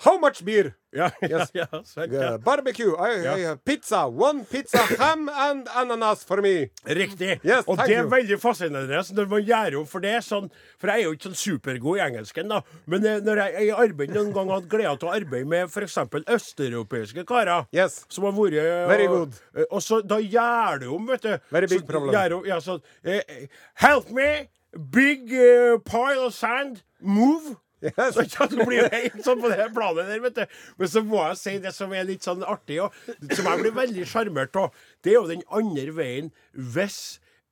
How 0.00 0.16
much 0.16 0.44
beer? 0.44 0.76
Ja, 0.94 1.10
Yes. 1.22 1.50
ja, 1.54 1.66
ja, 1.72 1.78
Uh, 2.04 2.12
ja. 2.12 2.36
barbecue. 2.38 2.94
I. 2.96 3.26
I 3.26 3.40
have 3.48 3.64
pizza. 3.64 4.06
One 4.06 4.44
pizza, 4.44 4.78
ham 4.96 5.28
and 5.28 5.66
ananas 5.74 6.22
for 6.24 6.40
me. 6.40 6.70
Riktig. 6.86 7.40
Yes, 7.44 7.64
og 7.66 7.78
det 7.78 7.96
er 7.96 8.02
you. 8.04 8.08
veldig 8.12 8.38
fascinerende 8.40 9.00
når 9.16 9.26
man 9.28 9.42
gjør 9.42 9.80
om 9.80 9.86
for 9.86 9.98
det. 10.00 10.12
Sånn, 10.22 10.46
for 10.78 10.86
jeg 10.92 11.00
er 11.00 11.04
jo 11.08 11.16
ikke 11.16 11.26
sånn 11.32 11.34
supergod 11.40 11.98
i 11.98 12.04
engelsken, 12.06 12.48
da. 12.48 12.60
Men 12.86 13.04
eh, 13.10 13.18
når 13.26 13.42
jeg 13.42 13.66
i 13.66 13.72
arbeid 13.74 14.14
noen 14.14 14.30
gang 14.32 14.50
hadde 14.54 14.70
gleda 14.70 14.94
til 15.02 15.08
å 15.10 15.16
arbeide 15.18 15.50
med 15.50 15.66
f.eks. 15.68 15.98
østeuropeiske 16.36 17.24
karer 17.26 17.66
Yes. 17.74 18.04
som 18.08 18.24
har 18.24 18.32
vært 18.38 18.54
eh, 18.54 18.86
Very 18.88 19.06
og- 19.08 19.16
good. 19.18 19.34
eh, 19.56 19.64
Og 19.70 19.82
så 19.82 20.00
da 20.06 20.20
gjør 20.22 20.80
du 20.80 20.86
om, 20.94 21.06
vet 21.06 21.22
du. 21.22 21.38
Very 21.50 21.66
big 21.66 21.80
så, 21.80 21.86
problem. 21.86 22.32
om- 22.38 22.46
ja, 22.46 22.60
så, 22.60 22.80
eh, 23.04 23.48
help 23.74 24.10
me, 24.10 24.46
big 24.90 25.32
uh, 25.32 25.78
pile 25.84 26.26
of 26.26 26.34
sand, 26.34 26.82
move. 27.00 27.56
Yes. 27.80 28.16
Så 28.16 28.24
ja, 28.26 28.46
det 28.50 28.64
blir 28.66 28.88
helt 28.94 29.20
sånn 29.22 29.38
på 29.38 29.52
det 29.52 29.68
planet 29.76 30.08
der, 30.10 30.18
vet 30.24 30.34
du. 30.40 30.58
Men 30.80 30.88
så 30.90 31.02
må 31.06 31.20
jeg 31.28 31.38
si 31.38 31.52
det 31.62 31.70
som 31.76 31.92
er 31.94 32.08
litt 32.08 32.26
sånn 32.26 32.42
artig, 32.42 32.80
og 32.82 32.90
som 33.36 33.46
jeg 33.46 33.60
blir 33.62 33.76
veldig 33.76 34.06
sjarmert 34.10 34.56
av. 34.58 34.74
Det 35.04 35.12
er 35.12 35.20
jo 35.20 35.28
den 35.30 35.44
andre 35.54 35.94
veien 35.94 36.32
hvis 36.52 36.98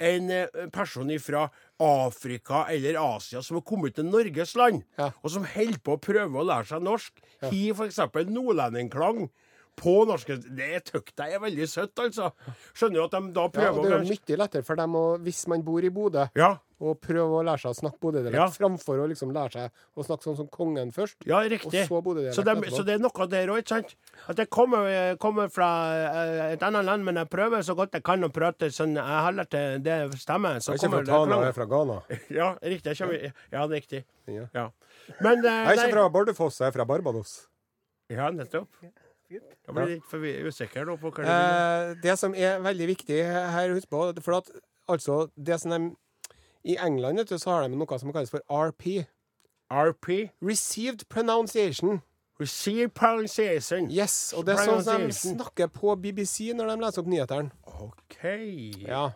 en 0.02 0.26
eh, 0.34 0.66
person 0.74 1.08
fra 1.22 1.46
Afrika 1.80 2.64
eller 2.74 2.98
Asia 3.00 3.40
som 3.40 3.56
har 3.60 3.64
kommet 3.64 3.94
til 3.96 4.04
Norges 4.10 4.52
land, 4.58 4.82
Ja. 4.98 5.12
og 5.22 5.30
som 5.32 5.46
holder 5.48 5.78
på 5.86 5.94
å 5.96 6.02
prøve 6.04 6.42
å 6.42 6.44
lære 6.44 6.68
seg 6.68 6.82
norsk, 6.84 7.22
har 7.46 7.54
f.eks. 7.78 8.02
nordlendingklang 8.28 9.28
på 9.76 9.94
norsk 10.08 10.30
Det 10.56 10.82
tykker 10.88 11.20
jeg 11.26 11.36
er 11.36 11.40
veldig 11.42 11.66
søtt, 11.68 11.98
altså. 12.00 12.30
Skjønner 12.76 12.96
du 12.96 13.04
at 13.06 13.16
de 13.16 13.32
da 13.36 13.42
Ja, 13.46 13.50
prøver 13.56 13.78
og 13.78 13.84
det 13.84 13.92
er 13.92 14.04
jo 14.04 14.14
mye 14.16 14.38
lettere 14.42 14.64
for 14.64 14.80
dem 14.80 14.94
å, 14.96 15.06
hvis 15.20 15.42
man 15.52 15.64
bor 15.64 15.84
i 15.84 15.90
Bodø, 15.92 16.26
Ja, 16.36 16.54
å 16.80 16.92
prøve 17.00 17.38
å 17.38 17.42
lære 17.46 17.62
seg 17.62 17.70
å 17.72 17.76
snakke 17.78 18.00
bodødialekt, 18.02 18.36
Ja. 18.36 18.46
framfor 18.52 18.98
å 19.00 19.06
liksom 19.08 19.30
lære 19.32 19.52
seg 19.52 19.70
å 19.96 20.04
snakke 20.04 20.26
sånn 20.26 20.36
som 20.36 20.48
kongen 20.52 20.90
først. 20.92 21.16
Ja, 21.24 21.38
riktig. 21.40 21.86
Og 21.90 22.04
så 22.04 22.34
så, 22.36 22.44
det, 22.44 22.70
så 22.74 22.84
det 22.84 22.94
er 22.94 22.98
noe 23.00 23.26
der 23.32 23.48
òg, 23.48 23.62
ikke 23.62 23.68
sant? 23.78 23.94
At 24.28 24.36
jeg 24.36 24.50
kommer, 24.50 25.16
kommer 25.16 25.48
fra 25.48 25.70
eh, 25.94 26.52
et 26.52 26.62
annet 26.62 26.84
land, 26.84 27.04
men 27.04 27.16
jeg 27.16 27.30
prøver 27.32 27.64
så 27.64 27.74
godt 27.74 27.92
jeg 27.96 28.04
kan 28.04 28.20
å 28.22 28.28
prate 28.28 28.68
sånn 28.70 28.92
Jeg 28.96 29.22
holder 29.24 29.44
til 29.48 29.80
det 29.86 29.96
stemmer. 30.20 30.60
Så 30.60 30.76
Jeg 30.76 30.84
kommer 30.84 31.00
ikke 31.00 31.10
fra 31.12 31.24
Tana, 31.24 31.40
jeg 31.40 31.48
er 31.48 31.56
fra 31.56 31.66
Ghana. 31.72 31.98
Ja, 32.40 32.50
riktig. 32.60 32.92
Jeg 32.92 33.00
kommer, 33.00 33.32
ja, 33.52 33.64
er 33.64 33.68
riktig. 33.72 34.04
Ja. 34.28 34.46
Ja. 34.54 34.68
Men 35.22 35.38
uh, 35.44 35.50
Jeg 35.50 35.78
er 35.78 35.82
ikke 35.86 35.96
fra 35.96 36.08
Bardufoss, 36.12 36.60
jeg 36.60 36.68
er 36.68 36.76
fra 36.76 36.84
Barbados. 36.84 37.46
Ja, 38.12 38.28
nettopp. 38.30 38.68
Da 39.66 39.72
blir 39.74 39.96
litt 39.96 40.04
forvi- 40.06 40.38
usikker 40.46 40.84
nå 40.86 40.94
på 41.02 41.10
hva 41.10 41.24
det 41.24 41.32
Eh, 41.34 41.94
det 42.04 42.18
som 42.20 42.34
er 42.38 42.60
veldig 42.62 42.86
viktig 42.92 43.16
her, 43.26 43.72
husk 43.74 43.88
på 43.90 44.12
For 44.22 44.36
at 44.38 44.50
altså 44.88 45.16
det 45.34 45.56
som 45.60 45.72
de, 45.74 45.96
I 46.66 46.76
England 46.82 47.20
vet 47.20 47.30
du, 47.30 47.38
så 47.38 47.50
har 47.50 47.68
de 47.68 47.78
noe 47.78 47.98
som 47.98 48.12
kalles 48.14 48.32
for 48.32 48.42
RP. 48.50 49.06
RP. 49.70 50.08
Received 50.42 51.06
pronunciation. 51.08 52.02
Receive 52.40 52.90
pronunciation. 52.90 53.86
Yes, 53.90 54.34
og 54.36 54.44
det 54.46 54.56
er 54.56 54.66
sånn 54.66 54.82
som 54.84 55.04
de 55.06 55.14
snakker 55.14 55.70
på 55.72 55.94
BBC 55.96 56.50
når 56.58 56.72
de 56.72 56.76
leser 56.82 57.02
opp 57.02 57.08
nyhetene. 57.12 57.54
OK. 57.86 58.18
Ja. 58.82 59.06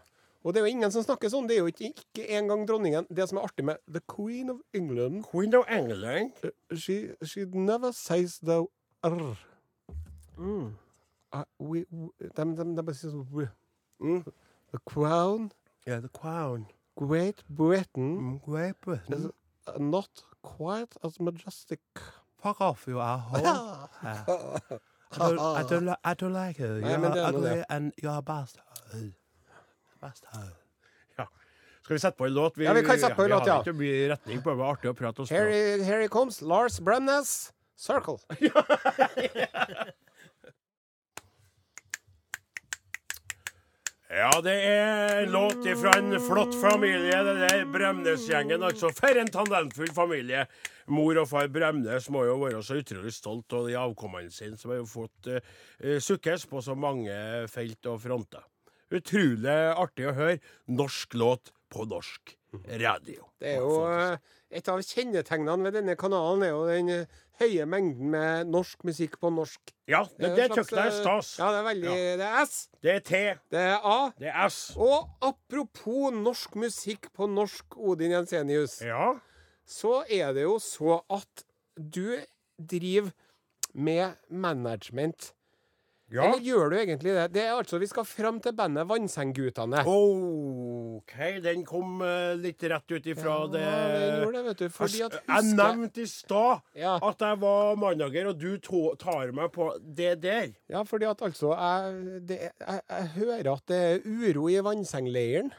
Og 0.41 0.55
det 0.55 0.63
er 0.63 0.69
jo 0.69 0.73
ingen 0.73 0.95
som 0.95 1.05
snakker 1.05 1.29
sånn. 1.29 1.49
Det 1.51 1.59
er 1.59 1.67
jo 1.67 1.73
ikke, 1.73 1.91
ikke 1.91 2.29
engang 2.39 2.65
dronningen. 2.69 3.09
Det 3.13 3.27
som 3.29 3.41
er 3.43 3.51
artig 3.51 3.67
med 3.69 3.83
The 3.93 4.01
Queen 4.09 4.55
of 4.55 4.63
England 4.73 5.27
Queen 5.29 5.53
of 5.59 5.69
England. 5.69 6.33
uh, 6.47 6.55
She, 6.73 7.11
she 7.27 7.45
never 7.53 7.93
says 7.93 8.39
the 8.41 8.63
r. 9.05 9.37
Mm. 10.39 10.79
Uh, 11.33 11.45
we, 11.59 11.85
we, 11.91 12.09
de, 12.21 12.45
de, 12.57 12.65
de 12.77 12.87
bare 12.87 12.97
sier 12.97 13.13
sånn. 13.13 13.51
Mm. 14.01 14.23
The 14.73 14.79
Crown, 14.89 15.51
Yeah, 15.87 16.01
the 16.01 16.09
crown. 16.09 16.67
Great 17.01 17.43
Britain 17.49 18.09
Mm, 18.21 18.41
Great 18.45 18.77
Britain. 18.81 19.15
is 19.15 19.31
not 19.79 20.11
quite 20.43 20.93
as 21.05 21.19
majestic. 21.21 21.81
Fuck 22.43 22.61
off, 22.61 22.85
you 22.89 23.01
asshole. 23.01 23.89
I 25.13 25.19
don't, 25.19 25.41
I 25.41 25.63
don't, 25.69 25.87
li- 25.87 26.03
I 26.05 26.15
don't 26.15 26.33
like. 26.33 26.59
Nei, 26.61 26.91
You're 26.91 26.99
Nei, 26.99 27.21
ugly 27.29 27.65
and 27.69 27.93
you're 28.03 28.17
a 28.19 28.23
bastard. 28.23 28.63
Bastard. 30.01 30.53
Ja. 31.19 31.27
Skal 31.83 31.95
vi 31.95 31.99
sette 32.01 32.17
på 32.17 32.27
en 32.27 32.35
låt? 32.35 32.57
Ja, 32.59 32.73
vi 32.73 32.83
kan 32.87 32.99
sette 32.99 33.15
på 33.19 33.23
en 33.25 33.31
låt, 33.31 33.47
ja. 33.47 33.47
Vi 33.47 33.51
har 33.51 33.63
ikke 33.65 33.79
mye 33.81 34.09
retning 34.13 34.43
på 34.43 34.51
det. 34.51 34.57
Det 34.57 34.63
var 34.63 34.73
artig 34.77 34.91
å 34.91 34.95
prate 35.01 35.21
oss 35.25 35.31
Here 35.33 35.83
here 35.85 36.01
he 36.03 36.09
comes, 36.09 36.41
Lars 36.43 36.79
Bremnes, 36.81 37.53
Circle. 37.77 38.19
Ja, 44.11 44.41
det 44.43 44.57
er 44.67 45.29
låt 45.31 45.63
fra 45.79 45.93
en 45.95 46.17
flott 46.19 46.55
familie, 46.59 47.21
det 47.23 47.35
der 47.45 47.61
Bremnes-gjengen. 47.71 48.65
Altså, 48.67 48.91
for 48.91 49.15
en 49.21 49.31
talentfull 49.31 49.93
familie. 49.95 50.49
Mor 50.91 51.21
og 51.23 51.29
far 51.31 51.47
Bremnes 51.55 52.09
må 52.11 52.25
jo 52.27 52.41
være 52.41 52.65
så 52.67 52.81
utrolig 52.81 53.13
stolt 53.15 53.55
av 53.55 53.69
de 53.69 53.77
avkommene 53.79 54.35
sine, 54.35 54.59
som 54.59 54.73
har 54.73 54.81
jo 54.81 54.89
fått 54.91 55.31
uh, 55.31 55.39
sukkes 56.03 56.49
på 56.51 56.59
så 56.67 56.75
mange 56.75 57.15
felt 57.53 57.87
og 57.87 58.01
fronter. 58.03 58.43
Utrolig 58.91 59.55
artig 59.79 60.11
å 60.11 60.17
høre 60.19 60.41
norsk 60.75 61.15
låt 61.15 61.55
på 61.71 61.87
norsk 61.87 62.35
radio. 62.83 63.29
Det 63.39 63.55
er 63.55 63.63
jo 63.63 63.77
eh, 63.87 64.33
Et 64.51 64.67
av 64.69 64.81
kjennetegnene 64.83 65.63
ved 65.63 65.77
denne 65.79 65.95
kanalen 65.99 66.43
er 66.43 66.49
jo 66.51 66.63
den 66.67 66.89
eh, 66.91 67.19
høye 67.39 67.67
mengden 67.71 68.11
med 68.11 68.49
norsk 68.51 68.83
musikk 68.89 69.15
på 69.23 69.31
norsk. 69.31 69.71
Ja, 69.87 70.01
det, 70.19 70.33
det 70.37 70.49
slags, 70.51 70.73
jeg 70.75 70.81
er 70.81 70.91
eh, 70.91 70.97
stas. 70.99 71.31
Ja, 71.39 71.51
det 71.55 71.61
er 71.61 71.67
veldig 71.69 71.93
Det 72.19 72.27
er 72.27 72.41
S, 72.49 72.57
Det 72.83 72.95
er 72.97 73.05
T, 73.07 73.21
det 73.55 73.63
er 73.69 73.87
A. 73.87 73.97
det 74.19 74.29
er 74.33 74.49
S. 74.51 74.59
Og 74.77 75.07
apropos 75.23 76.11
norsk 76.19 76.59
musikk 76.59 77.09
på 77.15 77.29
norsk, 77.31 77.79
Odin 77.79 78.11
Jensenius, 78.17 78.81
Ja. 78.83 79.13
så 79.65 80.01
er 80.11 80.33
det 80.35 80.43
jo 80.49 80.59
så 80.59 80.99
at 81.09 81.45
du 81.79 82.19
driver 82.59 83.13
med 83.73 84.17
management. 84.29 85.33
Ja. 86.11 86.25
Eller 86.27 86.41
gjør 86.43 86.71
du 86.73 86.77
egentlig 86.81 87.13
det? 87.15 87.25
Det 87.37 87.43
er 87.45 87.53
altså, 87.55 87.79
Vi 87.79 87.87
skal 87.87 88.05
fram 88.09 88.41
til 88.43 88.53
bandet 88.59 88.89
Vannsengguttene. 88.91 89.85
OK, 89.87 91.15
den 91.45 91.63
kom 91.69 92.01
eh, 92.03 92.33
litt 92.41 92.63
rett 92.73 92.91
ut 92.97 93.07
ifra 93.13 93.37
det 93.53 93.63
Ja, 93.63 93.77
den 93.95 94.17
gjorde 94.25 94.37
det, 94.41 94.45
vet 94.49 94.59
du. 94.65 94.69
Fordi 94.75 95.03
at 95.07 95.17
Jeg 95.21 95.55
nevnte 95.55 96.03
i 96.03 96.09
stad 96.11 96.61
Ja. 96.75 96.97
at 97.11 97.25
jeg 97.27 97.41
var 97.45 97.77
mannager, 97.81 98.31
og 98.33 98.39
du 98.43 98.59
tar 98.99 99.31
meg 99.37 99.53
på 99.55 99.71
det 99.81 100.17
der. 100.25 100.51
Ja, 100.69 100.83
fordi 100.83 101.07
at 101.11 101.23
altså 101.23 101.55
jeg, 101.55 102.21
det, 102.29 102.41
jeg, 102.59 102.81
jeg 102.91 103.09
hører 103.17 103.53
at 103.55 103.67
det 103.71 103.81
er 103.81 104.07
uro 104.07 104.49
i 104.51 104.59
vannsengleiren. 104.67 105.53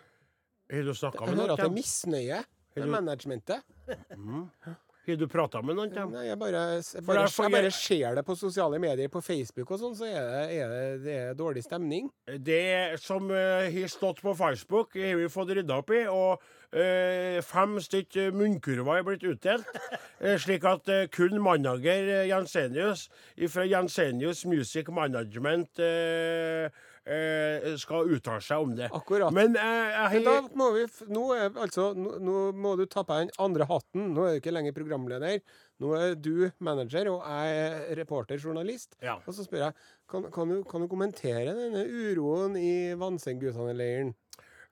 Har 0.71 0.83
du 0.87 0.93
snakka 0.95 1.25
Jeg 1.27 1.35
hører 1.41 1.51
at 1.55 1.63
det 1.63 1.71
er 1.71 1.75
misnøye 1.79 2.43
med 2.75 2.87
managementet. 2.87 3.63
managementet. 3.87 4.87
Har 5.07 5.17
du 5.17 5.25
prata 5.25 5.63
med 5.65 5.77
noen? 5.79 5.93
Nei, 6.13 6.27
jeg 6.27 6.37
bare, 6.37 6.59
jeg 6.77 7.05
bare, 7.07 7.25
jeg 7.25 7.53
bare 7.55 7.71
ser 7.73 8.17
det 8.19 8.23
på 8.27 8.35
sosiale 8.37 8.77
medier, 8.81 9.09
på 9.09 9.21
Facebook 9.25 9.71
og 9.73 9.81
sånn, 9.81 9.95
så 9.97 10.05
er 10.05 10.27
det, 10.29 10.43
er 10.53 10.73
det, 10.73 10.83
det 11.05 11.15
er 11.17 11.39
dårlig 11.39 11.63
stemning. 11.65 12.11
Det 12.37 12.99
som 13.01 13.31
uh, 13.33 13.65
har 13.65 13.89
stått 13.89 14.21
på 14.21 14.35
Facebook, 14.37 14.93
har 15.01 15.17
vi 15.17 15.31
fått 15.33 15.55
rydda 15.57 15.79
opp 15.81 15.89
i. 15.97 16.03
Og 16.05 16.37
uh, 16.37 17.41
fem 17.49 17.75
stykk 17.81 18.19
eh, 18.21 18.29
munnkurver 18.35 19.01
er 19.01 19.07
blitt 19.07 19.25
utdelt. 19.25 19.81
slik 20.45 20.69
at 20.69 20.93
uh, 20.93 21.07
kun 21.09 21.41
manager 21.41 22.13
Jensenius 22.29 23.07
fra 23.49 23.65
Jensenius 23.65 24.45
Music 24.45 24.93
Management 24.93 25.81
eh, 25.81 26.69
eh, 27.05 27.73
skal 27.81 28.09
uttale 28.13 28.43
seg 28.45 28.65
om 28.65 28.75
det. 28.77 28.89
Akkurat. 28.93 29.33
Men 29.33 29.55
eh, 29.57 30.15
Men 30.15 30.27
da 30.27 30.35
må 30.57 30.71
vi 30.75 30.85
nå, 31.09 31.25
er, 31.35 31.49
altså, 31.55 31.91
nå, 31.97 32.17
nå 32.21 32.37
må 32.53 32.75
du 32.79 32.85
ta 32.85 33.03
på 33.03 33.17
deg 33.17 33.29
den 33.29 33.43
andre 33.45 33.67
hatten. 33.69 34.11
Nå 34.15 34.27
er 34.27 34.35
du 34.35 34.41
ikke 34.41 34.53
lenger 34.53 34.75
programleder. 34.77 35.41
Nå 35.81 35.95
er 35.97 36.15
du 36.15 36.51
manager, 36.59 37.09
og 37.09 37.25
jeg 37.25 37.57
er 37.65 37.95
reporter, 37.97 38.37
journalist. 38.37 38.95
Ja. 39.01 39.17
Og 39.25 39.33
så 39.33 39.45
spør 39.47 39.67
jeg 39.67 39.77
kan, 40.11 40.27
kan, 40.33 40.51
du, 40.51 40.61
kan 40.67 40.83
du 40.83 40.89
kommentere 40.91 41.55
denne 41.57 41.87
uroen 41.87 42.57
i 42.59 42.93
Vannsengguttene-leiren? 42.99 44.13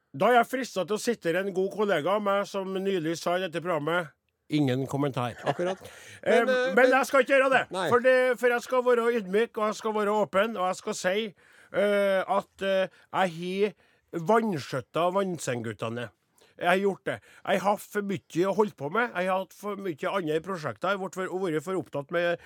Da 0.09 0.31
er 0.31 0.39
jeg 0.39 0.49
frista 0.49 0.85
til 0.85 0.97
å 0.97 1.01
sitte 1.01 1.33
en 1.37 1.53
god 1.53 1.73
kollega 1.73 2.15
av 2.17 2.23
meg 2.25 2.47
som 2.49 2.71
nylig 2.73 3.13
sa 3.19 3.37
i 3.37 3.43
dette 3.45 3.61
programmet 3.61 4.15
Ingen 4.49 4.87
kommentar. 4.89 5.35
Akkurat. 5.45 5.77
Men, 6.25 6.45
Men, 6.47 6.49
eh, 6.49 6.71
men 6.73 6.87
jeg 6.89 7.05
skal 7.05 7.21
ikke 7.21 7.35
gjøre 7.35 7.49
det. 7.53 7.59
For, 7.69 8.01
det. 8.01 8.15
for 8.41 8.49
jeg 8.49 8.63
skal 8.65 8.81
være 8.87 9.03
ydmyk, 9.19 9.51
og 9.57 9.67
jeg 9.67 9.75
skal 9.77 9.93
være 9.93 10.15
åpen, 10.23 10.57
og 10.57 10.65
jeg 10.71 10.79
skal 10.79 10.95
si 10.97 11.11
eh, 11.27 11.33
at 11.73 12.61
eh, 12.65 12.87
jeg 13.13 13.35
har 13.69 13.75
vanskjøtta 14.29 15.09
Vannsengguttene. 15.13 16.07
Jeg 16.59 16.67
har 16.67 16.79
gjort 16.81 17.05
det. 17.07 17.13
Jeg 17.47 17.61
har 17.61 17.71
hatt 17.71 17.83
for 17.87 18.03
mye 18.03 18.47
å 18.49 18.53
holde 18.57 18.75
på 18.75 18.89
med. 18.91 19.13
Jeg 19.15 19.29
har 19.31 19.45
hatt 19.45 19.53
for 19.55 19.79
mye 19.79 20.09
andre 20.11 20.39
prosjekter. 20.43 20.89
Jeg 20.91 20.99
har 20.99 21.03
vært 21.05 21.19
vært 21.21 21.63
for 21.63 21.79
opptatt 21.79 22.11
med 22.11 22.41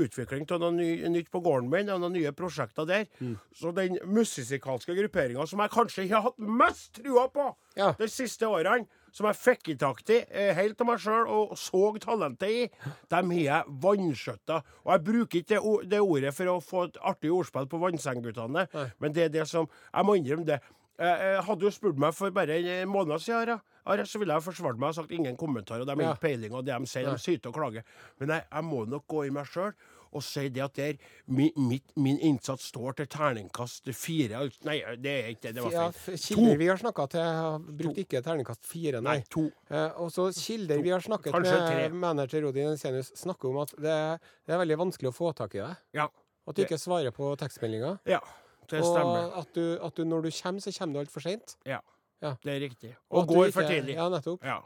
utvikling 0.00 0.46
av 0.48 0.62
noe 0.62 0.72
ny, 0.78 0.88
nytt 1.12 1.28
på 1.34 1.42
gården 1.44 1.68
min, 1.68 1.90
og 1.92 2.00
noen 2.00 2.16
nye 2.16 2.32
prosjekter 2.32 2.88
der. 2.88 3.04
Mm. 3.20 3.34
Så 3.52 3.74
den 3.76 3.98
musikalske 4.08 4.96
grupperinga 4.96 5.44
som 5.50 5.60
jeg 5.60 5.74
kanskje 5.76 6.06
har 6.14 6.24
hatt 6.30 6.38
mest 6.40 6.94
trua 7.02 7.26
på 7.28 7.50
Ja. 7.76 7.92
de 7.98 8.08
siste 8.08 8.48
årene, 8.48 8.86
som 9.14 9.28
jeg 9.30 9.38
fikk 9.38 9.72
i 9.72 9.76
takt 9.78 10.10
i 10.10 10.20
eh, 10.26 10.52
helt 10.58 10.80
av 10.82 10.88
meg 10.88 11.02
sjøl 11.02 11.28
og 11.30 11.52
så 11.58 11.82
talentet 12.02 12.50
i, 12.50 12.62
dem 13.12 13.34
har 13.36 13.44
jeg 13.44 13.76
vanskjøtta. 13.84 14.60
Og 14.84 14.94
jeg 14.94 15.04
bruker 15.08 15.40
ikke 15.42 15.54
det, 15.54 15.90
det 15.92 16.00
ordet 16.02 16.32
for 16.34 16.54
å 16.54 16.56
få 16.64 16.86
et 16.88 16.98
artig 17.12 17.30
ordspill 17.34 17.68
på 17.70 17.80
Vannsengguttene, 17.82 18.66
men 18.98 19.14
det 19.14 19.28
er 19.28 19.36
det 19.40 19.46
som 19.50 19.68
Jeg 19.94 20.06
må 20.06 20.16
innrømme 20.18 20.46
det. 20.48 20.58
Jeg, 20.98 21.38
hadde 21.46 21.66
jo 21.66 21.70
spurt 21.74 21.98
meg 21.98 22.14
for 22.14 22.34
bare 22.34 22.58
en 22.58 22.90
måned 22.90 23.22
siden, 23.22 23.62
Are, 23.84 24.06
så 24.08 24.16
ville 24.16 24.32
jeg 24.32 24.44
forsvart 24.46 24.78
meg 24.80 24.94
og 24.94 24.96
sagt 24.96 25.10
ingen 25.12 25.34
kommentar. 25.36 25.82
Og 25.82 25.86
de 25.86 25.92
har 25.92 26.14
ikke 26.14 26.22
peiling, 26.22 26.54
og 26.56 26.64
det 26.64 26.72
de 26.72 26.88
sier, 26.88 27.04
de 27.04 27.20
syter 27.20 27.50
og 27.50 27.58
klager. 27.58 27.84
Men 28.20 28.32
jeg, 28.32 28.46
jeg 28.48 28.64
må 28.64 28.84
nok 28.88 29.04
gå 29.12 29.26
i 29.26 29.32
meg 29.34 29.50
sjøl 29.50 29.74
og 30.14 30.22
sier 30.22 30.50
det 30.54 30.62
at 30.64 30.74
der, 30.78 30.96
min, 31.26 31.50
mitt, 31.56 31.92
min 31.96 32.18
innsats 32.24 32.68
står 32.70 32.96
til 33.00 33.06
terningkast 33.12 33.90
fire. 33.98 34.44
Nei, 34.64 34.76
det 35.02 35.14
er 35.24 35.28
ikke 35.34 35.42
det. 35.48 35.54
Det 35.58 35.64
var 35.64 35.70
feil. 35.92 36.14
Ja, 36.14 36.20
kilder 36.24 36.56
vi 36.62 36.68
har 36.70 36.80
snakka 36.80 37.06
til, 37.14 37.20
har 37.40 37.58
brukt 37.82 37.98
ikke 38.04 38.22
terningkast 38.24 38.64
fire, 38.70 39.00
nei. 39.04 39.18
Nei, 39.18 39.24
to. 39.30 39.46
Eh, 39.70 39.90
og 40.00 40.12
så 40.14 40.28
kilder 40.36 40.82
vi 40.84 40.90
har 40.94 41.00
snakket 41.04 41.32
Kanskje 41.34 41.56
med 41.58 41.66
tre. 41.72 41.88
manager 42.06 42.46
Odin 42.50 42.70
Ensenius, 42.74 43.12
snakker 43.18 43.50
om 43.50 43.58
at 43.64 43.74
det, 43.76 43.96
det 44.46 44.54
er 44.54 44.62
veldig 44.64 44.78
vanskelig 44.86 45.10
å 45.10 45.16
få 45.16 45.32
tak 45.34 45.54
i 45.58 45.62
deg. 45.64 45.76
Ja. 45.98 46.08
At 46.46 46.54
du 46.56 46.62
ikke 46.66 46.78
svarer 46.78 47.10
på 47.16 47.32
tekstmeldinger. 47.40 47.98
Ja, 48.06 48.20
det 48.70 48.82
stemmer. 48.84 49.30
Og 49.32 49.38
at 49.42 49.52
du, 49.56 49.64
at 49.82 49.94
du 49.96 50.04
når 50.04 50.26
du 50.26 50.30
kommer, 50.42 50.60
så 50.60 50.72
kommer 50.78 50.94
du 50.94 51.00
altfor 51.04 51.24
seint. 51.24 51.56
Ja. 51.64 51.80
Ja. 52.24 52.30
Det 52.40 52.52
er 52.54 52.60
riktig. 52.62 52.90
Og 53.10 53.18
Og 53.22 53.28
går 53.28 53.46
ikke- 53.48 53.52
for 53.58 53.68
tidlig. 53.68 53.94
Ja, 53.98 54.08
nettopp. 54.08 54.44
Ja. 54.44 54.60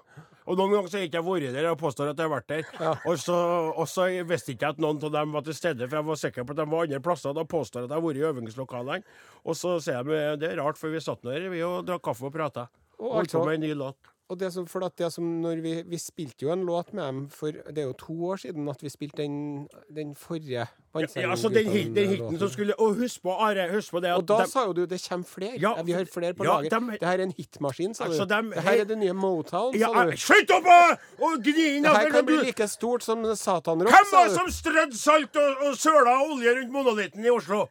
Og 0.49 0.57
noen 0.57 0.73
ganger 0.73 0.89
så 0.89 0.97
har 0.97 1.03
jeg 1.05 1.11
ikke 1.11 1.25
vært 1.27 1.53
der 1.53 1.67
og 1.69 1.79
påstår 1.81 2.11
at 2.15 2.21
jeg 2.21 2.25
har 2.25 2.33
vært 2.33 2.49
der. 2.49 2.69
Ja. 2.81 2.93
Og, 3.05 3.19
så, 3.21 3.37
og 3.77 3.89
så 3.91 4.07
visste 4.25 4.55
ikke 4.55 4.71
at 4.73 4.81
noen 4.81 5.01
av 5.05 5.13
dem 5.13 5.35
var 5.37 5.45
til 5.45 5.57
stede, 5.57 5.85
for 5.85 6.01
jeg 6.01 6.09
var 6.09 6.21
sikker 6.23 6.47
på 6.49 6.55
at 6.55 6.61
de 6.63 6.67
var 6.73 6.87
andre 6.89 7.01
plasser. 7.05 7.37
Da 7.37 7.45
påstår 7.45 7.85
jeg 7.85 7.91
at 7.91 7.93
jeg 7.93 8.01
har 8.01 8.07
vært 8.07 8.21
i 8.21 8.27
øvingslokalene. 8.31 9.17
Og 9.45 9.59
så 9.61 9.75
sier 9.85 10.09
de 10.09 10.23
det 10.41 10.53
er 10.55 10.63
rart, 10.63 10.81
for 10.81 10.95
vi 10.95 11.03
satt 11.05 11.21
nå 11.27 11.35
her 11.37 11.51
vi 11.53 11.61
og 11.67 11.83
drakk 11.89 12.07
kaffe 12.09 12.31
og 12.31 12.33
prata. 12.33 12.69
Og 12.99 13.19
Holdt 13.19 13.35
på 13.35 13.43
altså- 13.43 13.45
med 13.51 13.61
en 13.61 13.67
ny 13.69 13.75
låt. 13.77 14.15
Og 14.29 14.37
det 14.41 14.51
som, 14.53 14.67
for 14.69 14.85
at 14.85 14.93
det 15.01 15.09
som 15.13 15.25
når 15.41 15.63
vi, 15.65 15.71
vi 15.89 15.99
spilte 16.01 16.45
jo 16.45 16.53
en 16.53 16.67
låt 16.69 16.93
med 16.93 17.05
dem 17.07 17.21
for 17.33 17.49
Det 17.49 17.79
er 17.81 17.87
jo 17.89 17.95
to 17.97 18.13
år 18.29 18.37
siden 18.43 18.69
at 18.69 18.83
vi 18.85 18.91
spilte 18.93 19.23
den, 19.23 19.69
den 19.89 20.15
forrige 20.15 20.67
Ja, 21.17 21.31
altså 21.31 21.49
den, 21.49 21.69
hit, 21.71 21.95
den 21.97 22.09
hiten 22.09 22.39
som 22.39 22.51
skulle 22.53 22.75
Og 22.81 22.95
husk 22.99 23.23
på, 23.23 23.33
Are, 23.33 23.69
husk 23.73 23.91
på 23.95 24.01
det 24.05 24.11
at 24.13 24.21
Og 24.21 24.29
da 24.29 24.43
de, 24.43 24.51
sa 24.51 24.65
jo 24.67 24.73
du 24.77 24.83
det 24.85 25.01
kommer 25.09 25.27
flere. 25.27 25.57
Ja, 25.61 25.73
Ja, 25.77 25.83
vi 25.83 25.93
har 25.93 26.05
flere 26.13 26.35
på 26.35 26.45
ja, 26.45 26.59
lager. 26.61 26.79
De, 26.79 26.99
det 27.01 27.09
her 27.09 27.19
er 27.19 27.23
en 27.23 27.35
hitmaskin, 27.39 27.95
sa 27.95 28.05
Altså, 28.05 28.25
du. 28.25 28.35
De, 28.35 28.55
det 28.55 28.63
her 28.69 28.81
er 28.81 28.85
det 28.85 28.99
nye 28.99 29.13
Motown, 29.17 29.77
ja, 29.79 29.89
sa 29.95 30.05
du. 30.11 30.17
Slutt 30.17 30.53
opp 30.59 30.69
og 31.19 31.45
gni 31.45 31.67
inn! 31.77 31.85
Det 31.89 31.97
her 31.97 32.11
kan 32.13 32.27
bli 32.29 32.41
like 32.43 32.69
stort 32.69 33.05
som 33.05 33.25
satanrock, 33.37 33.93
Hvem 33.95 34.11
sa 34.11 34.17
var 34.17 34.29
det 34.29 34.37
som 34.37 34.51
strødde 34.53 34.99
salt 34.99 35.37
og, 35.41 35.69
og 35.69 35.77
søla 35.77 36.19
olje 36.27 36.57
rundt 36.61 36.73
monolitten 36.73 37.25
i 37.25 37.31
Oslo? 37.33 37.65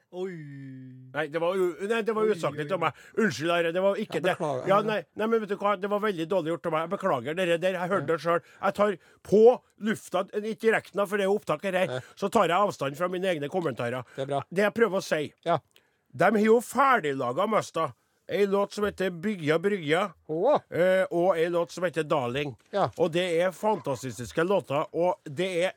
Nei, 1.18 1.28
det 1.34 1.42
var, 1.42 1.58
nei, 1.90 2.02
det 2.06 2.14
var 2.14 2.30
usaklig 2.30 2.68
av 2.76 2.82
meg. 2.84 2.98
Unnskyld, 3.18 3.54
Are. 3.56 3.72
Det 3.74 3.82
var 3.82 4.02
ikke 4.04 4.22
det. 4.22 4.36
Ja, 4.70 4.82
nei, 4.86 5.00
nei, 5.18 5.28
men 5.28 5.42
vet 5.42 5.50
du 5.50 5.58
hva? 5.58 5.74
Det 5.82 5.90
var 5.90 6.04
veldig 6.04 6.28
dårlig 6.30 6.54
gjort 6.54 6.70
av 6.70 6.76
meg. 6.76 6.86
Jeg 6.86 6.94
beklager 6.94 7.40
dere 7.40 7.58
der. 7.64 7.78
Jeg 7.80 7.92
hørte 7.94 8.12
det 8.12 8.20
sjøl. 8.22 8.44
Jeg 8.62 8.78
tar 8.78 8.98
på 9.26 9.44
lufta, 9.88 10.26
ikke 10.38 10.62
direkten, 10.68 11.04
for 11.08 11.18
det 11.18 11.26
er 11.26 11.34
opptaket 11.34 11.80
her, 11.82 11.96
så 12.18 12.30
tar 12.34 12.52
jeg 12.52 12.58
avstand 12.58 12.98
fra 13.00 13.10
mine 13.12 13.30
egne 13.34 13.50
kommentarer. 13.54 14.06
Det 14.16 14.28
er 14.28 14.32
bra. 14.36 14.44
Det 14.50 14.68
jeg 14.68 14.78
prøver 14.78 15.02
å 15.02 15.06
si 15.06 15.24
Ja. 15.48 15.58
De 16.18 16.30
har 16.34 16.46
jo 16.46 16.60
ferdiglaga 16.64 17.46
Møsta. 17.50 17.92
ei 18.30 18.46
låt 18.46 18.74
som 18.74 18.84
heter 18.84 19.10
'Bygja 19.10 19.58
brygja'. 19.60 20.12
oh. 20.28 20.60
eh, 20.70 21.06
og 21.12 21.38
ei 21.38 21.50
låt 21.50 21.72
som 21.72 21.84
heter 21.84 22.04
'Darling'. 22.04 22.56
Ja. 22.72 22.90
Og 22.98 23.12
det 23.14 23.42
er 23.42 23.52
fantastiske 23.52 24.44
låter, 24.44 24.96
og 24.96 25.20
det 25.24 25.64
er, 25.66 25.72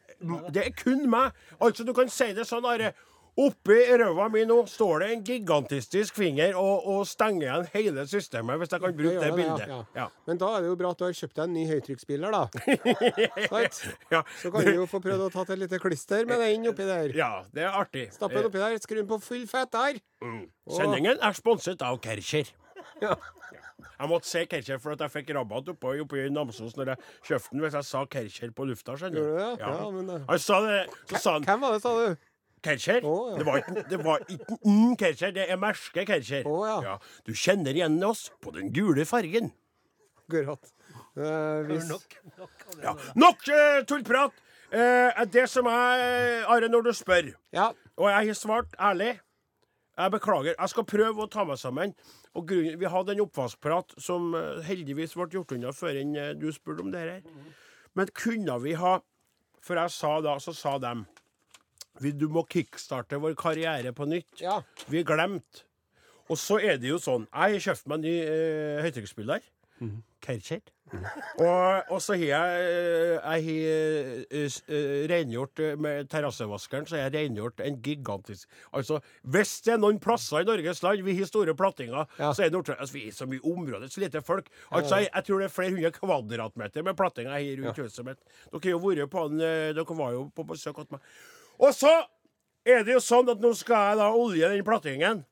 det 0.50 0.66
er 0.66 0.70
kun 0.70 1.08
meg. 1.10 1.30
Altså, 1.60 1.84
du 1.84 1.92
kan 1.94 2.08
si 2.08 2.32
det 2.34 2.46
sånn, 2.48 2.66
Are. 2.66 2.92
Oppi 3.38 3.76
røva 4.00 4.26
mi 4.32 4.42
nå 4.44 4.56
står 4.68 5.00
det 5.04 5.08
en 5.14 5.22
gigantistisk 5.24 6.14
finger 6.18 6.56
og, 6.58 6.86
og 6.90 7.06
stenger 7.06 7.46
igjen 7.46 7.68
hele 7.74 8.04
systemet, 8.10 8.58
hvis 8.58 8.72
jeg 8.74 8.80
kan 8.82 8.96
bruke 8.98 9.20
det 9.20 9.28
det, 9.30 9.36
bildet. 9.38 9.68
ja, 9.70 9.78
Ja. 9.96 10.06
Men 10.26 10.38
da 10.42 10.50
er 10.56 10.60
det 10.64 10.68
jo 10.72 10.76
bra 10.80 10.90
at 10.90 10.98
du 10.98 11.04
har 11.06 11.12
kjøpt 11.16 11.36
deg 11.38 11.44
en 11.46 11.54
ny 11.54 11.64
høytrykksspiller, 11.70 12.30
da. 12.34 12.42
Ja. 14.10 14.22
Så 14.42 14.50
kan 14.50 14.64
du 14.66 14.72
jo 14.74 14.86
få 14.90 15.00
prøvd 15.02 15.26
å 15.28 15.30
ta 15.32 15.44
et 15.46 15.58
lite 15.62 15.78
klister 15.82 16.26
med 16.28 16.40
den 16.42 16.68
oppi 16.70 16.86
der. 16.88 17.14
ja, 17.16 17.32
det 17.54 17.64
er 17.66 17.76
artig. 17.80 18.08
Stapp 18.14 18.34
den 18.34 18.48
oppi 18.50 18.58
der, 18.62 18.78
skru 18.82 18.96
den 19.00 19.08
på 19.10 19.20
full 19.22 19.46
fett 19.50 19.70
der. 19.74 20.00
Mm. 20.24 20.48
Sendingen 20.76 21.20
er 21.22 21.36
sponset 21.38 21.82
av 21.86 22.00
Kercher. 22.04 22.50
Ja. 23.00 23.14
Jeg 24.00 24.08
måtte 24.08 24.28
si 24.28 24.42
Kercher 24.48 24.78
for 24.80 24.92
at 24.96 25.02
jeg 25.04 25.12
fikk 25.12 25.30
rabatt 25.36 25.68
oppe, 25.72 25.92
oppe 26.00 26.18
i 26.22 26.28
Namsos 26.32 26.72
når 26.76 26.94
jeg 26.94 27.00
kjøpte 27.28 27.52
den 27.52 27.62
hvis 27.64 27.74
jeg 27.76 27.86
sa 27.88 28.02
Kercher 28.08 28.52
på 28.56 28.64
lufta. 28.68 28.94
skjønner 28.96 29.20
du 29.20 29.38
Ja, 29.40 29.50
Ja, 29.60 29.90
men, 29.92 30.08
eh, 30.08 30.22
Han 30.28 30.38
sa 30.40 30.60
det, 30.64 30.78
så 31.12 31.20
sa 31.20 31.32
han 31.36 31.44
Hvem 31.48 31.60
var 31.64 31.72
det, 31.76 31.82
sa 31.84 31.92
du? 31.96 32.16
Kercher? 32.62 33.04
Oh, 33.04 33.30
ja. 33.32 33.38
Det 33.38 33.46
var 33.46 33.62
ikke 33.62 33.84
det 33.90 34.00
var 34.04 34.26
ikke 34.28 34.58
mm, 34.64 34.96
Kercher, 35.00 35.32
det 35.36 35.46
er 35.50 35.60
merske 35.60 36.04
Kercher. 36.08 36.46
Oh, 36.48 36.66
ja. 36.66 36.98
Du 37.26 37.32
kjenner 37.32 37.76
igjen 37.76 37.98
oss 38.04 38.28
på 38.42 38.52
den 38.56 38.72
gule 38.74 39.06
fargen. 39.08 39.52
Akkurat. 40.26 40.72
Eh, 41.16 41.66
hvis, 41.66 41.90
Ja. 42.82 42.94
Nok 43.18 43.48
eh, 43.48 43.82
tullprat! 43.88 44.32
Eh, 44.70 45.24
det 45.32 45.48
som 45.50 45.66
jeg 45.66 46.44
Are, 46.46 46.68
når 46.70 46.82
du 46.86 46.92
spør, 46.94 47.32
ja. 47.52 47.72
og 47.96 48.10
jeg 48.10 48.26
har 48.28 48.36
svart 48.38 48.74
ærlig 48.78 49.16
Jeg 49.98 50.10
beklager. 50.10 50.54
Jeg 50.54 50.68
skal 50.70 50.84
prøve 50.86 51.24
å 51.24 51.28
ta 51.28 51.42
meg 51.44 51.58
sammen. 51.58 51.94
Og 52.34 52.46
grunnen, 52.48 52.78
Vi 52.80 52.86
hadde 52.86 53.12
en 53.12 53.20
oppvaskprat 53.26 53.96
som 53.98 54.34
eh, 54.38 54.62
heldigvis 54.64 55.16
ble 55.18 55.26
gjort 55.34 55.52
unna 55.56 55.72
før 55.74 55.98
enn 56.00 56.14
eh, 56.16 56.30
du 56.38 56.46
spurte 56.54 56.84
om 56.84 56.92
det 56.92 57.00
her. 57.00 57.22
Men 57.94 58.12
kunne 58.14 58.60
vi 58.62 58.76
ha 58.78 59.00
For 59.60 59.76
jeg 59.76 59.90
sa 59.92 60.20
da, 60.24 60.38
så 60.40 60.54
sa 60.56 60.78
dem 60.80 61.02
vi, 62.00 62.12
Du 62.12 62.28
må 62.28 62.44
kickstarte 62.48 63.18
vår 63.20 63.34
karriere 63.38 63.92
på 63.96 64.06
nytt. 64.08 64.40
Ja. 64.40 64.60
Vi 64.88 65.02
glemt 65.06 65.64
Og 66.30 66.38
så 66.38 66.60
er 66.62 66.78
det 66.78 66.88
jo 66.92 67.00
sånn 67.02 67.26
Jeg 67.26 67.56
har 67.58 67.64
kjøpt 67.70 67.88
meg 67.90 67.98
en 67.98 68.06
ny 68.06 68.16
eh, 68.22 68.82
høytrykksspiller. 68.86 69.40
Kercher. 70.20 70.60
Og, 71.38 71.92
og 71.94 72.00
så 72.02 72.16
har 72.18 72.24
jeg 72.26 72.64
eh, 72.66 73.14
Jeg 73.14 73.44
har 73.46 74.24
eh, 74.36 74.56
eh, 74.74 75.04
rengjort 75.08 75.62
med 75.80 76.08
terrassevaskeren, 76.12 76.86
så 76.88 76.98
har 76.98 77.06
jeg 77.06 77.14
rengjort 77.14 77.62
en 77.64 77.78
gigantisk 77.84 78.50
Altså, 78.76 78.98
hvis 79.22 79.54
det 79.64 79.76
er 79.76 79.80
noen 79.80 80.00
plasser 80.02 80.42
i 80.42 80.48
Norges 80.48 80.82
land 80.84 81.04
vi 81.06 81.16
har 81.16 81.30
store 81.30 81.54
plattinger, 81.56 82.04
Ja. 82.18 82.32
så 82.34 82.44
er 82.44 82.50
det 82.50 82.58
Nord-Trøndelag 82.58 82.84
altså, 82.84 82.98
Vi 82.98 83.06
er 83.08 83.16
så 83.16 83.28
mye 83.30 83.44
område, 83.54 83.88
så 83.88 84.02
lite 84.04 84.22
folk. 84.26 84.50
Altså, 84.70 85.00
jeg, 85.00 85.10
jeg 85.14 85.24
tror 85.28 85.38
det 85.40 85.48
er 85.48 85.56
flere 85.56 85.76
hundre 85.76 85.92
kvadratmeter 85.96 86.84
med 86.84 86.98
plattinger 86.98 87.36
her 87.38 87.62
rundt 87.64 87.80
huset 87.84 88.04
mitt. 88.10 88.20
Dere 88.52 88.74
jo 88.74 89.06
på 89.10 89.28
Dere 89.38 90.00
var 90.02 90.16
jo 90.18 90.26
på 90.34 90.48
besøk 90.50 90.82
hos 90.82 90.90
meg. 90.92 91.00
Og 91.60 91.74
så 91.76 91.92
er 92.66 92.84
det 92.86 92.96
jo 92.96 93.02
sånn 93.04 93.28
at 93.32 93.42
nå 93.42 93.52
skal 93.56 93.90
jeg 93.90 94.00
da 94.00 94.08
olje 94.16 94.50
den 94.52 94.64
plattingen. 94.66 95.24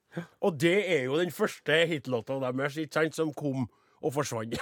Og 0.44 0.56
det 0.60 0.78
er 0.88 1.04
jo 1.06 1.18
den 1.20 1.32
første 1.34 1.82
hitlåta 1.88 2.38
deres, 2.42 2.78
som 3.16 3.32
kom 3.36 3.66
og 3.98 4.14
forsvant. 4.14 4.56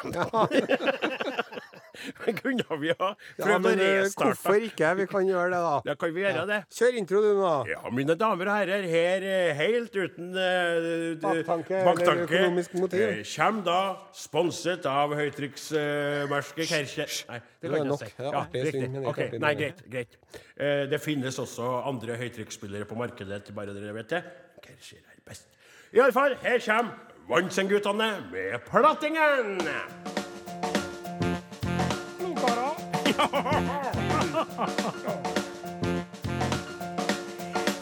Men 2.25 2.37
Kunne 2.41 2.79
vi 2.81 2.91
ha 2.93 3.09
ja, 3.11 3.15
prøvd 3.41 3.55
å 3.57 3.61
men 3.65 3.81
eh, 3.83 3.93
restarte? 4.03 4.27
hvorfor 4.31 4.67
ikke? 4.69 4.91
Vi 5.01 5.07
kan 5.11 5.29
gjøre 5.31 5.51
det, 5.55 5.61
da. 5.67 5.75
Ja, 5.91 5.95
kan 6.01 6.13
vi 6.15 6.23
gjøre 6.25 6.45
det? 6.51 6.59
Kjør 6.77 6.99
intro, 7.01 7.23
du, 7.25 7.29
nå. 7.41 7.53
Ja, 7.71 7.81
mine 7.95 8.17
damer 8.21 8.51
og 8.53 8.59
herrer, 8.61 8.87
her 8.91 9.27
eh, 9.27 9.53
helt 9.59 9.97
uten 9.97 10.31
uh, 10.37 11.17
Baktanke 11.23 11.81
eller 11.83 12.23
økonomisk 12.27 12.75
motiv. 12.81 13.07
uh, 13.17 13.23
Kjem 13.27 13.63
da 13.67 13.79
sponset 14.17 14.87
av 14.91 15.15
høytrykksmerket 15.19 16.71
Kercher. 16.71 17.17
Nei, 17.31 17.41
det 17.61 17.71
Det 17.71 17.73
kan 17.73 17.91
jeg 17.93 17.99
si. 18.03 18.29
Artig 18.31 18.65
riktig. 18.67 18.81
sving, 18.81 18.93
men 18.93 19.03
ikke 19.03 19.11
Ok, 19.15 19.23
artig 19.27 19.41
Nei, 19.47 19.55
greit. 19.63 19.83
greit. 19.91 20.19
Uh, 20.61 20.85
Det 20.93 21.01
finnes 21.05 21.39
også 21.43 21.71
andre 21.89 22.17
høytrykksspillere 22.21 22.85
på 22.89 22.99
markedet, 22.99 23.51
bare 23.57 23.75
dere 23.77 23.95
vet 23.97 24.13
det. 24.17 24.23
Kercher 24.67 25.03
er 25.03 25.21
best. 25.27 25.49
Iallfall, 25.97 26.37
her 26.43 26.59
kommer 26.67 27.03
Vansen-guttene 27.27 28.11
med 28.31 28.61
Plattingen! 28.71 30.26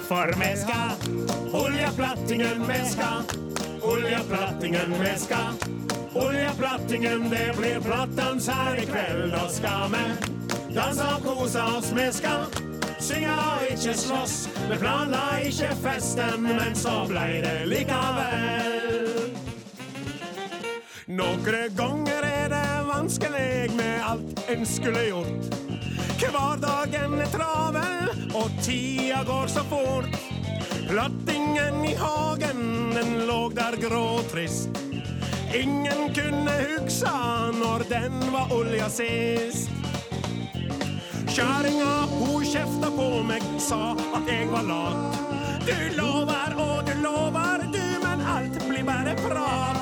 For 0.09 0.27
vi 0.39 0.57
skal 0.57 0.91
olje 1.53 1.89
plattingen, 1.97 2.67
vi 2.69 2.91
skal 2.91 3.23
olje 3.83 4.21
plattingen, 4.29 4.95
vi 5.01 5.19
skal 5.19 5.55
olje 6.15 6.51
plattingen, 6.59 7.31
det 7.31 7.53
blir 7.57 7.81
plattans 7.81 8.49
her 8.49 8.77
i 8.83 8.87
kveld. 8.87 9.33
Da 9.33 9.49
skal 9.49 9.91
vi 9.91 10.05
danse 10.75 11.03
og 11.17 11.23
kose 11.25 11.63
oss, 11.63 11.93
vi 11.97 12.13
skal 12.13 12.47
synge 12.99 13.33
og 13.33 13.63
ikke 13.71 13.95
slåss. 13.99 14.49
Vi 14.71 14.77
planla 14.79 15.39
ikke 15.45 15.75
festen, 15.83 16.43
men 16.43 16.77
så 16.77 17.07
blei 17.09 17.43
det 17.43 17.67
likevel. 17.67 19.35
Noen 21.07 21.45
ganger 21.77 22.14
er 22.14 22.14
vanskelig 22.99 23.71
med 23.77 24.03
alt 24.07 24.51
en 24.51 24.67
skulle 24.67 25.03
gjort. 25.09 25.55
Hverdagen 26.25 27.19
er 27.21 27.31
travel, 27.33 28.13
og 28.35 28.51
tida 28.63 29.23
går 29.27 29.51
så 29.51 29.65
fort. 29.71 30.15
Plattingen 30.89 31.85
i 31.85 31.95
hagen, 31.99 32.63
den 32.95 33.27
lå 33.29 33.49
der 33.57 33.77
grå 33.83 34.03
og 34.19 34.29
trist. 34.31 34.71
Ingen 35.55 36.15
kunne 36.15 36.55
hugsa 36.63 37.15
når 37.59 37.87
den 37.91 38.19
var 38.33 38.55
olja 38.55 38.89
sist. 38.91 39.71
Kjerringa, 41.35 41.93
hun 42.15 42.47
kjefta 42.47 42.91
på 42.95 43.11
meg, 43.27 43.43
sa 43.59 43.95
at 43.95 44.31
jeg 44.31 44.51
var 44.55 44.67
lat. 44.71 45.23
Du 45.67 45.79
lover 45.99 46.59
og 46.63 46.85
du 46.87 46.95
lover, 47.03 47.67
du, 47.75 47.85
men 48.07 48.29
alt 48.37 48.61
blir 48.69 48.87
bare 48.87 49.19
prat. 49.25 49.74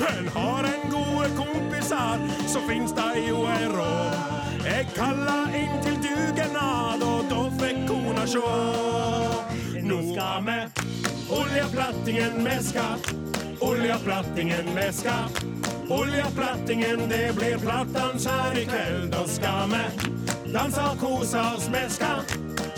Men 0.00 0.28
har 0.28 0.64
en 0.64 0.90
gode 0.90 1.28
kompiser, 1.36 2.28
så 2.46 2.60
finnes 2.68 2.92
det 2.96 3.26
jo 3.28 3.44
ei 3.52 3.68
råd. 3.68 4.38
Jeg 4.64 4.86
kalla 4.96 5.38
inn 5.56 5.76
til 5.84 5.96
dugnad, 6.04 7.04
og 7.04 7.28
da 7.30 7.42
fikk 7.60 7.82
kona 7.88 8.26
sjå. 8.28 8.44
Nå 9.90 10.00
skal 10.12 10.44
vi 10.46 10.58
oljeplattingen, 11.36 12.42
me 12.44 12.56
skal 12.64 13.00
oljeplattingen, 13.60 14.72
me 14.74 14.88
skal 14.92 15.40
oljeplattingen, 15.90 17.08
det 17.08 17.32
blir 17.36 17.58
plattans 17.58 18.28
her 18.30 18.58
i 18.58 18.64
kveld. 18.68 19.10
Da 19.12 19.26
skal 19.28 19.74
vi 19.74 20.52
danse 20.52 20.86
og 20.92 21.02
kose 21.02 21.44
oss, 21.54 21.68
me 21.72 21.84
skal 21.90 22.24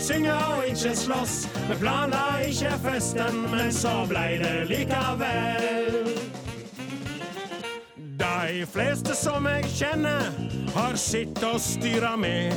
synge 0.03 0.33
og 0.33 0.67
ikke 0.67 0.95
slåss. 0.95 1.37
Vi 1.69 1.79
planla 1.79 2.25
ikke 2.47 2.75
festen, 2.87 3.45
men 3.51 3.71
så 3.71 4.03
blei 4.09 4.37
det 4.41 4.67
likevel. 4.71 5.82
De 8.53 8.65
fleste 8.69 9.15
som 9.17 9.47
jeg 9.49 9.63
kjenner, 9.73 10.27
har 10.75 10.93
sitt 10.99 11.39
å 11.41 11.55
styre 11.57 12.11
med. 12.21 12.51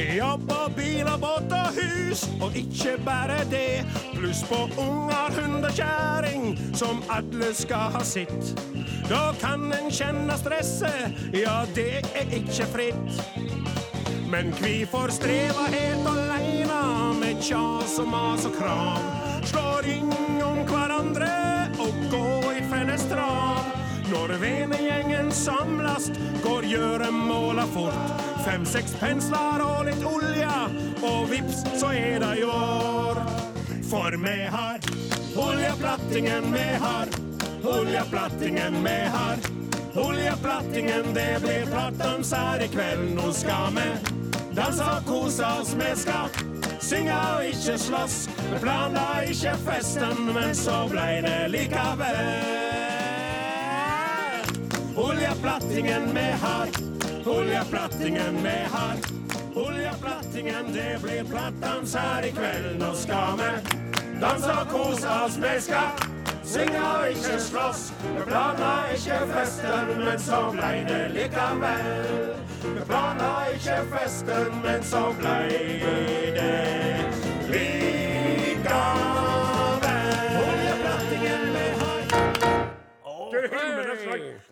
Jobb 0.00 0.48
og 0.48 0.70
bil 0.78 1.04
og 1.12 1.18
båt 1.20 1.50
og 1.52 1.76
hus, 1.76 2.22
og 2.40 2.56
ikke 2.56 2.94
bare 3.04 3.36
det. 3.50 3.84
Pluss 4.14 4.40
på 4.48 4.62
unger, 4.80 5.36
hund 5.36 5.66
og 5.68 5.76
kjerring, 5.76 6.46
som 6.72 7.02
alle 7.12 7.50
skal 7.52 7.92
ha 7.98 8.00
sitt. 8.00 8.54
Da 9.10 9.34
kan 9.42 9.68
en 9.76 9.92
kjenne 9.92 10.38
stresset, 10.40 11.20
ja, 11.36 11.58
det 11.76 12.00
er 12.16 12.32
ikke 12.38 12.70
fritt. 12.72 13.20
Men 14.32 14.54
kvifor 14.56 15.12
streva 15.12 15.68
helt 15.68 16.08
aleine 16.14 16.80
med 17.20 17.44
kjas 17.44 18.00
og 18.00 18.08
mas 18.14 18.48
og 18.48 18.56
krav? 18.56 19.04
Slå 19.52 19.66
ring 19.84 20.16
om 20.48 20.64
hverandre 20.64 21.55
Når 24.16 24.32
vennegjengen 24.40 25.28
samlast, 25.32 26.16
går 26.44 26.64
gjøremåla 26.64 27.66
fort. 27.74 28.22
Fem-seks 28.46 28.94
pensler 28.96 29.60
og 29.60 29.84
litt 29.90 30.04
olje, 30.08 30.54
og 31.04 31.28
vips, 31.28 31.60
så 31.76 31.92
er 31.92 32.16
det 32.24 32.32
i 32.40 32.46
år. 32.48 33.20
For 33.90 34.16
me 34.16 34.48
har 34.50 34.80
oljeplattingen, 35.36 36.48
me 36.50 36.64
har 36.80 37.12
oljeplattingen, 37.76 38.80
me 38.82 38.96
har 39.12 39.46
oljeplattingen. 40.00 41.12
Det 41.14 41.30
blir 41.44 41.70
plattans 41.70 42.32
her 42.32 42.64
i 42.64 42.70
kveld, 42.72 43.10
nå 43.20 43.30
skal 43.36 43.76
vi 43.76 43.88
danse 44.56 44.92
og 44.96 45.10
kose 45.10 45.52
oss, 45.60 45.74
me 45.76 45.92
skal 45.94 46.32
synge 46.80 47.20
og 47.36 47.50
ikke 47.52 47.76
slåss. 47.84 48.22
Planla 48.62 49.26
ikke 49.28 49.58
festen, 49.68 50.30
men 50.32 50.54
så 50.56 50.86
blei 50.88 51.20
det 51.26 51.42
likevel. 51.52 52.65
Oljeplattingen 54.96 56.14
vi 56.14 56.30
har, 56.40 56.68
oljeplattingen 57.26 58.42
vi 58.42 58.58
har. 58.72 58.96
Oljeplattingen, 59.54 60.72
det 60.72 60.98
blir 61.02 61.24
plattans 61.24 61.94
her 61.94 62.22
i 62.22 62.30
kveld. 62.32 62.78
Nå 62.78 62.94
skal 62.94 63.36
vi 63.36 63.50
danse 64.20 64.52
og 64.52 64.68
kose 64.72 65.08
oss, 65.24 65.36
vi 65.36 65.60
skal 65.60 66.06
Synga 66.46 67.08
ikke 67.10 67.40
slåss, 67.42 67.92
vi 68.02 68.22
planla 68.26 68.86
ikke 68.94 69.18
festen, 69.32 69.90
men 70.04 70.18
så 70.18 70.38
blei 70.54 70.84
det 70.86 71.08
likevel. 71.16 72.30
Vi 72.62 72.86
planla 72.86 73.32
ikke 73.54 73.82
festen, 73.96 74.62
men 74.62 74.84
så 74.84 75.10
blei 75.18 75.50
det 75.82 76.54
likevel. 77.50 79.15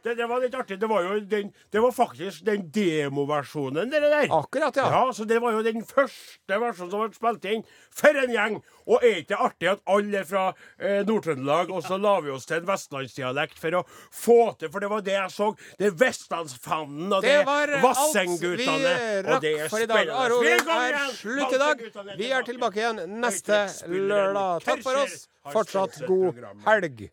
Det, 0.05 0.15
det 0.19 0.27
var 0.29 0.41
litt 0.43 0.55
artig. 0.55 0.79
Det 0.81 0.89
var 0.91 1.03
jo 1.07 1.19
den, 1.31 1.51
det 1.73 1.83
var 1.83 1.93
faktisk 1.95 2.45
den 2.47 2.67
demoversjonen, 2.75 3.91
det 3.91 4.01
der. 4.03 4.29
Akkurat, 4.35 4.77
ja. 4.77 4.87
Ja, 4.93 5.13
så 5.13 5.25
Det 5.29 5.41
var 5.43 5.53
jo 5.57 5.63
den 5.67 5.85
første 5.85 6.59
versjonen 6.61 6.91
som 6.93 7.03
ble 7.05 7.15
spilt 7.17 7.49
inn 7.51 7.65
for 7.95 8.21
en 8.25 8.33
gjeng. 8.35 8.59
Og 8.85 9.01
er 9.05 9.23
ikke 9.23 9.33
det 9.33 9.41
artig 9.41 9.69
at 9.73 9.81
alle 9.89 10.19
er 10.21 10.27
fra 10.29 10.45
eh, 10.79 11.01
Nord-Trøndelag, 11.09 11.71
og 11.73 11.83
så 11.87 11.97
la 12.01 12.19
vi 12.21 12.33
oss 12.35 12.45
til 12.49 12.59
en 12.61 12.67
vestlandsdialekt 12.69 13.59
for 13.61 13.79
å 13.81 13.83
få 14.13 14.39
til 14.61 14.69
For 14.75 14.85
det 14.85 14.91
var 14.93 15.05
det 15.07 15.17
jeg 15.17 15.33
så. 15.33 15.51
Det 15.81 15.89
er 15.89 15.97
Vestlandsfanden 16.05 17.13
og 17.17 17.25
det, 17.25 17.33
er 17.41 17.75
Vassendgutane. 17.85 18.95
Og 19.25 19.41
det 19.45 19.55
er 19.65 19.73
spennende. 19.73 20.41
Vi 20.45 20.53
er 20.53 20.99
slutt 21.17 21.57
i 21.57 21.63
dag. 21.65 21.85
Vi 22.19 22.31
er 22.31 22.49
tilbake 22.53 22.83
igjen 22.83 23.05
neste 23.25 23.65
lørdag. 23.89 24.65
Takk 24.69 24.85
for 24.85 25.05
oss. 25.05 25.29
Fortsatt 25.55 26.01
god 26.09 26.45
helg. 26.69 27.09